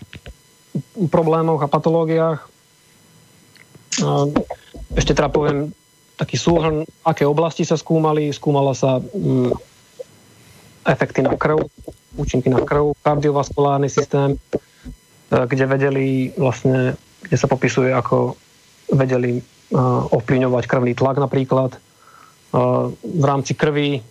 [1.12, 2.40] problémoch a patológiách,
[4.96, 5.72] ešte teda poviem
[6.16, 8.32] taký súhrn, aké oblasti sa skúmali.
[8.32, 9.52] Skúmala sa mm,
[10.88, 11.66] efekty na krv,
[12.16, 14.38] účinky na krv, kardiovaskulárny systém, e,
[15.32, 16.06] kde vedeli
[16.36, 18.36] vlastne, kde sa popisuje, ako
[18.92, 21.72] vedeli uh, ovplyvňovať krvný tlak napríklad.
[23.00, 24.04] V rámci krvi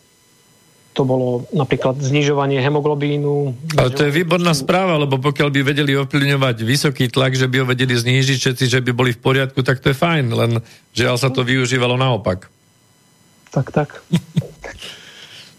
[0.91, 3.55] to bolo napríklad znižovanie hemoglobínu.
[3.79, 7.65] Ale to je výborná správa, lebo pokiaľ by vedeli ovplyvňovať vysoký tlak, že by ho
[7.65, 10.51] vedeli znížiť všetci, že by boli v poriadku, tak to je fajn, len
[10.91, 12.51] žiaľ sa to využívalo naopak.
[13.55, 13.89] Tak, tak.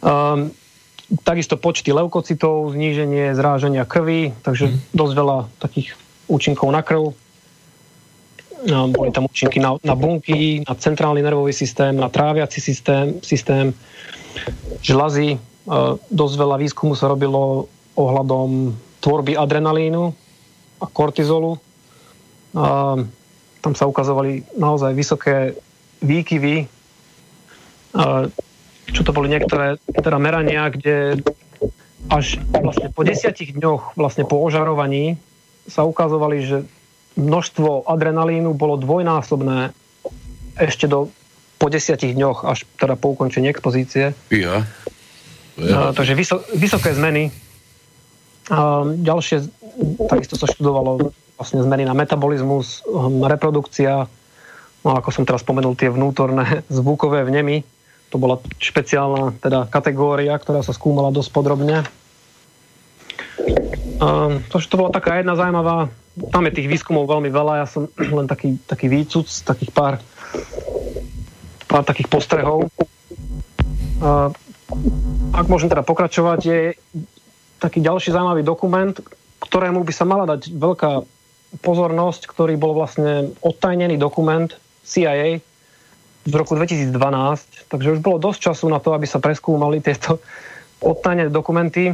[0.05, 0.53] um,
[1.29, 4.79] takisto počty leukocitov, zníženie zráženia krvi, takže hmm.
[4.97, 5.97] dosť veľa takých
[6.29, 7.13] účinkov na krv.
[8.63, 13.75] Um, boli tam účinky na, na bunky, na centrálny nervový systém, na tráviaci systém, systém
[14.87, 15.43] žľazy.
[16.11, 17.67] Dosť veľa výskumu sa robilo
[17.99, 18.71] ohľadom
[19.03, 20.15] tvorby adrenalínu
[20.79, 21.59] a kortizolu.
[22.55, 22.99] A
[23.63, 25.59] tam sa ukazovali naozaj vysoké
[26.03, 26.67] výkyvy.
[27.99, 28.27] A
[28.95, 31.19] čo to boli niektoré teda merania, kde
[32.11, 35.19] až vlastne po desiatich dňoch vlastne po ožarovaní
[35.71, 36.67] sa ukazovali, že
[37.17, 39.73] množstvo adrenalínu bolo dvojnásobné
[40.57, 41.09] ešte do
[41.63, 44.19] po desiatich dňoch, až teda po ukončení expozície.
[44.35, 44.67] Ja.
[45.55, 45.95] Ja.
[45.95, 47.31] takže vyso, vysoké zmeny.
[48.51, 49.47] A ďalšie,
[50.11, 54.11] takisto sa študovalo vlastne zmeny na metabolizmus, hm, reprodukcia,
[54.83, 57.63] no ako som teraz spomenul, tie vnútorné zvukové vnemy.
[58.11, 61.87] To bola špeciálna teda kategória, ktorá sa skúmala dosť podrobne.
[64.03, 68.27] Um, to, to bola taká jedna zaujímavá, je tých výskumov veľmi veľa, ja som len
[68.29, 69.95] taký, taký výcud, takých pár
[71.73, 72.69] pár takých postrehov.
[75.33, 76.61] Ak môžem teda pokračovať, je
[77.57, 78.93] taký ďalší zaujímavý dokument,
[79.41, 80.93] ktorému by sa mala dať veľká
[81.65, 84.53] pozornosť, ktorý bol vlastne odtajnený dokument
[84.85, 85.41] CIA
[86.23, 86.93] z roku 2012,
[87.73, 90.21] takže už bolo dosť času na to, aby sa preskúmali tieto
[90.85, 91.93] odtajnené dokumenty.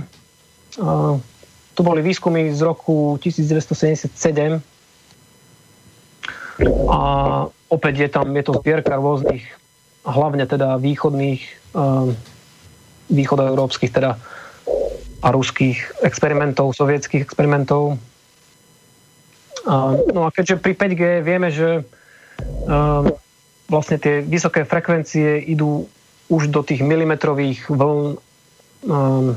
[1.79, 4.11] To boli výskumy z roku 1977
[6.91, 7.01] a
[7.71, 9.47] opäť je tam, je to zbierka rôznych
[10.03, 11.47] hlavne teda východných,
[11.79, 12.11] uh,
[13.15, 14.19] východoeurópskych teda
[15.23, 17.99] a ruských experimentov, sovietských experimentov.
[20.15, 23.03] No a keďže pri 5G vieme, že uh,
[23.71, 25.91] vlastne tie vysoké frekvencie idú
[26.27, 28.17] už do tých milimetrových vln,
[28.87, 29.35] um,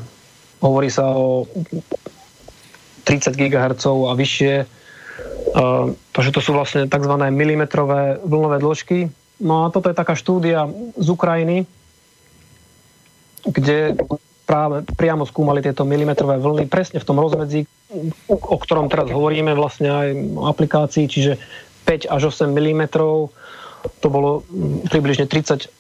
[0.62, 1.50] hovorí sa o
[3.04, 4.54] 30 GHz a vyššie.
[6.14, 7.14] Takže to sú vlastne tzv.
[7.34, 9.10] milimetrové vlnové dĺžky.
[9.42, 11.66] No a toto je taká štúdia z Ukrajiny,
[13.42, 13.98] kde
[14.46, 17.66] práve priamo skúmali tieto milimetrové vlny presne v tom rozmedzi,
[18.30, 20.08] o ktorom teraz hovoríme vlastne aj
[20.38, 21.42] o aplikácii, čiže
[21.88, 22.84] 5 až 8 mm,
[23.98, 24.46] to bolo
[24.94, 25.72] približne 38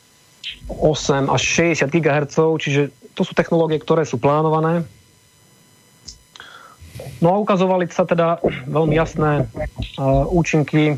[1.29, 2.81] až 60 GHz, čiže
[3.13, 4.87] to sú technológie, ktoré sú plánované.
[7.21, 9.45] No a ukazovali sa teda veľmi jasné
[9.99, 10.97] uh, účinky.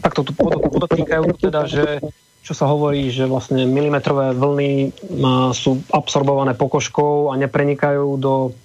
[0.00, 2.00] Takto tu podotýkajú teda, že
[2.48, 4.72] čo sa hovorí, že vlastne milimetrové vlny
[5.20, 8.56] má, sú absorbované pokožkou a neprenikajú do,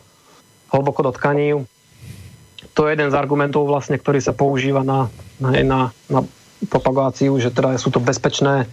[0.72, 1.68] hlboko do tkaní.
[2.74, 6.20] To je jeden z argumentov vlastne, ktorý sa používa na, na, na, na
[6.72, 8.72] propagáciu, že teda sú to bezpečné,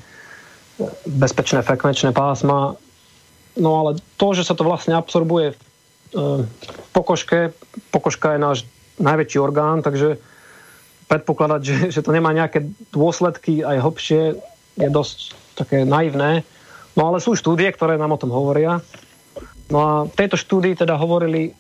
[1.11, 2.79] bezpečné frekvenčné pásma.
[3.59, 5.70] No ale to, že sa to vlastne absorbuje v
[6.93, 7.55] pokožke,
[7.95, 8.59] pokožka je náš
[9.01, 10.21] najväčší orgán, takže
[11.11, 14.23] predpokladať, že, že to nemá nejaké dôsledky aj hlbšie,
[14.79, 16.47] je dosť také naivné.
[16.95, 18.79] No ale sú štúdie, ktoré nám o tom hovoria.
[19.71, 21.55] No a v tejto štúdii teda hovorili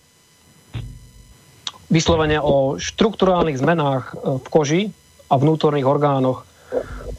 [1.90, 4.82] vyslovene o štruktúrálnych zmenách e, v koži
[5.26, 6.46] a vnútorných orgánoch.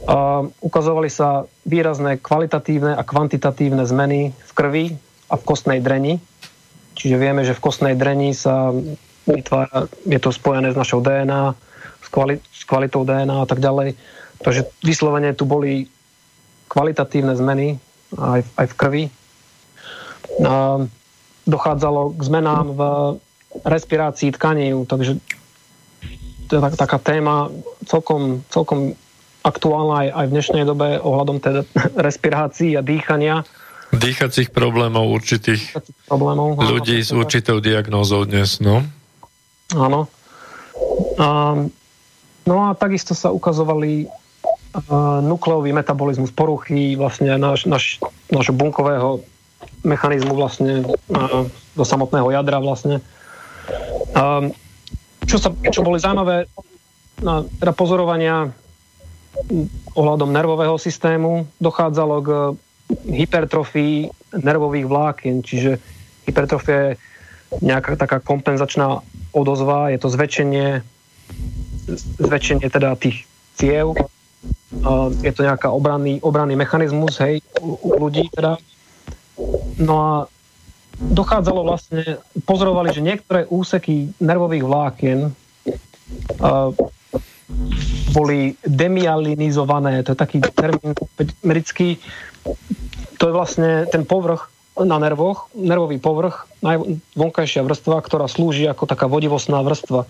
[0.07, 4.85] A ukazovali sa výrazné kvalitatívne a kvantitatívne zmeny v krvi
[5.27, 6.17] a v kostnej dreni.
[6.95, 8.71] Čiže vieme, že v kostnej dreni sa
[9.25, 11.55] vytvára, je to spojené s našou DNA,
[12.01, 13.95] s, kvali- s kvalitou DNA a tak ďalej.
[14.41, 15.87] Takže vyslovene tu boli
[16.67, 17.77] kvalitatívne zmeny
[18.17, 19.03] aj, aj v krvi.
[20.41, 20.81] A
[21.45, 22.81] dochádzalo k zmenám v
[23.67, 25.19] respirácii tkaní, takže
[26.47, 27.51] to je tak, taká téma
[27.87, 28.95] celkom, celkom
[29.43, 31.61] aktuálna aj, aj v dnešnej dobe ohľadom teda
[32.07, 33.43] respirácií a dýchania.
[34.01, 35.77] Dýchacích problémov určitých
[36.09, 38.81] problémov, ľudí áno, s určitou diagnózou dnes, no?
[39.77, 40.09] Áno.
[41.21, 41.53] A,
[42.49, 44.09] no a takisto sa ukazovali
[45.21, 47.99] nukleový metabolizmus poruchy vlastne náš, náš,
[48.31, 49.19] nášho bunkového
[49.83, 50.87] mechanizmu vlastne
[51.75, 53.03] do samotného jadra vlastne.
[55.27, 56.47] Čo, sa, čo boli zaujímavé
[57.21, 58.49] na teda pozorovania
[59.93, 62.29] ohľadom nervového systému, dochádzalo k
[63.07, 64.09] hypertrofii
[64.39, 65.79] nervových vlákien, čiže
[66.27, 66.91] hypertrofia je
[67.59, 69.03] nejaká taká kompenzačná
[69.35, 70.79] odozva, je to zväčšenie,
[72.19, 73.27] zväčšenie teda tých
[73.59, 73.95] ciev.
[75.19, 78.55] Je to nejaká obranný, obranný mechanizmus, hej, u, u ľudí teda.
[79.83, 80.11] No a
[81.01, 86.71] dochádzalo vlastne, pozorovali, že niektoré úseky nervových vlákien uh,
[88.15, 90.95] boli demialinizované, to je taký termín
[91.43, 91.99] medický,
[93.17, 94.49] to je vlastne ten povrch
[94.79, 96.47] na nervoch, nervový povrch,
[97.13, 100.07] vonkajšia vrstva, ktorá slúži ako taká vodivostná vrstva.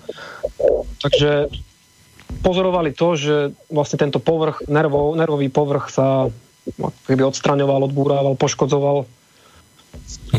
[1.01, 1.49] Takže
[2.45, 3.35] pozorovali to, že
[3.67, 6.29] vlastne tento povrch, nervov, nervový povrch sa
[7.09, 9.09] keby odstraňoval, odbúrával, poškodzoval.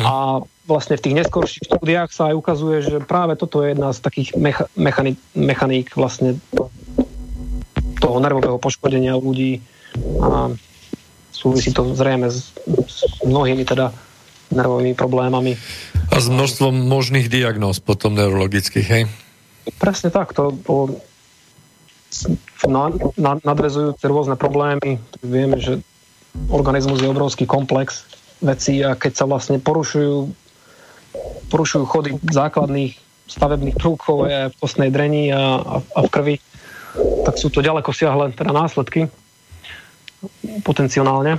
[0.00, 3.98] A vlastne v tých neskorších štúdiách sa aj ukazuje, že práve toto je jedna z
[4.00, 6.38] takých mecha, mechanik, mechaník vlastne
[7.98, 9.60] toho nervového poškodenia ľudí
[10.22, 10.54] a
[11.42, 12.54] súvisí to zrejme s,
[12.86, 13.90] s mnohými teda
[14.54, 15.58] nervovými problémami.
[16.12, 19.02] A s množstvom možných diagnóz potom neurologických, hej?
[19.80, 21.02] Presne tak, to bolo
[22.68, 25.00] na, na, nadvezujúce rôzne problémy.
[25.24, 25.80] Vieme, že
[26.52, 28.04] organizmus je obrovský komplex
[28.44, 30.28] vecí a keď sa vlastne porušujú,
[31.48, 32.94] porušujú chody základných
[33.30, 36.36] stavebných prvkov aj v kostnej dreni a, a, a v krvi,
[37.24, 39.08] tak sú to ďaleko siahle teda následky
[40.62, 41.38] potenciálne.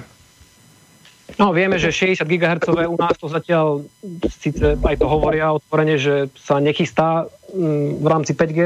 [1.39, 3.87] No, vieme, že 60 GHz u nás to zatiaľ
[4.29, 8.59] síce aj to hovoria otvorene, že sa nechystá mm, v rámci 5G,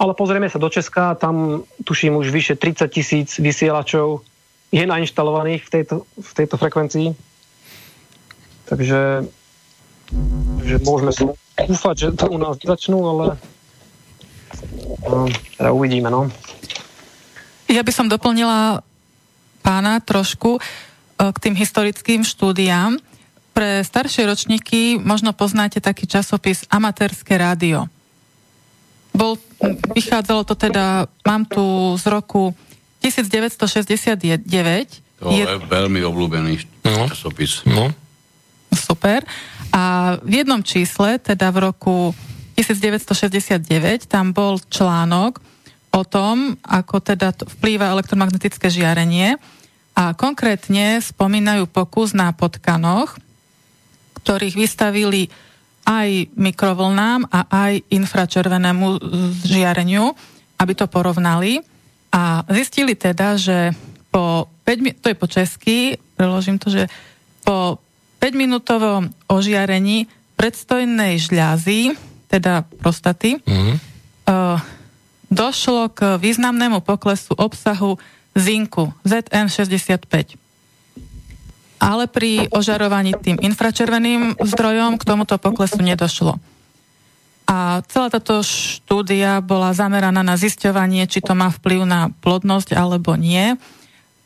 [0.00, 4.26] ale pozrieme sa do Česka, tam tuším už vyše 30 tisíc vysielačov
[4.74, 7.14] je nainštalovaných v tejto, v tejto frekvencii.
[8.66, 9.22] Takže
[10.64, 11.22] že môžeme si
[11.68, 13.24] dúfať, že to u nás začnú, ale
[15.06, 16.26] no, teda uvidíme, no.
[17.68, 18.84] Ja by som doplnila
[19.64, 20.60] pána trošku e,
[21.16, 23.00] k tým historickým štúdiám.
[23.56, 27.88] Pre staršie ročníky možno poznáte taký časopis Amatérske rádio.
[29.16, 29.40] Bol,
[29.96, 32.52] vychádzalo to teda, mám tu z roku
[33.00, 34.44] 1969.
[35.22, 36.52] To je, je veľmi obľúbený
[36.84, 37.08] no.
[37.08, 37.62] časopis.
[37.64, 37.94] No.
[38.74, 39.22] Super.
[39.70, 41.96] A v jednom čísle, teda v roku
[42.58, 45.38] 1969, tam bol článok
[45.94, 49.38] o tom, ako teda vplýva elektromagnetické žiarenie
[49.94, 53.14] a konkrétne spomínajú pokus na potkanoch,
[54.20, 55.30] ktorých vystavili
[55.86, 58.98] aj mikrovlnám a aj infračervenému
[59.46, 60.16] žiareniu,
[60.58, 61.62] aby to porovnali.
[62.10, 63.74] A zistili teda, že
[64.10, 65.78] po 5, to je po česky,
[66.14, 66.86] preložím to, že
[67.44, 67.78] po
[68.22, 71.94] 5-minútovom ožiarení predstojnej žľazy,
[72.32, 73.76] teda prostaty, mm-hmm.
[75.28, 78.00] došlo k významnému poklesu obsahu
[78.34, 80.44] zinku ZN65
[81.84, 86.40] ale pri ožarovaní tým infračerveným zdrojom k tomuto poklesu nedošlo.
[87.44, 93.20] A celá táto štúdia bola zameraná na zisťovanie, či to má vplyv na plodnosť alebo
[93.20, 93.60] nie.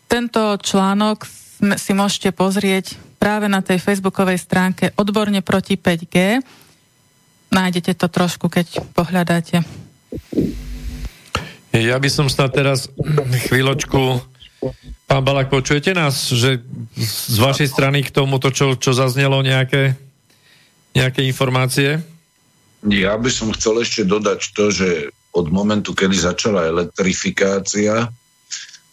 [0.06, 1.26] Tento článok
[1.74, 6.38] si môžete pozrieť práve na tej facebookovej stránke Odborne proti 5G.
[7.50, 9.66] Nájdete to trošku, keď pohľadáte.
[11.84, 12.90] Ja by som snad teraz
[13.50, 14.22] chvíľočku
[15.08, 16.60] Pán Balak, počujete nás, že
[16.98, 19.94] z vašej strany k tomuto, čo, čo zaznelo, nejaké,
[20.92, 22.02] nejaké informácie?
[22.84, 24.88] Ja by som chcel ešte dodať to, že
[25.30, 28.10] od momentu, kedy začala elektrifikácia,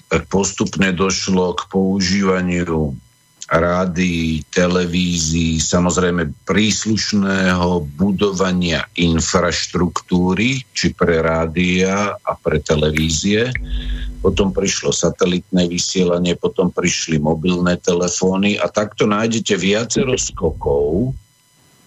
[0.05, 2.93] tak postupne došlo k používaniu
[3.45, 13.53] rádií, televízií, samozrejme príslušného budovania infraštruktúry, či pre rádia a pre televízie.
[14.25, 21.13] Potom prišlo satelitné vysielanie, potom prišli mobilné telefóny a takto nájdete viacero skokov,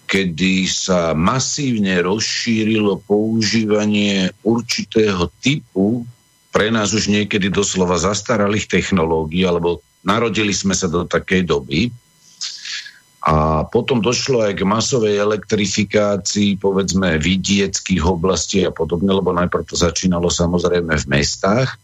[0.07, 6.07] kedy sa masívne rozšírilo používanie určitého typu
[6.49, 11.93] pre nás už niekedy doslova zastaralých technológií alebo Narodili sme sa do takej doby.
[13.19, 19.75] A potom došlo aj k masovej elektrifikácii, povedzme, vidieckých oblastí a podobne, lebo najprv to
[19.77, 21.77] začínalo samozrejme v mestách,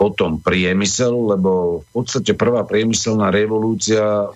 [0.00, 4.32] potom priemysel, lebo v podstate prvá priemyselná revolúcia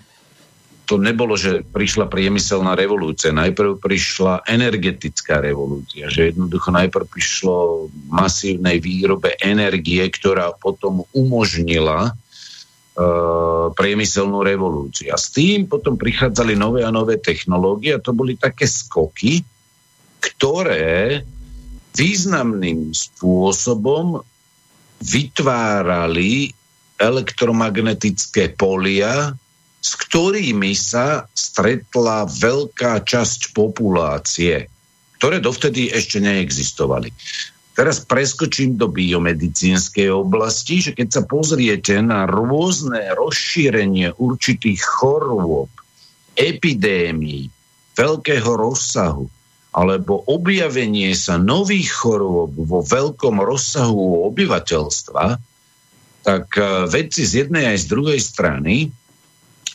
[0.90, 8.82] to nebolo, že prišla priemyselná revolúcia, najprv prišla energetická revolúcia, že jednoducho najprv prišlo masívnej
[8.82, 12.18] výrobe energie, ktorá potom umožnila
[13.74, 15.14] priemyselnú revolúciu.
[15.14, 19.46] A s tým potom prichádzali nové a nové technológie a to boli také skoky,
[20.20, 21.24] ktoré
[21.96, 24.20] významným spôsobom
[25.00, 26.52] vytvárali
[27.00, 29.32] elektromagnetické polia,
[29.80, 34.68] s ktorými sa stretla veľká časť populácie,
[35.16, 37.08] ktoré dovtedy ešte neexistovali.
[37.80, 45.72] Teraz preskočím do biomedicínskej oblasti, že keď sa pozriete na rôzne rozšírenie určitých chorôb,
[46.36, 47.48] epidémií,
[47.96, 49.32] veľkého rozsahu,
[49.72, 55.40] alebo objavenie sa nových chorôb vo veľkom rozsahu obyvateľstva,
[56.20, 58.92] tak e, vedci z jednej aj z druhej strany,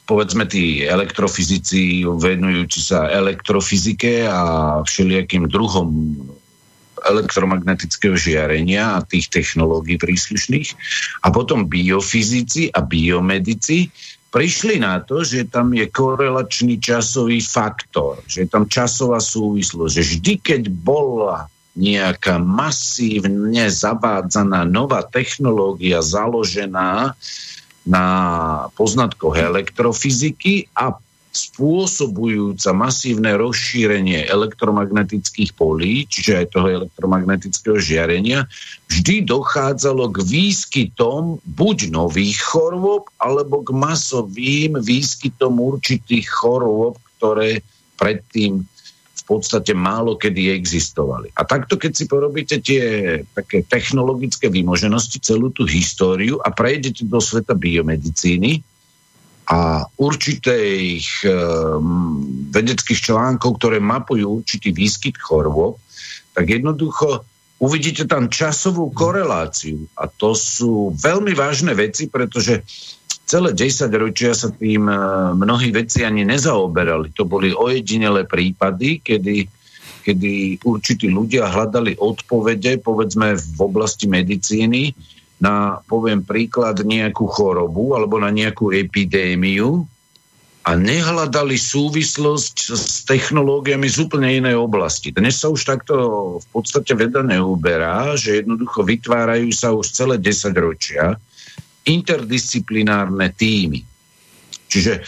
[0.06, 4.41] povedzme tí elektrofyzici venujúci sa elektrofyzike a
[4.86, 5.90] všelijakým druhom
[7.06, 10.73] elektromagnetického žiarenia a tých technológií príslušných.
[11.23, 13.94] A potom biofyzici a biomedici
[14.34, 20.03] prišli na to, že tam je korelačný časový faktor, že je tam časová súvislosť, že
[20.03, 27.15] vždy, keď bola nejaká masívne zavádzaná nová technológia založená
[27.86, 28.06] na
[28.73, 30.95] poznatkoch elektrofyziky a
[31.36, 38.48] spôsobujúca masívne rozšírenie elektromagnetických polí, čiže aj toho elektromagnetického žiarenia,
[38.88, 47.60] vždy dochádzalo k výskytom buď nových chorôb, alebo k masovým výskytom určitých chorôb, ktoré
[47.99, 48.64] predtým
[49.16, 51.34] v podstate málo kedy existovali.
[51.34, 52.84] A takto, keď si porobíte tie
[53.34, 58.62] také technologické vymoženosti, celú tú históriu a prejdete do sveta biomedicíny,
[59.45, 65.77] a určitých um, vedeckých článkov, ktoré mapujú určitý výskyt chorôb,
[66.34, 67.22] tak jednoducho
[67.61, 69.85] uvidíte tam časovú koreláciu.
[69.95, 72.65] A to sú veľmi vážne veci, pretože
[73.30, 77.13] celé 10 ročia sa tým uh, mnohí veci ani nezaoberali.
[77.13, 79.45] To boli ojedinelé prípady, kedy,
[80.01, 84.93] kedy určití ľudia hľadali odpovede, povedzme v oblasti medicíny,
[85.40, 89.84] na, poviem príklad, nejakú chorobu alebo na nejakú epidémiu
[90.66, 95.14] a nehľadali súvislosť s technológiami z úplne inej oblasti.
[95.14, 95.95] Dnes sa už takto
[96.41, 101.22] v podstate veda neuberá, že jednoducho vytvárajú sa už celé 10 ročia
[101.86, 103.86] interdisciplinárne týmy.
[104.66, 105.02] Čiže e,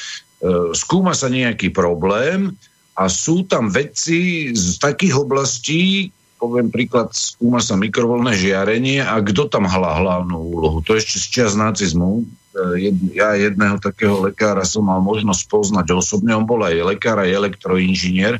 [0.77, 2.53] skúma sa nejaký problém
[2.93, 9.49] a sú tam vedci z takých oblastí, poviem príklad, skúma sa mikrovolné žiarenie a kto
[9.49, 10.79] tam hlá hlavnú úlohu?
[10.85, 12.23] To ešte z čas nacizmu.
[12.53, 17.33] E, ja jedného takého lekára som mal možnosť poznať osobne, on bol aj lekár, aj
[17.33, 18.37] elektroinžinier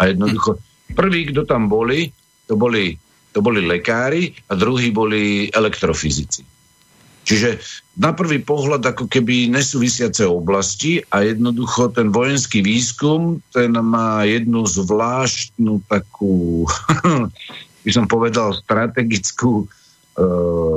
[0.00, 0.56] a jednoducho
[0.96, 2.08] prví, kto tam boli,
[2.48, 2.96] to boli,
[3.36, 6.55] to boli lekári a druhí boli elektrofyzici.
[7.26, 7.58] Čiže
[7.98, 14.62] na prvý pohľad ako keby nesúvisiace oblasti a jednoducho ten vojenský výskum, ten má jednu
[14.62, 16.70] zvláštnu takú,
[17.84, 19.66] by som povedal, strategickú e,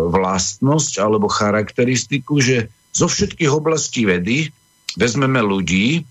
[0.10, 2.66] vlastnosť alebo charakteristiku, že
[2.98, 4.50] zo všetkých oblastí vedy
[4.98, 6.02] vezmeme ľudí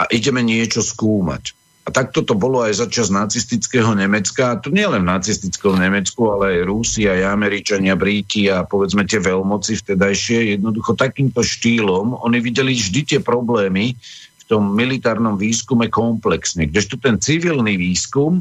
[0.00, 1.52] a ideme niečo skúmať.
[1.84, 4.56] A takto to bolo aj za čas nacistického Nemecka.
[4.56, 9.04] A to nie len v nacistickom Nemecku, ale aj Rusi, aj Američania, Bríti a povedzme
[9.04, 10.56] tie veľmoci vtedajšie.
[10.56, 13.92] Jednoducho takýmto štýlom oni videli vždy tie problémy
[14.40, 16.72] v tom militárnom výskume komplexne.
[16.72, 18.40] Kdežto ten civilný výskum,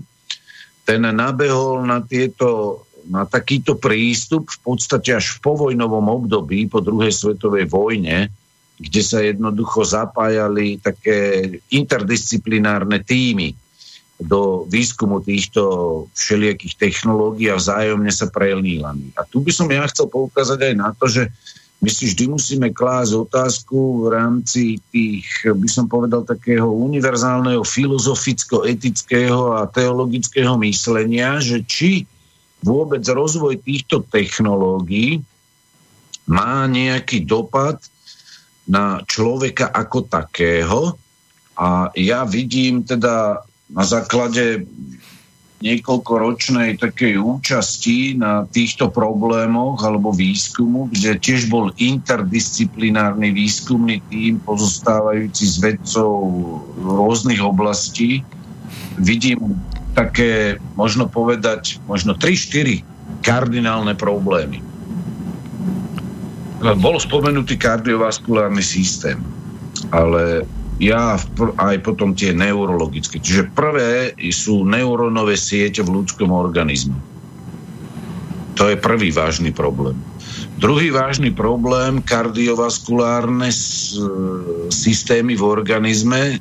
[0.88, 7.12] ten nabehol na tieto na takýto prístup v podstate až v povojnovom období po druhej
[7.12, 8.32] svetovej vojne,
[8.78, 13.54] kde sa jednoducho zapájali také interdisciplinárne týmy
[14.24, 19.12] do výskumu týchto všelijakých technológií a vzájomne sa prelílali.
[19.18, 21.28] A tu by som ja chcel poukázať aj na to, že
[21.84, 29.60] my si vždy musíme klásť otázku v rámci tých, by som povedal, takého univerzálneho filozoficko-etického
[29.60, 32.08] a teologického myslenia, že či
[32.64, 35.20] vôbec rozvoj týchto technológií
[36.24, 37.84] má nejaký dopad
[38.68, 40.96] na človeka ako takého
[41.60, 44.66] a ja vidím teda na základe
[45.64, 55.44] niekoľkoročnej takej účasti na týchto problémoch alebo výskumu, kde tiež bol interdisciplinárny výskumný tím pozostávajúci
[55.48, 56.12] z vedcov
[56.84, 58.28] rôznych oblastí.
[59.00, 59.56] Vidím
[59.96, 62.84] také, možno povedať, možno 3-4
[63.24, 64.73] kardinálne problémy
[66.80, 69.20] bol spomenutý kardiovaskulárny systém,
[69.92, 70.48] ale
[70.82, 71.20] ja
[71.60, 73.20] aj potom tie neurologické.
[73.20, 76.96] Čiže prvé sú neurónové siete v ľudskom organizme.
[78.58, 79.98] To je prvý vážny problém.
[80.62, 83.50] Druhý vážny problém, kardiovaskulárne
[84.70, 86.38] systémy v organizme,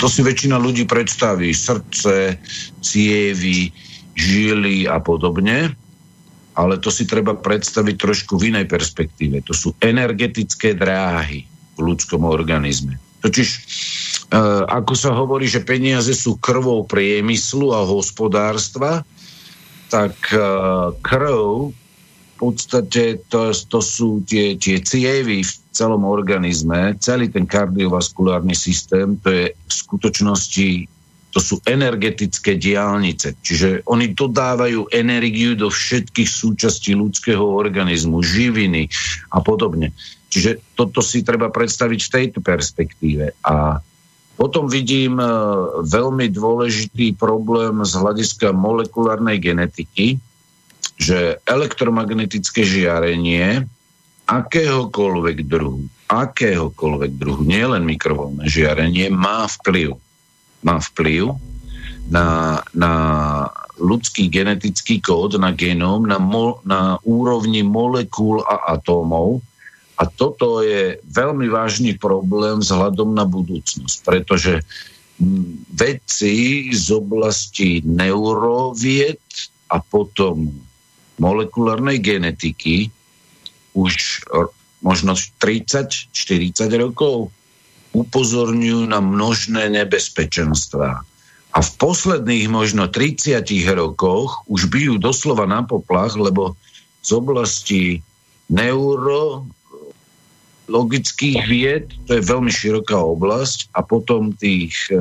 [0.00, 1.54] to si väčšina ľudí predstaví.
[1.54, 2.34] Srdce,
[2.82, 3.70] cievy,
[4.18, 5.78] žily a podobne
[6.52, 9.40] ale to si treba predstaviť trošku v inej perspektíve.
[9.48, 13.00] To sú energetické dráhy v ľudskom organizme.
[13.22, 13.60] Totiž, e,
[14.66, 19.06] ako sa hovorí, že peniaze sú krvou priemyslu a hospodárstva,
[19.88, 20.42] tak e,
[21.00, 28.58] krv v podstate to, to sú tie, tie cievy v celom organizme, celý ten kardiovaskulárny
[28.58, 30.90] systém, to je v skutočnosti
[31.32, 33.32] to sú energetické diálnice.
[33.40, 38.92] Čiže oni dodávajú energiu do všetkých súčastí ľudského organizmu, živiny
[39.32, 39.96] a podobne.
[40.28, 43.32] Čiže toto si treba predstaviť v tejto perspektíve.
[43.48, 43.80] A
[44.36, 45.28] potom vidím e,
[45.88, 50.20] veľmi dôležitý problém z hľadiska molekulárnej genetiky,
[51.00, 53.64] že elektromagnetické žiarenie
[54.28, 59.96] akéhokoľvek druhu, akéhokoľvek druhu, nielen mikrovolné žiarenie, má vplyv
[60.62, 61.34] má vplyv
[62.10, 62.92] na, na
[63.78, 69.42] ľudský genetický kód, na genóm, na, mo, na úrovni molekúl a atómov.
[69.98, 74.64] A toto je veľmi vážny problém vzhľadom na budúcnosť, pretože
[75.70, 79.22] vedci z oblasti neurovied
[79.70, 80.50] a potom
[81.22, 82.90] molekulárnej genetiky
[83.78, 84.26] už
[84.82, 86.10] možno 30-40
[86.82, 87.30] rokov
[87.92, 91.04] upozorňujú na množné nebezpečenstvá.
[91.52, 93.44] A v posledných možno 30
[93.76, 96.56] rokoch už bijú doslova na poplach, lebo
[97.04, 98.00] z oblasti
[98.48, 104.96] neurologických vied, to je veľmi široká oblasť, a potom tých, e,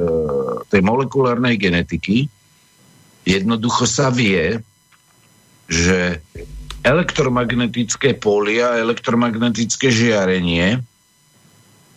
[0.68, 2.28] tej molekulárnej genetiky,
[3.24, 4.60] jednoducho sa vie,
[5.72, 6.20] že
[6.84, 10.84] elektromagnetické polia, elektromagnetické žiarenie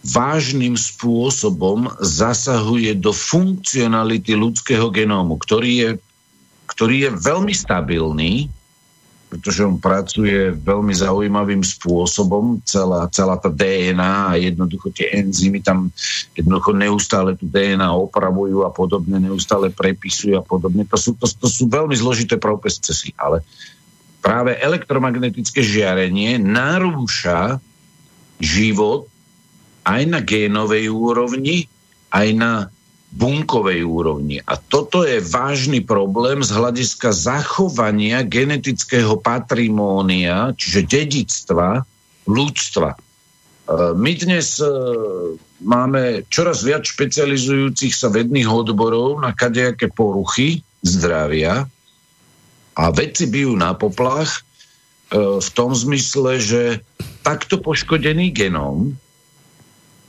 [0.05, 5.91] vážnym spôsobom zasahuje do funkcionality ľudského genómu, ktorý je,
[6.69, 8.53] ktorý je veľmi stabilný,
[9.33, 15.91] pretože on pracuje veľmi zaujímavým spôsobom, celá, celá tá DNA a jednoducho tie enzymy tam
[16.39, 20.87] jednoducho neustále tú DNA opravujú a podobne, neustále prepisujú a podobne.
[20.87, 23.43] To sú, to, to sú veľmi zložité procesy, ale
[24.23, 27.59] práve elektromagnetické žiarenie narúša
[28.39, 29.11] život
[29.85, 31.69] aj na génovej úrovni,
[32.11, 32.53] aj na
[33.15, 34.43] bunkovej úrovni.
[34.43, 41.87] A toto je vážny problém z hľadiska zachovania genetického patrimónia, čiže dedictva
[42.27, 42.91] ľudstva.
[42.91, 42.99] E,
[43.95, 44.67] my dnes e,
[45.63, 51.71] máme čoraz viac špecializujúcich sa vedných odborov na kadejaké poruchy zdravia
[52.75, 56.63] a vedci bijú na poplach e, v tom zmysle, že
[57.23, 58.99] takto poškodený genom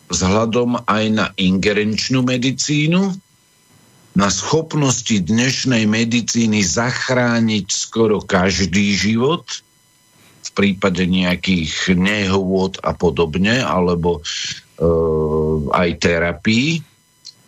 [0.10, 3.14] vzhľadom aj na ingerenčnú medicínu,
[4.16, 9.44] na schopnosti dnešnej medicíny zachrániť skoro každý život
[10.46, 14.88] v prípade nejakých nehôd a podobne, alebo e,
[15.76, 16.80] aj terapii,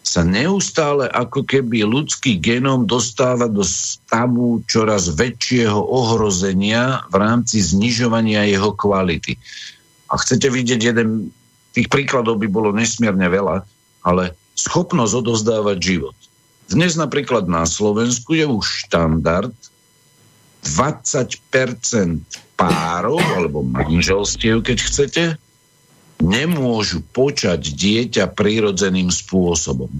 [0.07, 8.47] sa neustále ako keby ľudský genom dostáva do stavu čoraz väčšieho ohrozenia v rámci znižovania
[8.47, 9.35] jeho kvality.
[10.07, 11.35] A chcete vidieť jeden
[11.77, 13.61] Tých príkladov by bolo nesmierne veľa,
[14.01, 16.17] ale schopnosť odozdávať život.
[16.65, 19.53] Dnes napríklad na Slovensku je už štandard
[20.65, 21.37] 20%
[22.57, 25.23] párov alebo manželstiev, keď chcete,
[26.17, 29.93] nemôžu počať dieťa prírodzeným spôsobom.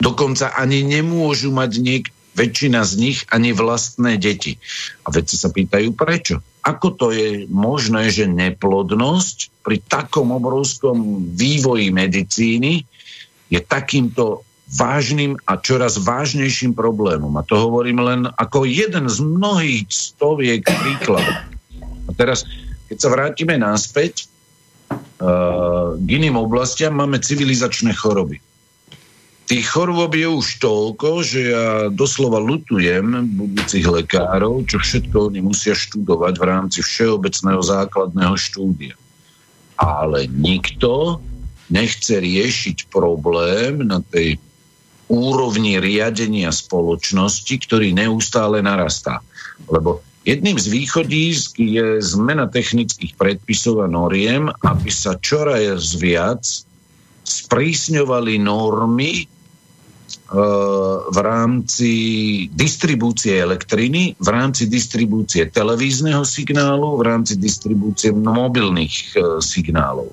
[0.00, 4.56] Dokonca ani nemôžu mať niek- väčšina z nich ani vlastné deti.
[5.04, 6.40] A vedci sa pýtajú, prečo?
[6.62, 12.86] Ako to je možné, že neplodnosť pri takom obrovskom vývoji medicíny
[13.50, 17.34] je takýmto vážnym a čoraz vážnejším problémom.
[17.36, 21.36] A to hovorím len ako jeden z mnohých stoviek príkladov.
[22.08, 22.48] A teraz,
[22.88, 24.30] keď sa vrátime naspäť
[24.88, 28.40] uh, k iným oblastiam, máme civilizačné choroby.
[29.52, 35.76] Tých chorôb je už toľko, že ja doslova lutujem budúcich lekárov, čo všetko oni musia
[35.76, 38.96] študovať v rámci všeobecného základného štúdia.
[39.76, 41.20] Ale nikto
[41.68, 44.40] nechce riešiť problém na tej
[45.12, 49.20] úrovni riadenia spoločnosti, ktorý neustále narastá.
[49.68, 56.40] Lebo jedným z východísk je zmena technických predpisov a noriem, aby sa čoraz viac
[57.28, 59.28] sprísňovali normy
[61.12, 61.92] v rámci
[62.56, 70.08] distribúcie elektriny, v rámci distribúcie televízneho signálu, v rámci distribúcie mobilných e, signálov.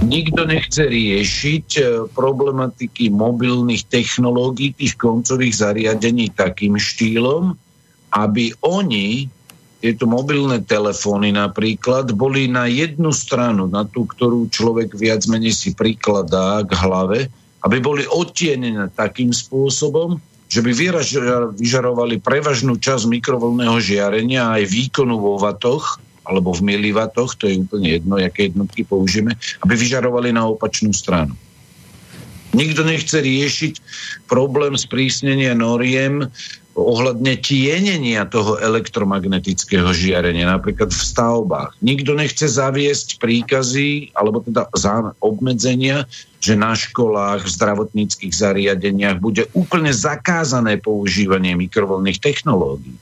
[0.00, 1.82] Nikto nechce riešiť e,
[2.16, 7.52] problematiky mobilných technológií, tých koncových zariadení takým štýlom,
[8.16, 9.28] aby oni,
[9.84, 15.76] tieto mobilné telefóny napríklad, boli na jednu stranu, na tú, ktorú človek viac menej si
[15.76, 17.28] prikladá k hlave,
[17.62, 20.18] aby boli odtienené takým spôsobom,
[20.52, 20.70] že by
[21.56, 27.98] vyžarovali prevažnú časť mikrovlného žiarenia aj výkonu vo vatoch, alebo v milivatoch, to je úplne
[27.98, 29.34] jedno, aké jednotky použijeme,
[29.64, 31.34] aby vyžarovali na opačnú stranu.
[32.52, 33.74] Nikto nechce riešiť
[34.28, 36.28] problém sprísnenia noriem
[36.76, 41.80] ohľadne tienenia toho elektromagnetického žiarenia, napríklad v stavbách.
[41.80, 44.68] Nikto nechce zaviesť príkazy, alebo teda
[45.24, 46.04] obmedzenia,
[46.42, 52.98] že na školách, v zdravotníckých zariadeniach bude úplne zakázané používanie mikrovlnných technológií.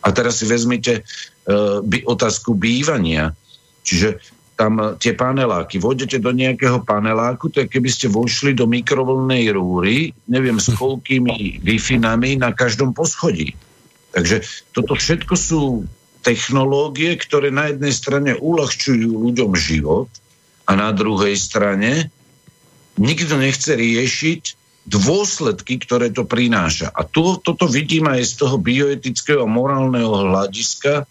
[0.00, 3.36] A teraz si vezmite uh, by, otázku bývania.
[3.84, 4.16] Čiže
[4.56, 9.52] tam uh, tie paneláky, vôjdete do nejakého paneláku, to je keby ste vošli do mikrovlnej
[9.52, 11.76] rúry, neviem s koľkými wi
[12.40, 13.52] na každom poschodí.
[14.16, 14.40] Takže
[14.72, 15.84] toto všetko sú
[16.24, 20.08] technológie, ktoré na jednej strane uľahčujú ľuďom život
[20.64, 22.08] a na druhej strane
[23.00, 24.42] nikto nechce riešiť
[24.84, 26.92] dôsledky, ktoré to prináša.
[26.92, 31.08] A tu, toto vidím aj z toho bioetického a morálneho hľadiska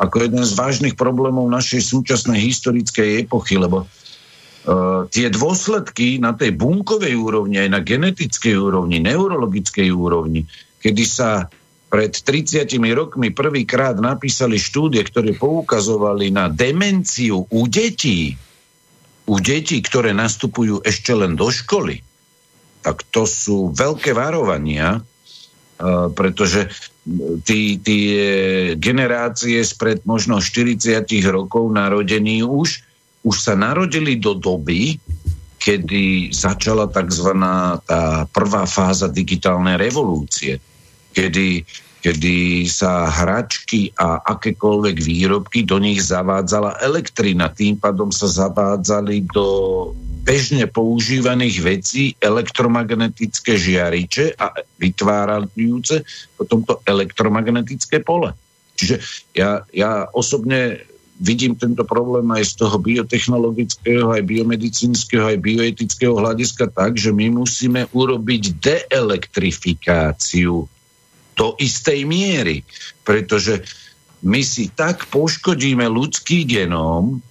[0.00, 6.56] ako jeden z vážnych problémov našej súčasnej historickej epochy, lebo uh, tie dôsledky na tej
[6.56, 10.48] bunkovej úrovni, aj na genetickej úrovni, neurologickej úrovni,
[10.80, 11.52] kedy sa
[11.92, 12.64] pred 30
[12.96, 18.40] rokmi prvýkrát napísali štúdie, ktoré poukazovali na demenciu u detí,
[19.30, 22.02] u detí, ktoré nastupujú ešte len do školy,
[22.82, 24.98] tak to sú veľké varovania,
[26.18, 26.66] pretože
[27.46, 28.18] tí, tie
[28.74, 32.82] generácie spred možno 40 rokov narodení už,
[33.22, 34.98] už sa narodili do doby,
[35.60, 37.30] kedy začala tzv.
[37.84, 40.56] tá prvá fáza digitálnej revolúcie,
[41.12, 41.64] kedy
[42.00, 47.52] kedy sa hračky a akékoľvek výrobky do nich zavádzala elektrina.
[47.52, 49.46] Tým pádom sa zavádzali do
[50.24, 56.04] bežne používaných vecí elektromagnetické žiariče a vytvárajúce
[56.36, 58.32] potom to elektromagnetické pole.
[58.80, 58.96] Čiže
[59.36, 60.80] ja, ja osobne
[61.20, 67.44] vidím tento problém aj z toho biotechnologického, aj biomedicínskeho, aj bioetického hľadiska tak, že my
[67.44, 70.64] musíme urobiť deelektrifikáciu
[71.40, 72.60] do istej miery,
[73.00, 73.64] pretože
[74.20, 77.24] my si tak poškodíme ľudský genóm,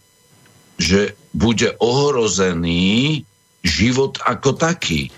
[0.81, 3.21] že bude ohrozený
[3.61, 5.13] život ako taký.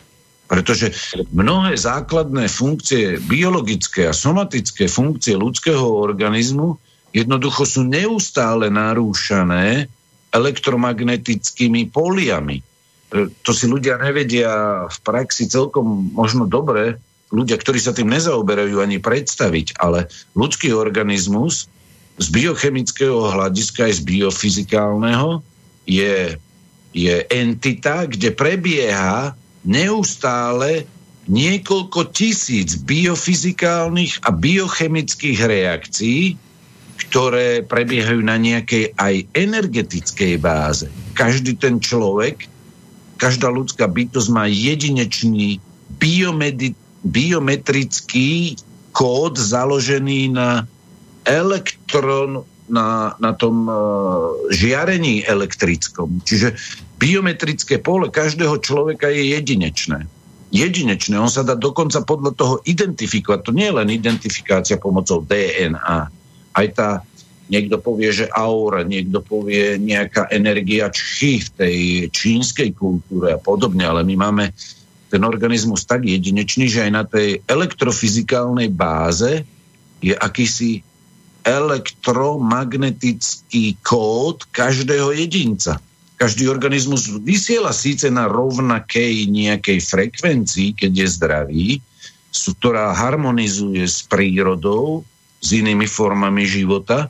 [0.51, 0.91] Pretože
[1.31, 6.75] mnohé základné funkcie, biologické a somatické funkcie ľudského organizmu
[7.15, 9.87] jednoducho sú neustále narúšané
[10.35, 12.59] elektromagnetickými poliami.
[12.59, 12.63] E,
[13.39, 16.99] to si ľudia nevedia v praxi celkom možno dobre,
[17.31, 21.71] ľudia, ktorí sa tým nezaoberajú ani predstaviť, ale ľudský organizmus
[22.19, 25.41] z biochemického hľadiska aj z biofyzikálneho
[25.87, 26.37] je,
[26.91, 29.33] je entita, kde prebieha
[29.63, 30.85] neustále
[31.31, 36.35] niekoľko tisíc biofyzikálnych a biochemických reakcií,
[37.07, 40.85] ktoré prebiehajú na nejakej aj energetickej báze.
[41.17, 42.45] Každý ten človek,
[43.17, 45.61] každá ľudská bytosť má jedinečný
[45.97, 48.55] biomedi- biometrický
[48.91, 50.67] kód založený na
[51.25, 53.75] elektron, na, na tom uh,
[54.53, 56.23] žiarení elektrickom.
[56.23, 56.55] Čiže
[57.01, 60.07] biometrické pole každého človeka je jedinečné.
[60.51, 61.15] Jedinečné.
[61.19, 63.39] On sa dá dokonca podľa toho identifikovať.
[63.47, 65.99] To nie je len identifikácia pomocou DNA.
[66.51, 67.03] Aj tá,
[67.47, 71.77] niekto povie, že aura, niekto povie nejaká energia či v tej
[72.11, 74.51] čínskej kultúre a podobne, ale my máme
[75.11, 79.43] ten organizmus tak jedinečný, že aj na tej elektrofyzikálnej báze
[79.99, 80.79] je akýsi
[81.43, 85.83] elektromagnetický kód každého jedinca.
[86.15, 91.81] Každý organizmus vysiela síce na rovnakej nejakej frekvencii, keď je zdravý,
[92.31, 95.03] ktorá harmonizuje s prírodou,
[95.41, 97.09] s inými formami života,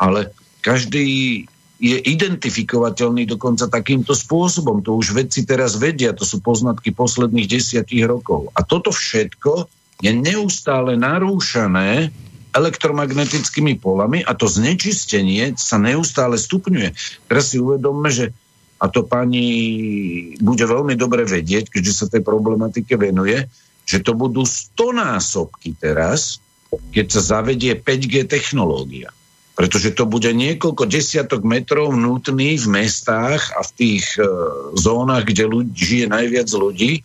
[0.00, 0.32] ale
[0.64, 1.44] každý
[1.76, 4.80] je identifikovateľný dokonca takýmto spôsobom.
[4.80, 8.48] To už vedci teraz vedia, to sú poznatky posledných desiatich rokov.
[8.56, 9.68] A toto všetko
[10.00, 12.12] je neustále narúšané
[12.56, 16.96] elektromagnetickými polami a to znečistenie sa neustále stupňuje.
[17.28, 18.32] Teraz si uvedomme, že
[18.76, 19.48] a to pani
[20.36, 23.48] bude veľmi dobre vedieť, keďže sa tej problematike venuje,
[23.88, 26.44] že to budú stonásobky teraz,
[26.92, 29.15] keď sa zavedie 5G technológia.
[29.56, 34.28] Pretože to bude niekoľko desiatok metrov nutný v mestách a v tých e,
[34.76, 37.00] zónach, kde ľudí, žije najviac ľudí,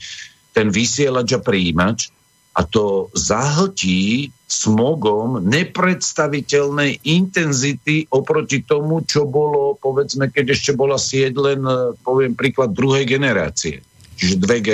[0.51, 2.11] ten vysielač a príjimač
[2.51, 11.39] a to zahltí smogom nepredstaviteľnej intenzity oproti tomu, čo bolo, povedzme, keď ešte bola sieť
[11.39, 13.79] len, e, poviem príklad, druhej generácie.
[14.19, 14.69] Čiže 2G.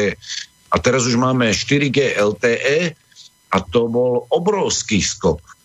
[0.73, 2.97] A teraz už máme 4G LTE
[3.53, 5.56] a to bol obrovský skok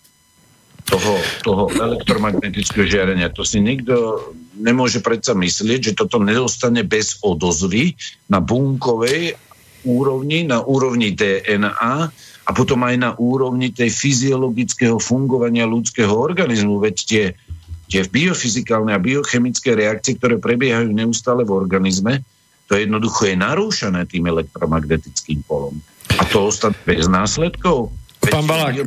[0.92, 3.32] toho, toho elektromagnetického žiarenia.
[3.32, 4.20] To si nikto
[4.60, 7.96] nemôže predsa myslieť, že toto nedostane bez odozvy
[8.28, 9.40] na bunkovej
[9.88, 11.96] úrovni, na úrovni DNA
[12.42, 16.78] a potom aj na úrovni tej fyziologického fungovania ľudského organizmu.
[16.84, 17.24] Veď tie,
[17.88, 22.20] tie biofyzikálne a biochemické reakcie, ktoré prebiehajú neustále v organizme,
[22.68, 25.80] to jednoducho je narúšané tým elektromagnetickým polom.
[26.20, 27.90] A to ostane bez následkov.
[28.22, 28.86] Pán Balák.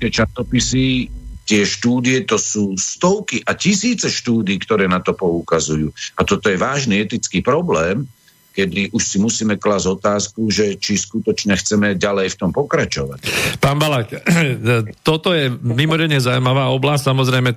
[0.00, 1.12] Časopisy
[1.46, 5.90] tie štúdie, to sú stovky a tisíce štúdí, ktoré na to poukazujú.
[6.18, 8.06] A toto je vážny etický problém,
[8.52, 13.24] kedy už si musíme klásť otázku, že či skutočne chceme ďalej v tom pokračovať.
[13.58, 14.12] Pán Balak,
[15.08, 17.50] toto je mimoriadne zaujímavá oblasť, samozrejme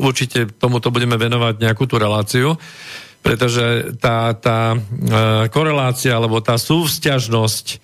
[0.00, 2.54] určite tomuto budeme venovať nejakú tú reláciu,
[3.20, 4.78] pretože tá, tá e,
[5.50, 7.82] korelácia alebo tá súvzťažnosť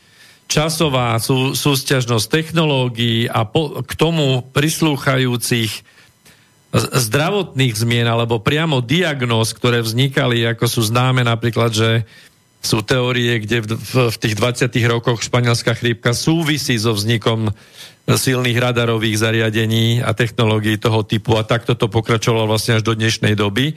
[0.52, 5.80] časová sú, súťažnosť technológií a po, k tomu prislúchajúcich
[6.72, 11.90] zdravotných zmien alebo priamo diagnóz, ktoré vznikali, ako sú známe napríklad, že
[12.62, 14.70] sú teórie, kde v, v, v tých 20.
[14.88, 17.50] rokoch španielská chrípka súvisí so vznikom
[18.06, 23.34] silných radarových zariadení a technológií toho typu a takto to pokračovalo vlastne až do dnešnej
[23.34, 23.74] doby.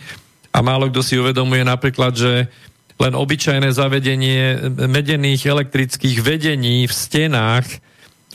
[0.55, 2.47] A málo kto si uvedomuje napríklad, že
[2.95, 7.67] len obyčajné zavedenie medených elektrických vedení v stenách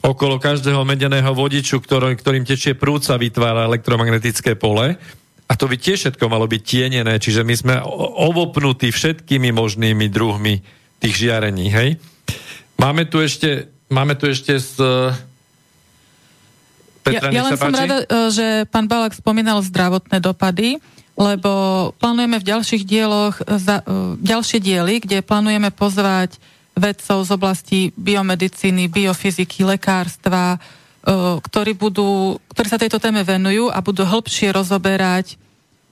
[0.01, 4.97] okolo každého medeného vodiču, ktorý, ktorým tečie prúca, vytvára elektromagnetické pole.
[5.51, 7.74] A to by tiež všetko malo byť tienené, čiže my sme
[8.16, 10.62] ovopnutí všetkými možnými druhmi
[11.03, 11.89] tých žiarení, hej?
[12.81, 14.77] Máme tu ešte, máme tu ešte z...
[17.01, 20.81] Petra, ja, ja len som rada, e, že pán Balak spomínal zdravotné dopady,
[21.20, 21.51] lebo
[22.01, 26.40] plánujeme v ďalších dieloch za, uh, ďalšie diely, kde plánujeme pozvať
[26.72, 30.56] vedcov z oblasti biomedicíny, biofyziky, lekárstva,
[31.44, 35.36] ktorí, budú, ktorí sa tejto téme venujú a budú hĺbšie rozoberať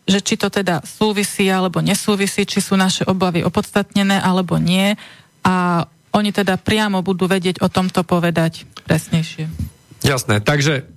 [0.09, 4.97] že či to teda súvisí alebo nesúvisí, či sú naše obavy opodstatnené alebo nie
[5.45, 5.85] a
[6.17, 9.53] oni teda priamo budú vedieť o tomto povedať presnejšie.
[10.01, 10.89] Jasné, takže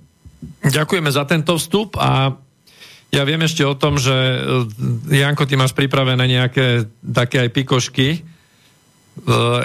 [0.64, 2.40] ďakujeme za tento vstup a
[3.12, 8.08] ja viem ešte o tom, že eh, Janko, ty máš pripravené nejaké také aj pikošky
[8.16, 8.20] e,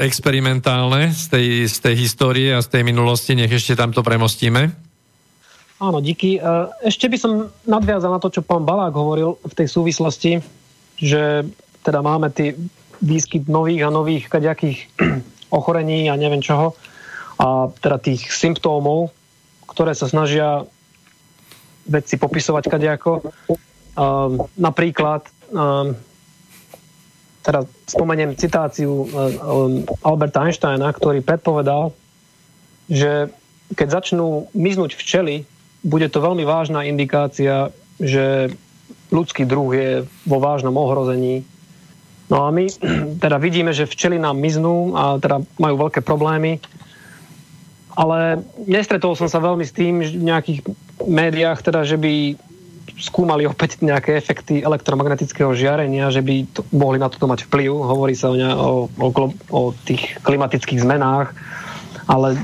[0.03, 4.75] experimentálne z tej, z tej histórie a z tej minulosti, nech ešte tamto premostíme.
[5.79, 6.35] Áno, díky.
[6.35, 6.39] E,
[6.83, 7.31] ešte by som
[7.63, 10.43] nadviazal na to, čo pán Balák hovoril v tej súvislosti,
[10.99, 11.47] že
[11.87, 12.51] teda máme tie
[12.99, 14.91] výskyt nových a nových kaďakých
[15.57, 16.75] ochorení a neviem čoho
[17.37, 19.13] a teda tých symptómov,
[19.69, 20.65] ktoré sa snažia
[21.87, 23.33] vedci popisovať kadejako.
[23.97, 25.97] Um, napríklad, um,
[27.41, 29.07] teda spomeniem citáciu um,
[30.03, 31.95] Alberta Einsteina, ktorý predpovedal,
[32.91, 33.31] že
[33.73, 35.47] keď začnú miznúť včely,
[35.83, 38.51] bude to veľmi vážna indikácia, že
[39.11, 39.91] ľudský druh je
[40.27, 41.47] vo vážnom ohrození.
[42.27, 42.67] No a my
[43.23, 46.59] teda vidíme, že včely nám miznú a teda majú veľké problémy
[47.97, 50.61] ale nestretol som sa veľmi s tým v nejakých
[51.01, 52.37] médiách, teda, že by
[52.97, 57.69] skúmali opäť nejaké efekty elektromagnetického žiarenia, že by to, mohli na toto mať vplyv.
[57.73, 59.09] Hovorí sa o, ne, o, o,
[59.49, 61.33] o tých klimatických zmenách,
[62.09, 62.37] ale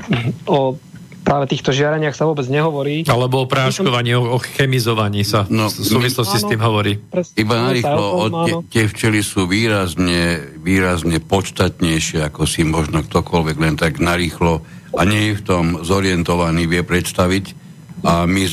[0.50, 0.78] o
[1.24, 3.08] práve týchto žiareniach sa vôbec nehovorí.
[3.08, 6.92] Alebo o práškovaní, o, o chemizovaní sa no, v súvislosti áno, s tým hovorí.
[7.00, 8.04] Presne, Iba narýchlo,
[8.44, 14.60] tie, tie včely sú výrazne, výrazne podstatnejšie, ako si možno ktokoľvek len tak narýchlo
[14.94, 17.66] a nie je v tom zorientovaný, vie predstaviť.
[18.04, 18.44] A my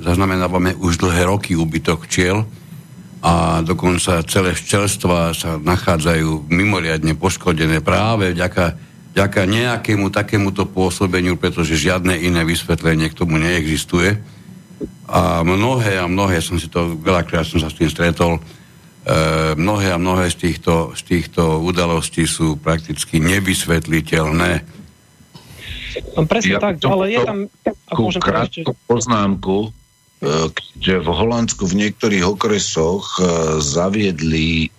[0.00, 2.48] zaznamenávame už dlhé roky úbytok včiel
[3.22, 8.74] a dokonca celé včelstva sa nachádzajú mimoriadne poškodené práve vďaka,
[9.14, 14.18] vďaka nejakému takémuto pôsobeniu, pretože žiadne iné vysvetlenie k tomu neexistuje.
[15.06, 19.94] A mnohé a mnohé, som si to veľakrát som sa s tým stretol, e, mnohé
[19.94, 24.81] a mnohé z týchto, z týchto udalostí sú prakticky nevysvetliteľné
[26.16, 27.38] No, presne ja tak, ale je tam...
[28.20, 28.88] krátku ešte...
[28.88, 30.50] poznámku, e,
[30.80, 33.22] že v Holandsku v niektorých okresoch e,
[33.60, 34.72] zaviedli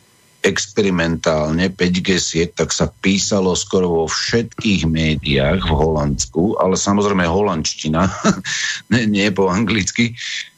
[0.43, 8.03] experimentálne 5G sieť, tak sa písalo skoro vo všetkých médiách v Holandsku, ale samozrejme holandština,
[8.91, 10.11] nie, nie po anglicky,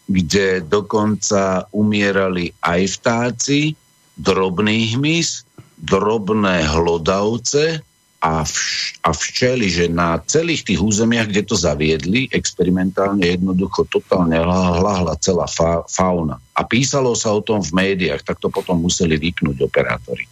[0.10, 3.77] kde dokonca umierali aj vtáci,
[4.18, 5.45] drobný hmyz,
[5.77, 7.86] drobné hlodavce,
[8.26, 14.42] a, vš, a včeli, že na celých tých územiach, kde to zaviedli, experimentálne jednoducho totálne
[14.42, 16.42] hlahla celá fa, fauna.
[16.58, 20.26] A písalo sa o tom v médiách, tak to potom museli vypnúť operátori.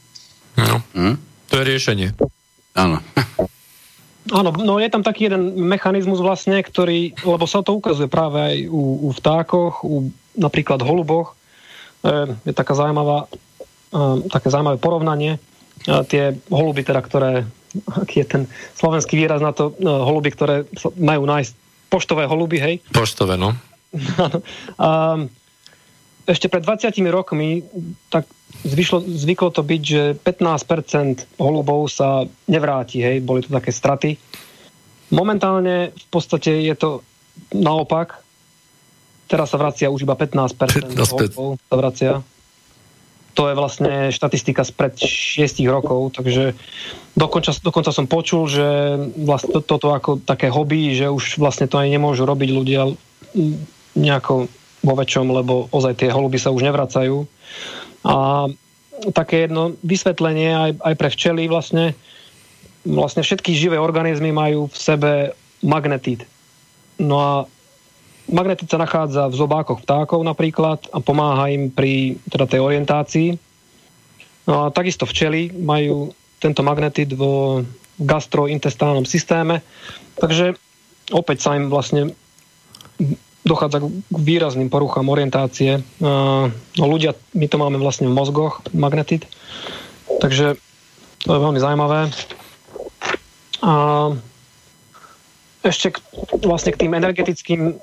[0.57, 1.15] No, hm?
[1.45, 2.09] to je riešenie.
[2.73, 2.97] Áno.
[4.33, 8.57] Áno, no je tam taký jeden mechanizmus vlastne, ktorý, lebo sa to ukazuje práve aj
[8.71, 11.37] u, u vtákoch, u napríklad holuboch.
[12.01, 13.29] E, je taká zaujímavá,
[13.91, 15.37] e, také zaujímavé porovnanie.
[15.37, 15.39] E,
[16.07, 17.43] tie holuby, teda, ktoré
[17.89, 18.43] aký je ten
[18.77, 21.51] slovenský výraz na to, no, holuby, ktoré majú nájsť
[21.89, 22.75] poštové holuby, hej?
[22.93, 23.53] Poštové, no.
[24.81, 25.21] a,
[26.23, 27.61] ešte pred 20 rokmi
[28.07, 28.25] tak
[28.63, 34.15] zvyšlo, zvyklo to byť, že 15% holubov sa nevráti, hej, boli to také straty.
[35.13, 36.89] Momentálne v podstate je to
[37.53, 38.23] naopak.
[39.27, 40.95] Teraz sa vracia už iba 15%, 15%.
[40.97, 42.11] holubov sa vracia
[43.33, 46.53] to je vlastne štatistika spred 6 rokov, takže
[47.17, 48.65] dokonca, dokonca som počul, že
[49.17, 52.93] vlastne to, toto ako také hobby, že už vlastne to aj nemôžu robiť ľudia
[53.97, 54.45] nejako
[54.83, 57.25] vo väčšom, lebo ozaj tie holuby sa už nevracajú.
[58.05, 58.45] A
[59.15, 61.97] také jedno vysvetlenie aj, aj pre včely vlastne,
[62.85, 65.11] vlastne všetky živé organizmy majú v sebe
[65.63, 66.27] magnetit.
[67.01, 67.31] No a
[68.31, 73.29] Magnetit sa nachádza v zobákoch vtákov napríklad a pomáha im pri teda tej orientácii.
[74.47, 77.63] No a takisto včely majú tento magnetit vo
[77.99, 79.63] gastrointestálnom systéme,
[80.19, 80.55] takže
[81.15, 82.11] opäť sa im vlastne
[83.43, 85.83] dochádza k výrazným poruchám orientácie.
[85.99, 89.27] No, ľudia, my to máme vlastne v mozgoch, magnetit,
[90.19, 90.55] takže
[91.23, 92.11] to je veľmi zaujímavé.
[93.63, 93.73] A
[95.63, 95.97] ešte k,
[96.43, 97.73] vlastne k tým energetickým e,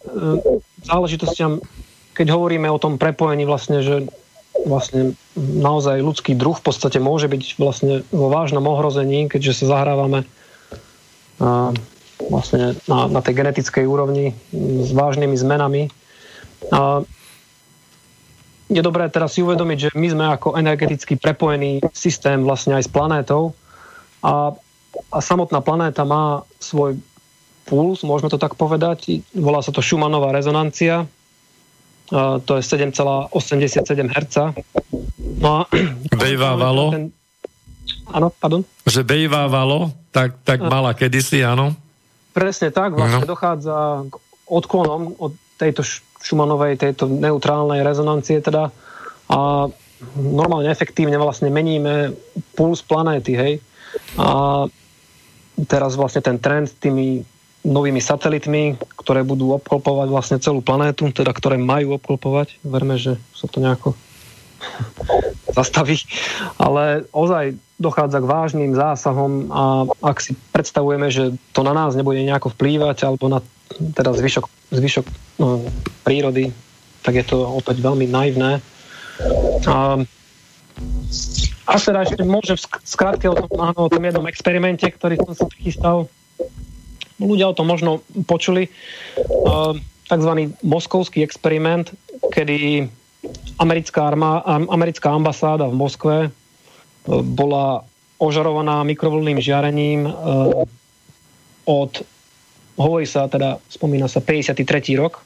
[0.84, 1.64] záležitostiam,
[2.12, 4.04] keď hovoríme o tom prepojení vlastne, že
[4.68, 10.28] vlastne naozaj ľudský druh v podstate môže byť vlastne vo vážnom ohrození, keďže sa zahrávame
[11.40, 11.72] a,
[12.28, 15.82] vlastne na, na tej genetickej úrovni s vážnymi zmenami.
[16.68, 17.00] A,
[18.70, 22.90] je dobré teraz si uvedomiť, že my sme ako energeticky prepojený systém vlastne aj s
[22.92, 23.56] planétou
[24.22, 24.54] a,
[25.10, 27.00] a samotná planéta má svoj
[27.66, 29.24] puls, môžeme to tak povedať.
[29.36, 31.06] Volá sa to Schumannová rezonancia.
[32.44, 33.34] to je 7,87
[34.10, 34.36] Hz.
[35.40, 35.60] No a...
[36.22, 37.10] Bejvávalo?
[38.10, 38.66] Áno, pardon?
[38.86, 41.78] Že bejvávalo, tak, tak mala kedysi, áno?
[42.34, 43.30] Presne tak, vlastne no.
[43.30, 44.14] dochádza k
[44.50, 45.86] odklonom od tejto
[46.20, 48.74] Schumannovej, tejto neutrálnej rezonancie teda
[49.30, 49.70] a
[50.18, 52.12] normálne efektívne vlastne meníme
[52.58, 53.52] puls planéty, hej.
[54.18, 54.64] A
[55.68, 57.22] teraz vlastne ten trend tými
[57.60, 62.56] novými satelitmi, ktoré budú obklopovať vlastne celú planétu, teda ktoré majú obklopovať.
[62.64, 63.92] Verme, že sa to nejako
[65.58, 66.00] zastaví.
[66.56, 72.20] Ale ozaj dochádza k vážnym zásahom a ak si predstavujeme, že to na nás nebude
[72.20, 73.40] nejako vplývať alebo na
[73.96, 74.44] teda zvyšok,
[74.76, 75.06] zvyšok
[75.40, 75.64] no,
[76.04, 76.52] prírody,
[77.00, 78.60] tak je to opäť veľmi naivné.
[79.64, 80.00] A,
[81.64, 85.44] a teda ešte môžem skrátke o tom, áno, o tom jednom experimente, ktorý som sa
[85.48, 86.08] prichystal
[87.20, 88.72] ľudia o tom možno počuli,
[89.20, 89.76] uh,
[90.08, 90.32] tzv.
[90.64, 91.92] moskovský experiment,
[92.32, 92.88] kedy
[93.60, 97.84] americká, armá, americká ambasáda v Moskve uh, bola
[98.20, 100.64] ožarovaná mikrovlným žiarením uh,
[101.68, 101.92] od,
[102.80, 104.66] hovorí sa teda, spomína sa 53.
[104.98, 105.22] rok.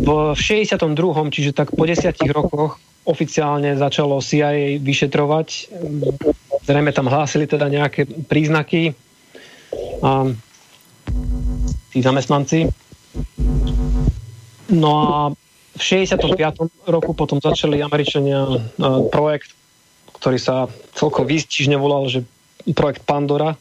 [0.00, 0.80] V 62.
[1.28, 2.80] čiže tak po desiatich rokoch
[3.10, 5.48] oficiálne začalo CIA vyšetrovať
[6.70, 8.92] Zrejme tam hlásili teda nejaké príznaky
[10.04, 10.28] a
[11.90, 12.68] tí zamestnanci.
[14.70, 15.14] No a
[15.74, 16.30] v 65.
[16.86, 18.46] roku potom začali Američania
[19.10, 19.56] projekt,
[20.20, 22.22] ktorý sa celkom výstižne volal, že
[22.76, 23.56] projekt Pandora,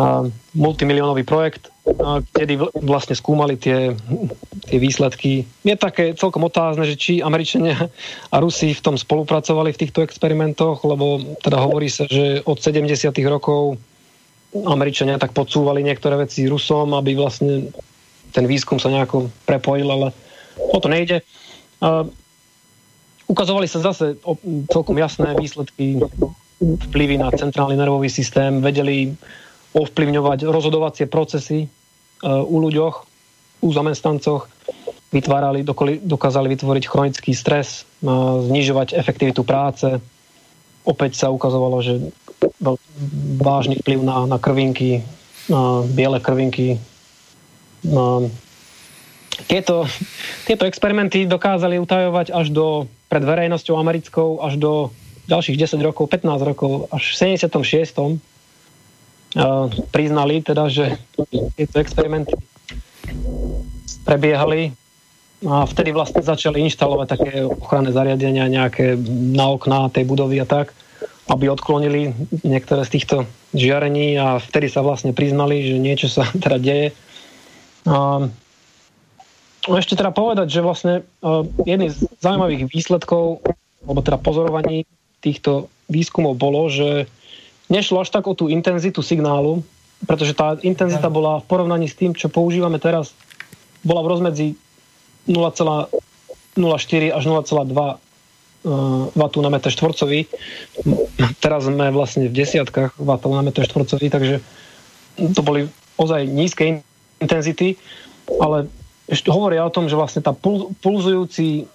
[0.00, 0.24] a
[0.56, 1.68] multimiliónový projekt,
[2.32, 2.54] kedy
[2.86, 3.92] vlastne skúmali tie,
[4.68, 5.44] tie výsledky.
[5.66, 7.90] Je také celkom otázne, že či Američania
[8.30, 13.10] a Rusi v tom spolupracovali v týchto experimentoch, lebo teda hovorí sa, že od 70.
[13.26, 13.76] rokov
[14.54, 17.70] Američania tak podsúvali niektoré veci Rusom, aby vlastne
[18.30, 20.14] ten výskum sa nejako prepojil, ale
[20.58, 21.22] o to nejde.
[23.30, 24.18] Ukazovali sa zase
[24.70, 26.02] celkom jasné výsledky
[26.60, 29.14] vplyvy na centrálny nervový systém, vedeli
[29.70, 31.70] ovplyvňovať rozhodovacie procesy
[32.24, 32.96] u ľuďoch,
[33.60, 34.48] u zamestnancoch,
[35.10, 35.66] vytvárali,
[36.06, 37.82] dokázali vytvoriť chronický stres,
[38.46, 39.98] znižovať efektivitu práce.
[40.86, 42.14] Opäť sa ukazovalo, že
[43.42, 45.02] vážny vplyv na, na krvinky,
[45.50, 46.78] na biele krvinky.
[47.84, 48.30] Na...
[49.48, 49.88] Tieto,
[50.46, 52.66] tieto experimenty dokázali utajovať až do,
[53.08, 54.72] pred verejnosťou americkou, až do
[55.26, 58.20] ďalších 10 rokov, 15 rokov, až v 76.
[59.94, 60.98] Priznali teda, že
[61.54, 62.34] tieto experimenty
[64.02, 64.74] prebiehali
[65.46, 68.98] a vtedy vlastne začali inštalovať také ochranné zariadenia nejaké
[69.32, 70.74] na okná tej budovy a tak,
[71.30, 72.12] aby odklonili
[72.42, 73.16] niektoré z týchto
[73.54, 76.88] žiarení a vtedy sa vlastne priznali, že niečo sa teda deje.
[77.86, 78.26] A
[79.78, 80.94] ešte teda povedať, že vlastne
[81.62, 83.46] jedný z zaujímavých výsledkov,
[83.86, 84.84] alebo teda pozorovaní
[85.22, 87.06] týchto výskumov bolo, že
[87.70, 89.62] nešlo až tak o tú intenzitu signálu,
[90.04, 93.14] pretože tá intenzita bola v porovnaní s tým, čo používame teraz,
[93.86, 94.48] bola v rozmedzi
[95.30, 95.94] 0,04
[97.14, 97.96] až 0,2 uh,
[99.14, 100.26] W na meter štvorcový.
[101.38, 104.42] Teraz sme vlastne v desiatkách W na meter štvorcový, takže
[105.16, 105.70] to boli
[106.00, 106.82] ozaj nízke
[107.20, 107.76] intenzity,
[108.40, 108.66] ale
[109.06, 110.32] ešte hovoria o tom, že vlastne tá
[110.80, 111.68] pulzujúci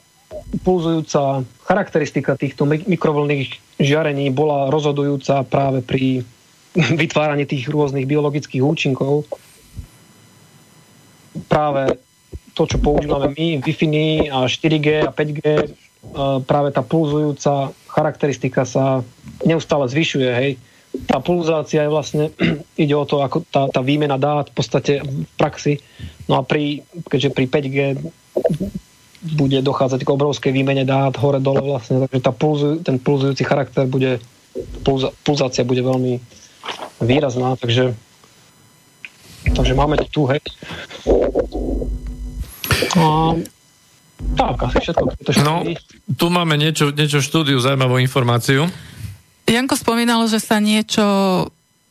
[0.66, 6.24] pulzujúca charakteristika týchto mikrovlnných žiarení bola rozhodujúca práve pri
[7.02, 9.28] vytváraní tých rôznych biologických účinkov.
[11.52, 12.00] Práve
[12.56, 15.44] to, čo používame my, Wi-Fi a 4G a 5G,
[16.48, 19.04] práve tá pulzujúca charakteristika sa
[19.44, 20.30] neustále zvyšuje.
[20.32, 20.52] Hej.
[21.12, 22.32] Tá pulzácia je vlastne,
[22.84, 25.84] ide o to, ako tá, tá výmena dát v podstate v praxi.
[26.32, 27.78] No a pri, keďže pri 5G
[29.34, 34.22] bude dochádzať k obrovskej výmene dát hore-dole vlastne, takže tá pulzu, ten pulzujúci charakter bude,
[34.86, 36.22] pulza, pulzácia bude veľmi
[37.02, 37.98] výrazná, takže
[39.54, 40.42] takže máme to tu, hej.
[42.98, 43.36] A,
[44.34, 45.06] tak, asi všetko.
[45.46, 45.62] No,
[46.18, 48.66] tu máme niečo, niečo štúdiu, zaujímavú informáciu.
[49.46, 51.06] Janko spomínal, že sa niečo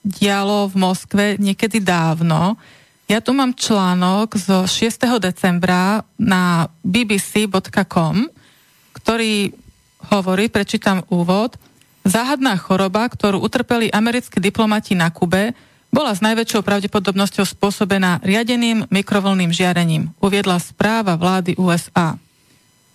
[0.03, 2.59] dialo v Moskve niekedy dávno.
[3.05, 5.21] Ja tu mám článok zo 6.
[5.21, 8.33] decembra na bbc.com,
[8.97, 9.53] ktorý
[10.09, 11.61] hovorí, prečítam úvod,
[12.09, 15.53] záhadná choroba, ktorú utrpeli americkí diplomati na Kube,
[15.93, 22.17] bola s najväčšou pravdepodobnosťou spôsobená riadeným mikrovlným žiarením, uviedla správa vlády USA.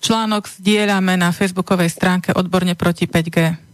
[0.02, 3.69] Článok zdieľame na facebookovej stránke odborne proti 5G.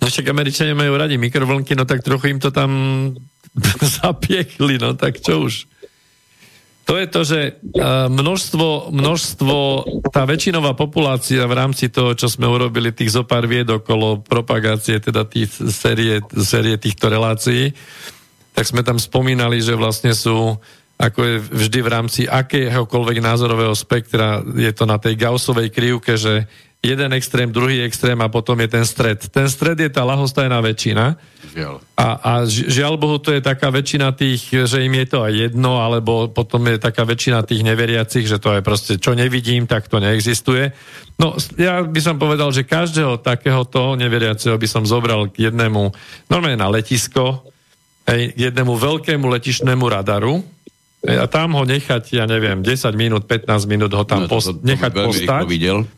[0.00, 2.70] No však Američania majú radi mikrovlnky, no tak trochu im to tam
[4.00, 5.68] zapiekli, no tak čo už.
[6.88, 7.40] to je to, že
[8.10, 9.56] množstvo, množstvo,
[10.10, 15.22] tá väčšinová populácia v rámci toho, čo sme urobili, tých zopár vied okolo propagácie, teda
[15.22, 17.70] tých série, série týchto relácií,
[18.56, 20.58] tak sme tam spomínali, že vlastne sú
[21.00, 26.44] ako je vždy v rámci akéhokoľvek názorového spektra, je to na tej Gaussovej krivke, že
[26.80, 29.28] jeden extrém, druhý extrém a potom je ten stred.
[29.28, 31.20] Ten stred je tá lahostajná väčšina.
[31.52, 31.74] Žiaľ.
[31.92, 35.84] A, a žiaľ Bohu, to je taká väčšina tých, že im je to aj jedno,
[35.84, 40.00] alebo potom je taká väčšina tých neveriacich, že to je proste, čo nevidím, tak to
[40.00, 40.72] neexistuje.
[41.20, 45.92] No, ja by som povedal, že každého takéhoto neveriaceho by som zobral k jednému,
[46.32, 47.44] normálne na letisko,
[48.08, 50.40] hej, k jednému veľkému letišnému radaru,
[51.00, 54.60] a tam ho nechať, ja neviem, 10 minút, 15 minút ho tam no, post- to,
[54.60, 55.44] to, to nechať postať.
[55.48, 55.88] Videl.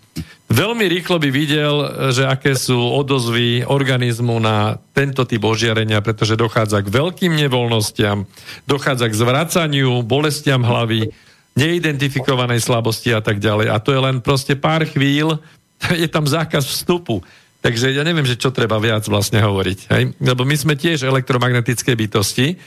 [0.53, 1.75] Veľmi rýchlo by videl,
[2.13, 8.29] že aké sú odozvy organizmu na tento typ ožiarenia, pretože dochádza k veľkým nevoľnostiam,
[8.69, 11.09] dochádza k zvracaniu, bolestiam hlavy,
[11.57, 13.73] neidentifikovanej slabosti a tak ďalej.
[13.73, 15.41] A to je len proste pár chvíľ,
[16.03, 17.25] je tam zákaz vstupu.
[17.63, 19.79] Takže ja neviem, že čo treba viac vlastne hovoriť.
[19.95, 20.03] Hej?
[20.19, 22.59] Lebo my sme tiež elektromagnetické bytosti.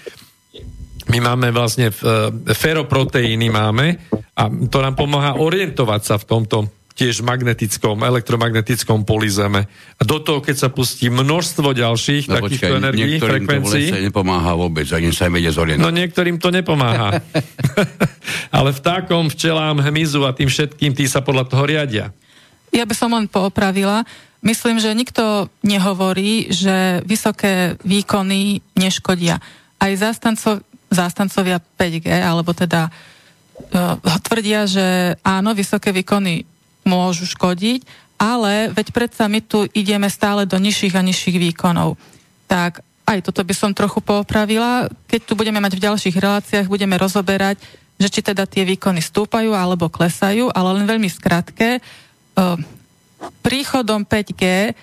[1.10, 1.96] My máme vlastne e,
[2.54, 4.00] feroproteíny máme
[4.34, 6.58] a to nám pomáha orientovať sa v tomto
[6.96, 9.68] tiež magnetickom, elektromagnetickom poli Zeme.
[10.00, 13.92] A do toho, keď sa pustí množstvo ďalších no, takýchto počkaj, energií, frekvencií...
[13.92, 15.84] to nepomáha vôbec, ani sa im zorientovať.
[15.84, 17.20] No niektorým to nepomáha.
[18.56, 22.16] Ale vtákom, včelám, hmyzu a tým všetkým, tí sa podľa toho riadia.
[22.72, 24.08] Ja by som len poopravila.
[24.40, 29.44] Myslím, že nikto nehovorí, že vysoké výkony neškodia.
[29.84, 30.64] Aj zástancov,
[30.96, 36.48] zástancovia 5G, alebo teda uh, tvrdia, že áno, vysoké výkony
[36.88, 37.84] môžu škodiť,
[38.16, 42.00] ale veď predsa my tu ideme stále do nižších a nižších výkonov.
[42.48, 44.90] Tak aj toto by som trochu poopravila.
[45.06, 47.62] Keď tu budeme mať v ďalších reláciách, budeme rozoberať,
[48.02, 51.80] že či teda tie výkony stúpajú alebo klesajú, ale len veľmi skratke.
[53.46, 54.74] Príchodom 5G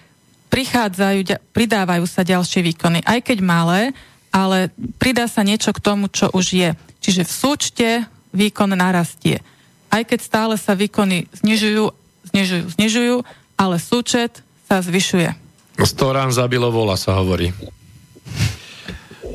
[0.49, 1.21] prichádzajú,
[1.53, 3.97] pridávajú sa ďalšie výkony, aj keď malé,
[4.33, 6.71] ale pridá sa niečo k tomu, čo už je.
[7.05, 7.89] Čiže v súčte
[8.33, 9.45] výkon narastie
[9.93, 11.93] aj keď stále sa výkony znižujú,
[12.33, 13.17] znižujú, znižujú,
[13.61, 15.37] ale súčet sa zvyšuje.
[15.77, 17.53] 100 rán zabilo vola, sa hovorí.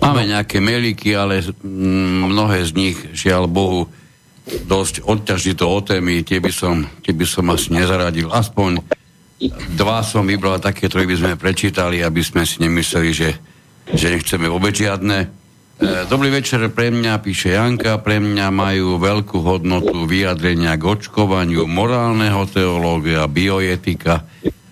[0.02, 1.46] Máme nejaké meliky, ale
[2.26, 3.86] mnohé z nich, žiaľ Bohu,
[4.48, 8.32] dosť odťažito o témy, tie by som, tie by som asi nezaradil.
[8.32, 8.82] Aspoň
[9.78, 13.30] dva som vybral také, ktoré by sme prečítali, aby sme si nemysleli, že,
[13.94, 15.28] že nechceme vôbec žiadne.
[15.28, 15.28] E,
[16.10, 22.44] dobrý večer pre mňa, píše Janka, pre mňa majú veľkú hodnotu vyjadrenia k očkovaniu morálneho
[22.50, 24.26] teológia, bioetika,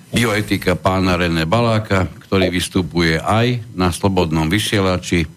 [0.09, 5.29] bioetika pána René Baláka, ktorý vystupuje aj na slobodnom vysielači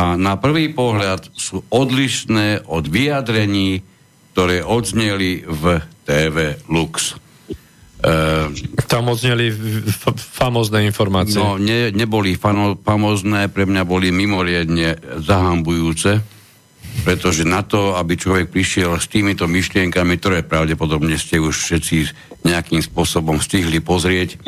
[0.00, 3.84] a na prvý pohľad sú odlišné od vyjadrení,
[4.32, 7.20] ktoré odzneli v TV Lux.
[8.00, 8.48] Uh,
[8.88, 9.52] Tam odzneli
[10.16, 11.36] famozné informácie.
[11.36, 16.16] No, ne, neboli fano, famozné, pre mňa boli mimoriadne zahambujúce,
[17.04, 21.96] pretože na to, aby človek prišiel s týmito myšlienkami, ktoré pravdepodobne ste už všetci
[22.48, 24.40] nejakým spôsobom stihli pozrieť,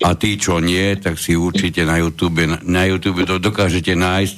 [0.00, 4.36] a tí, čo nie, tak si určite na YouTube, na YouTube to dokážete nájsť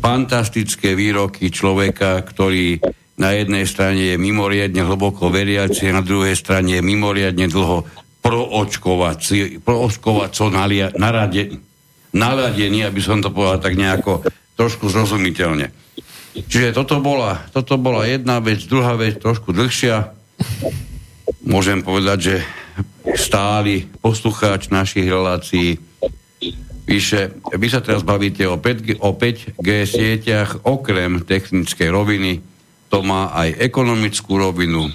[0.00, 2.80] fantastické výroky človeka, ktorý
[3.16, 7.88] na jednej strane je mimoriadne hlboko veriaci, na druhej strane je mimoriadne dlho
[8.20, 10.52] proočkovací, proočkovaco
[12.12, 14.20] naladený, aby som to povedal tak nejako
[14.56, 15.72] trošku zrozumiteľne.
[16.36, 20.12] Čiže toto bola, toto bola jedna vec, druhá vec trošku dlhšia.
[21.48, 22.36] Môžem povedať, že
[23.16, 25.80] stály poslucháč našich relácií
[26.84, 32.44] píše, vy sa teraz bavíte o 5G, o 5G sieťach okrem technickej roviny,
[32.88, 34.88] to má aj ekonomickú rovinu.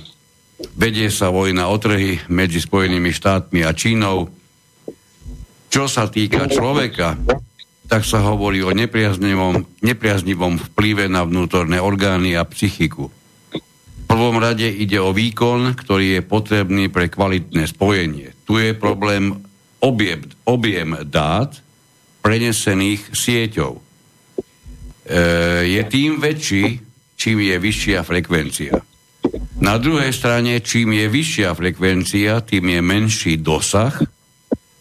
[0.78, 4.30] Vedie sa vojna o trhy medzi Spojenými štátmi a Čínou.
[5.72, 7.18] Čo sa týka človeka,
[7.92, 13.12] tak sa hovorí o nepriaznivom, nepriaznivom vplyve na vnútorné orgány a psychiku.
[13.52, 18.36] V prvom rade ide o výkon, ktorý je potrebný pre kvalitné spojenie.
[18.44, 19.40] Tu je problém
[19.80, 21.56] objem, objem dát
[22.22, 23.80] prenesených sieťou.
[23.80, 23.82] E,
[25.68, 26.91] je tým väčší,
[27.22, 28.82] čím je vyššia frekvencia.
[29.62, 33.94] Na druhej strane, čím je vyššia frekvencia, tým je menší dosah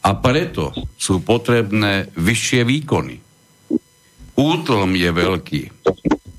[0.01, 3.21] a preto sú potrebné vyššie výkony.
[4.41, 5.63] Útlm je veľký.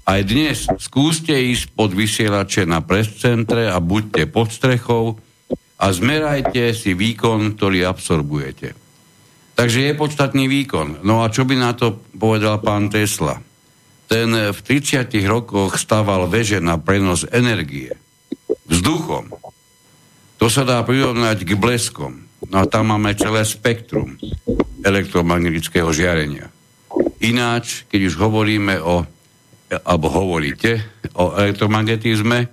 [0.09, 5.21] Aj dnes skúste ísť pod vysielače na prescentre a buďte pod strechou
[5.77, 8.73] a zmerajte si výkon, ktorý absorbujete.
[9.53, 11.05] Takže je podstatný výkon.
[11.05, 13.50] No a čo by na to povedal pán Tesla?
[14.11, 17.95] Ten v 30 rokoch stával veže na prenos energie
[18.67, 19.31] vzduchom.
[20.35, 22.27] To sa dá prirovnať k bleskom.
[22.51, 24.19] No a tam máme celé spektrum
[24.83, 26.51] elektromagnetického žiarenia.
[27.23, 29.07] Ináč, keď už hovoríme o,
[29.87, 30.83] alebo hovoríte
[31.15, 32.51] o elektromagnetizme,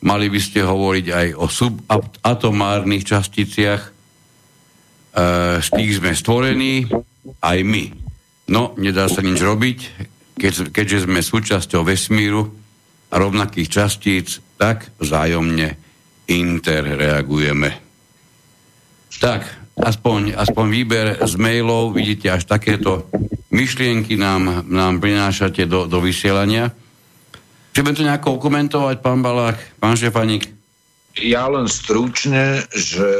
[0.00, 3.90] mali by ste hovoriť aj o subatomárnych časticiach, e,
[5.60, 6.88] z tých sme stvorení
[7.42, 7.84] aj my.
[8.48, 9.78] No, nedá sa nič robiť,
[10.40, 12.48] keď, keďže sme súčasťou vesmíru
[13.12, 15.76] a rovnakých častíc, tak vzájomne
[16.24, 17.76] interreagujeme.
[19.20, 19.44] Tak,
[19.76, 23.04] aspoň, aspoň výber z mailov, vidíte, až takéto
[23.52, 26.72] myšlienky nám, nám prinášate do, do vysielania.
[27.76, 30.59] Chceme to nejako komentovať, pán Balák, pán Šefanik?
[31.18, 33.10] Ja len stručne, že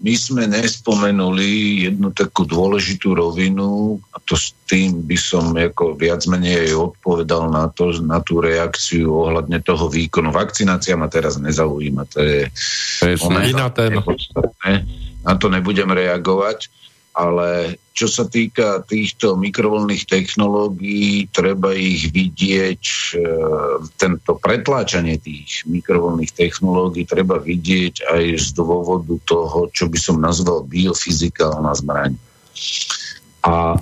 [0.00, 6.24] my sme nespomenuli jednu takú dôležitú rovinu a to s tým by som ako viac
[6.24, 10.32] menej odpovedal na, to, na tú reakciu ohľadne toho výkonu.
[10.32, 12.40] Vakcinácia ma teraz nezaujíma, to je...
[13.04, 14.00] Presne, iná téma.
[15.20, 16.72] Na to nebudem reagovať,
[17.14, 23.22] ale čo sa týka týchto mikrovlnných technológií, treba ich vidieť, e,
[23.94, 30.66] tento pretláčanie tých mikrovlnných technológií treba vidieť aj z dôvodu toho, čo by som nazval
[30.66, 32.18] biofyzikálna zbraň.
[33.46, 33.78] A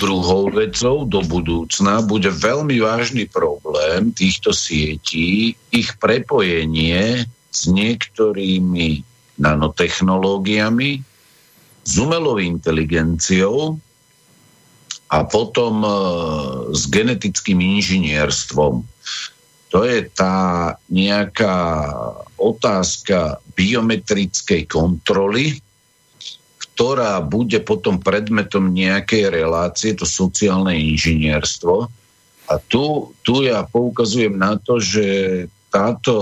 [0.00, 9.04] druhou vecou do budúcna bude veľmi vážny problém týchto sietí, ich prepojenie s niektorými
[9.36, 11.15] nanotechnológiami,
[11.86, 13.78] s umelou inteligenciou
[15.06, 15.90] a potom e,
[16.74, 18.82] s genetickým inžinierstvom.
[19.70, 21.54] To je tá nejaká
[22.34, 25.62] otázka biometrickej kontroly,
[26.74, 31.86] ktorá bude potom predmetom nejakej relácie, to sociálne inžinierstvo.
[32.46, 35.06] A tu, tu ja poukazujem na to, že
[35.70, 36.14] táto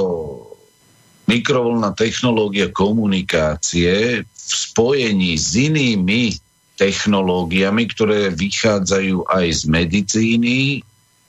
[1.24, 6.36] mikrovlná technológia komunikácie v spojení s inými
[6.76, 10.58] technológiami, ktoré vychádzajú aj z medicíny,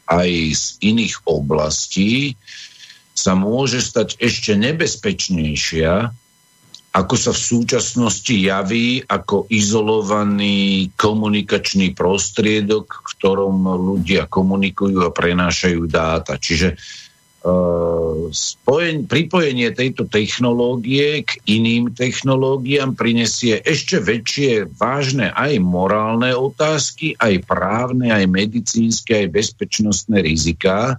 [0.09, 2.35] aj z iných oblastí,
[3.15, 6.11] sa môže stať ešte nebezpečnejšia,
[6.95, 15.81] ako sa v súčasnosti javí ako izolovaný komunikačný prostriedok, v ktorom ľudia komunikujú a prenášajú
[15.91, 16.39] dáta.
[16.39, 16.79] Čiže
[18.34, 27.45] spojen, pripojenie tejto technológie k iným technológiám prinesie ešte väčšie vážne aj morálne otázky, aj
[27.45, 30.97] právne, aj medicínske, aj bezpečnostné riziká,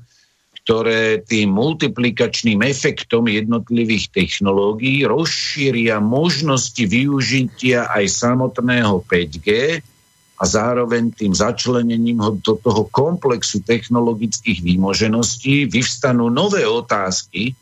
[0.62, 9.78] ktoré tým multiplikačným efektom jednotlivých technológií rozšíria možnosti využitia aj samotného 5G,
[10.36, 17.56] a zároveň tým začlenením ho do toho komplexu technologických výmožeností vyvstanú nové otázky,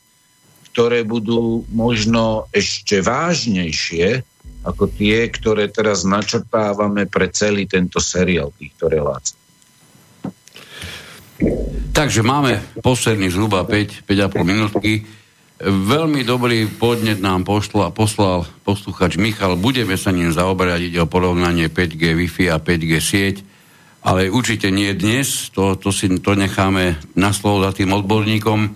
[0.74, 4.26] ktoré budú možno ešte vážnejšie
[4.66, 9.38] ako tie, ktoré teraz načrtávame pre celý tento seriál týchto relácií.
[11.94, 15.06] Takže máme posledný zhruba 5, 5,5 minútky.
[15.62, 19.54] Veľmi dobrý podnet nám poslal, poslal posluchač Michal.
[19.54, 23.36] Budeme sa ním zaoberať, ide o porovnanie 5G Wi-Fi a 5G sieť,
[24.02, 28.74] ale určite nie dnes, to, to si to necháme na slovo za tým odborníkom.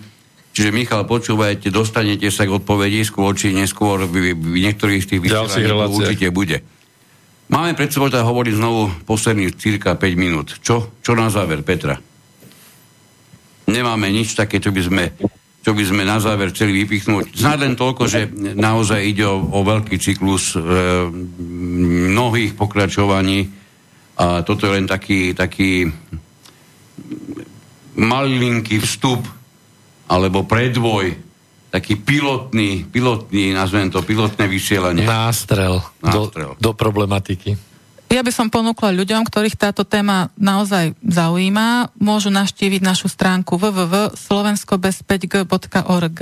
[0.55, 5.23] Čiže Michal, počúvajte, dostanete sa k odpovedí skôr či neskôr v, v niektorých z tých
[5.27, 6.63] vysielaní určite bude.
[7.51, 10.55] Máme pred sebou teda hovoriť znovu posledných cirka 5 minút.
[10.63, 11.99] Čo, čo na záver, Petra?
[13.67, 15.05] Nemáme nič také, čo by sme
[15.63, 17.35] čo by sme na záver chceli vypichnúť.
[17.35, 20.61] Znáď len toľko, že naozaj ide o, o veľký cyklus e,
[22.15, 23.51] mnohých pokračovaní
[24.19, 25.87] a toto je len taký, taký
[27.99, 29.23] malinký vstup
[30.09, 31.15] alebo predvoj,
[31.69, 35.05] taký pilotný, pilotný, nazvem to, pilotné vysielanie.
[35.05, 36.57] Nástrel, Nástrel.
[36.57, 37.68] Do, do problematiky.
[38.09, 46.21] Ja by som ponúkla ľuďom, ktorých táto téma naozaj zaujíma, môžu naštíviť našu stránku www.slovenskobez5g.org.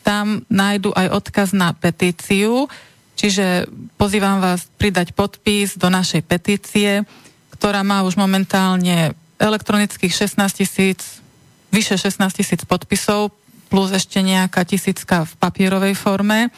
[0.00, 2.72] Tam nájdu aj odkaz na petíciu,
[3.20, 3.68] čiže
[4.00, 7.04] pozývam vás pridať podpis do našej petície,
[7.52, 11.20] ktorá má už momentálne elektronických 16 tisíc,
[11.68, 13.36] vyše 16 tisíc podpisov,
[13.68, 16.48] plus ešte nejaká tisícka v papierovej forme.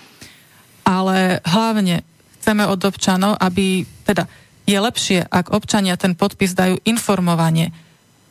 [0.86, 2.06] Ale hlavne
[2.40, 4.24] chceme od občanov, aby, teda
[4.64, 7.70] je lepšie, ak občania ten podpis dajú informovanie.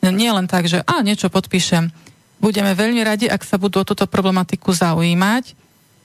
[0.02, 1.94] Nie len tak, že a niečo podpíšem.
[2.40, 5.54] Budeme veľmi radi, ak sa budú o túto problematiku zaujímať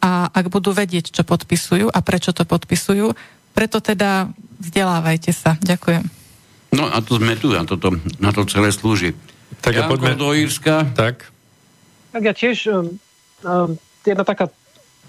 [0.03, 3.15] a ak budú vedieť, čo podpisujú a prečo to podpisujú.
[3.56, 4.30] Preto teda
[4.60, 5.56] vzdelávajte sa.
[5.64, 6.03] Ďakujem.
[6.76, 9.15] No a to sme tu, a toto, na to celé slúži.
[9.64, 10.84] Tak ja poďme do Írska.
[10.91, 11.32] Tak.
[12.11, 12.99] Tak ja tiež, um,
[13.48, 14.52] um, jedna taká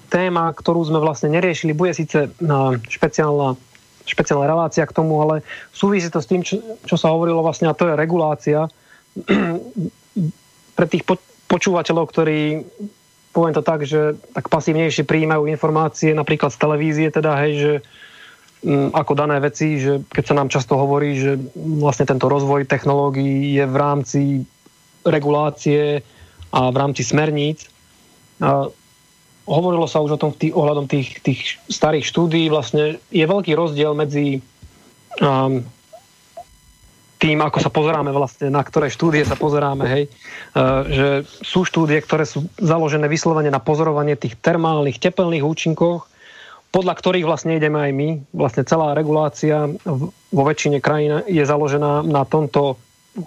[0.07, 3.59] téma, ktorú sme vlastne neriešili, bude síce uh, špeciálna,
[4.07, 5.43] špeciálna relácia k tomu, ale
[5.75, 8.71] súvisí to s tým, čo, čo sa hovorilo vlastne, a to je regulácia.
[10.77, 11.19] Pre tých po,
[11.51, 12.65] počúvateľov, ktorí
[13.37, 17.73] poviem to tak, že tak pasívnejšie prijímajú informácie napríklad z televízie, teda hej, že
[18.65, 23.53] m, ako dané veci, že keď sa nám často hovorí, že vlastne tento rozvoj technológií
[23.61, 24.21] je v rámci
[25.05, 26.01] regulácie
[26.49, 27.69] a v rámci smerníc.
[29.47, 32.51] Hovorilo sa už o tom tých, ohľadom tých, tých starých štúdí.
[32.51, 34.43] Vlastne je veľký rozdiel medzi
[35.23, 35.63] um,
[37.17, 40.11] tým, ako sa pozeráme vlastne, na ktoré štúdie sa pozeráme, hej, e,
[40.93, 41.09] že
[41.41, 46.05] sú štúdie, ktoré sú založené vyslovene na pozorovanie tých termálnych, tepelných účinkoch,
[46.69, 48.09] podľa ktorých vlastne ideme aj my.
[48.37, 49.65] Vlastne celá regulácia
[50.29, 52.77] vo väčšine krajín je založená na tomto,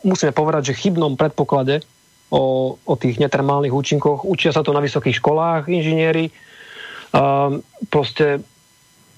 [0.05, 1.81] musíme povedať, že chybnom predpoklade
[2.29, 4.25] o, o tých netermálnych účinkoch.
[4.25, 6.29] Učia sa to na vysokých školách inžinieri.
[7.09, 8.45] Um, proste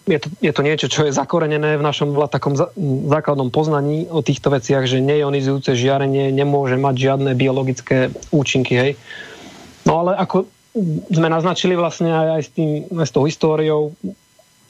[0.08, 2.58] je to, je to niečo, čo je zakorenené v našom takom
[3.08, 8.74] základnom poznaní o týchto veciach, že neionizujúce žiarenie nemôže mať žiadne biologické účinky.
[8.80, 8.92] Hej.
[9.86, 10.50] No ale ako
[11.12, 13.94] sme naznačili vlastne aj, aj, s, tým, aj s tou históriou,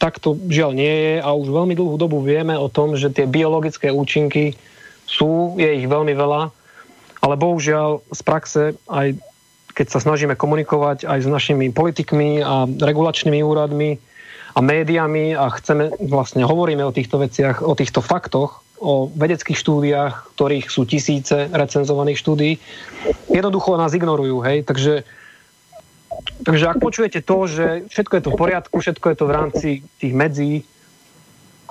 [0.02, 3.30] tak to žiaľ nie je a už veľmi dlhú dobu vieme o tom, že tie
[3.30, 4.58] biologické účinky
[5.06, 6.50] sú, je ich veľmi veľa,
[7.22, 9.18] ale bohužiaľ z praxe aj
[9.72, 13.96] keď sa snažíme komunikovať aj s našimi politikmi a regulačnými úradmi,
[14.52, 20.36] a médiami a chceme, vlastne hovoríme o týchto veciach, o týchto faktoch, o vedeckých štúdiách,
[20.36, 22.54] ktorých sú tisíce recenzovaných štúdií,
[23.30, 25.08] jednoducho nás ignorujú, hej, takže
[26.22, 29.70] Takže ak počujete to, že všetko je to v poriadku, všetko je to v rámci
[29.98, 30.54] tých medzí,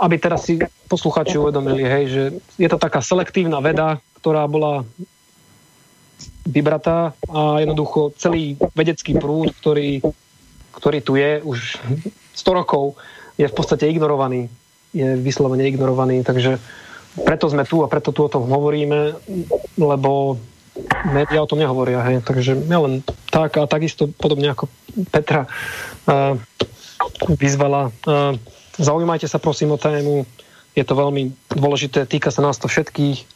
[0.01, 0.59] aby teraz si
[0.89, 2.23] posluchači uvedomili, hej, že
[2.57, 4.83] je to taká selektívna veda, ktorá bola
[6.47, 10.01] vybratá a jednoducho celý vedecký prúd, ktorý,
[10.73, 11.59] ktorý tu je už
[12.35, 12.97] 100 rokov
[13.37, 14.49] je v podstate ignorovaný.
[14.91, 16.59] Je vyslovene ignorovaný, takže
[17.25, 19.15] preto sme tu a preto tu o tom hovoríme,
[19.79, 20.39] lebo
[21.11, 22.23] médiá o tom nehovoria, hej.
[22.23, 24.71] Takže ja len tak a takisto podobne ako
[25.11, 26.35] Petra uh,
[27.39, 27.91] vyzvala.
[28.07, 28.35] Uh,
[28.79, 30.27] zaujímajte sa prosím o tému,
[30.75, 33.27] je to veľmi dôležité, týka sa nás to všetkých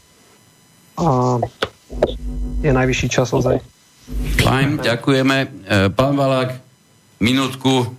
[0.94, 1.42] a
[2.64, 3.60] je najvyšší čas ozaj.
[4.40, 5.36] Fajn, ďakujeme.
[5.92, 6.56] Pán Valák,
[7.20, 7.92] minútku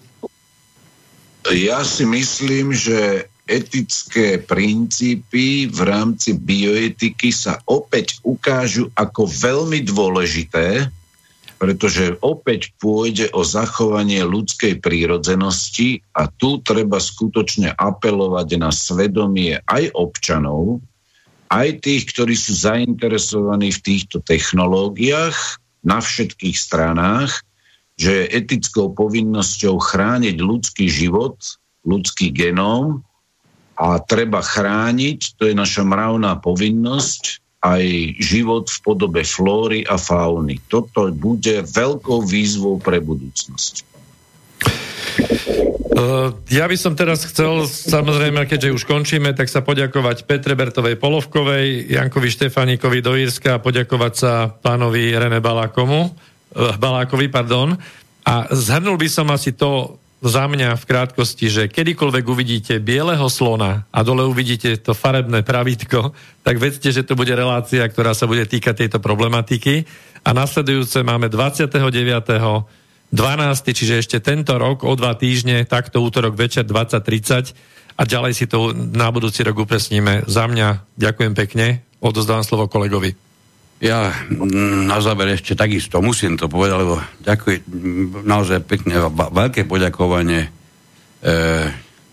[1.54, 10.90] ja si myslím, že etické princípy v rámci bioetiky sa opäť ukážu ako veľmi dôležité,
[11.62, 19.94] pretože opäť pôjde o zachovanie ľudskej prírodzenosti a tu treba skutočne apelovať na svedomie aj
[19.94, 20.82] občanov,
[21.50, 27.46] aj tých, ktorí sú zainteresovaní v týchto technológiách na všetkých stranách,
[27.96, 31.38] že je etickou povinnosťou chrániť ľudský život,
[31.86, 33.06] ľudský genóm
[33.78, 37.84] a treba chrániť, to je naša mravná povinnosť, aj
[38.22, 40.62] život v podobe flóry a fauny.
[40.70, 43.82] Toto bude veľkou výzvou pre budúcnosť.
[45.86, 50.98] Uh, ja by som teraz chcel, samozrejme, keďže už končíme, tak sa poďakovať Petre Bertovej
[50.98, 56.10] Polovkovej, Jankovi Štefaníkovi do Írska a poďakovať sa pánovi Rene Balákomu,
[56.56, 57.76] Eh, Balákovi, pardon.
[58.24, 63.86] A zhrnul by som asi to za mňa v krátkosti, že kedykoľvek uvidíte bieleho slona
[63.94, 68.48] a dole uvidíte to farebné pravítko, tak vedzte, že to bude relácia, ktorá sa bude
[68.48, 69.86] týkať tejto problematiky.
[70.26, 71.78] A nasledujúce máme 29.
[73.14, 73.78] 12.
[73.78, 77.54] čiže ešte tento rok o dva týždne, takto útorok večer 20.30
[77.96, 80.28] a ďalej si to na budúci rok upresníme.
[80.28, 83.16] Za mňa ďakujem pekne, odozdávam slovo kolegovi.
[83.84, 87.62] Ja na záver ešte takisto musím to povedať, lebo ďakujem
[88.24, 90.50] naozaj pekne, veľké poďakovanie e,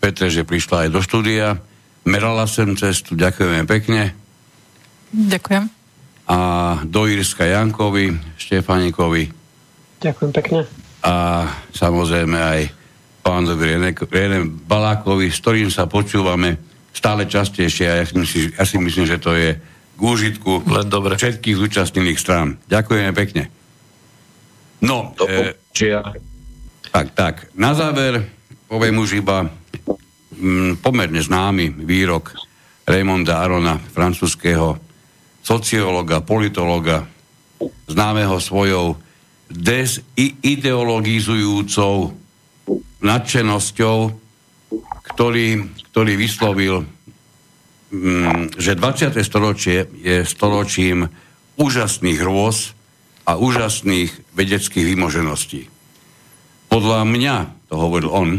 [0.03, 1.63] Petre, že prišla aj do štúdia.
[2.03, 4.11] Merala sem cestu, ďakujeme pekne.
[5.15, 5.71] Ďakujem.
[6.27, 6.37] A
[6.83, 9.31] do Írska Jankovi, Štefanikovi.
[10.03, 10.82] Ďakujem pekne.
[11.03, 12.61] A samozrejme aj
[13.23, 13.75] pánovi
[14.07, 16.59] René, Balákovi, s ktorým sa počúvame
[16.91, 19.59] stále častejšie a ja si myslím, ja si myslím že to je
[19.93, 21.15] k úžitku Len dobre.
[21.15, 22.59] všetkých zúčastnených strán.
[22.67, 23.51] Ďakujeme pekne.
[24.83, 25.55] No, e,
[26.91, 27.35] tak, tak.
[27.55, 28.27] Na záver
[28.67, 29.47] poviem už iba
[30.35, 32.35] mm, pomerne známy výrok
[32.83, 34.75] Raymonda Arona, francúzského
[35.39, 37.07] sociológa, politologa,
[37.87, 38.99] známeho svojou
[39.53, 42.17] desideologizujúcou
[43.03, 43.97] nadšenosťou,
[45.13, 46.81] ktorý, ktorý vyslovil
[47.93, 49.21] Mm, že 20.
[49.21, 51.13] storočie je storočím
[51.61, 52.73] úžasných rôz
[53.29, 55.69] a úžasných vedeckých vymožeností.
[56.73, 57.35] Podľa mňa,
[57.69, 58.29] to hovoril on,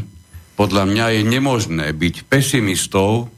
[0.59, 3.31] podľa mňa je nemožné byť pesimistou,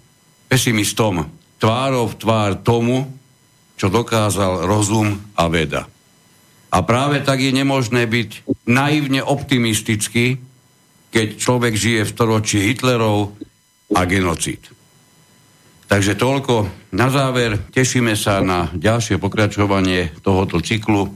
[0.48, 1.28] pesimistom
[1.60, 3.12] tvárov tvár tomu,
[3.76, 5.84] čo dokázal rozum a veda.
[6.70, 8.30] A práve tak je nemožné byť
[8.66, 10.42] naivne optimistický,
[11.14, 13.32] keď človek žije v storočí Hitlerov
[13.94, 14.60] a genocid.
[15.86, 16.66] Takže toľko.
[16.98, 21.06] Na záver tešíme sa na ďalšie pokračovanie tohoto cyklu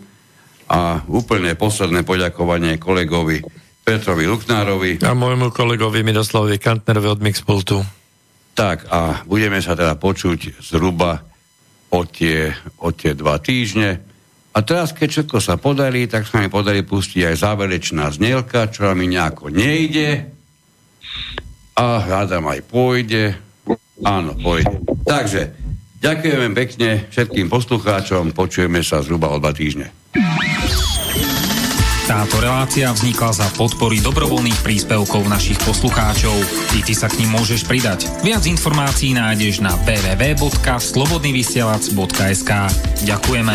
[0.71, 3.43] a úplne posledné poďakovanie kolegovi
[3.83, 5.03] Petrovi Luknárovi.
[5.03, 7.83] A môjmu kolegovi Miroslavovi Kantnerovi od Mixpultu.
[8.55, 11.27] Tak a budeme sa teda počuť zhruba
[11.91, 13.99] o tie, o tie dva týždne.
[14.51, 18.91] A teraz, keď všetko sa podarí, tak sa mi podarí pustiť aj záverečná znielka, čo
[18.99, 20.27] mi nejako nejde.
[21.79, 23.39] A hádam aj pôjde.
[24.03, 24.83] Áno, pôjde.
[25.07, 25.55] Takže,
[26.03, 29.95] ďakujeme pekne všetkým poslucháčom, počujeme sa zhruba o dva týždne.
[32.11, 36.35] Táto relácia vznikla za podpory dobrovoľných príspevkov našich poslucháčov.
[36.75, 38.11] I ty sa k ním môžeš pridať.
[38.27, 42.51] Viac informácií nájdeš na www.slobodnyvysielac.sk
[43.07, 43.55] Ďakujeme.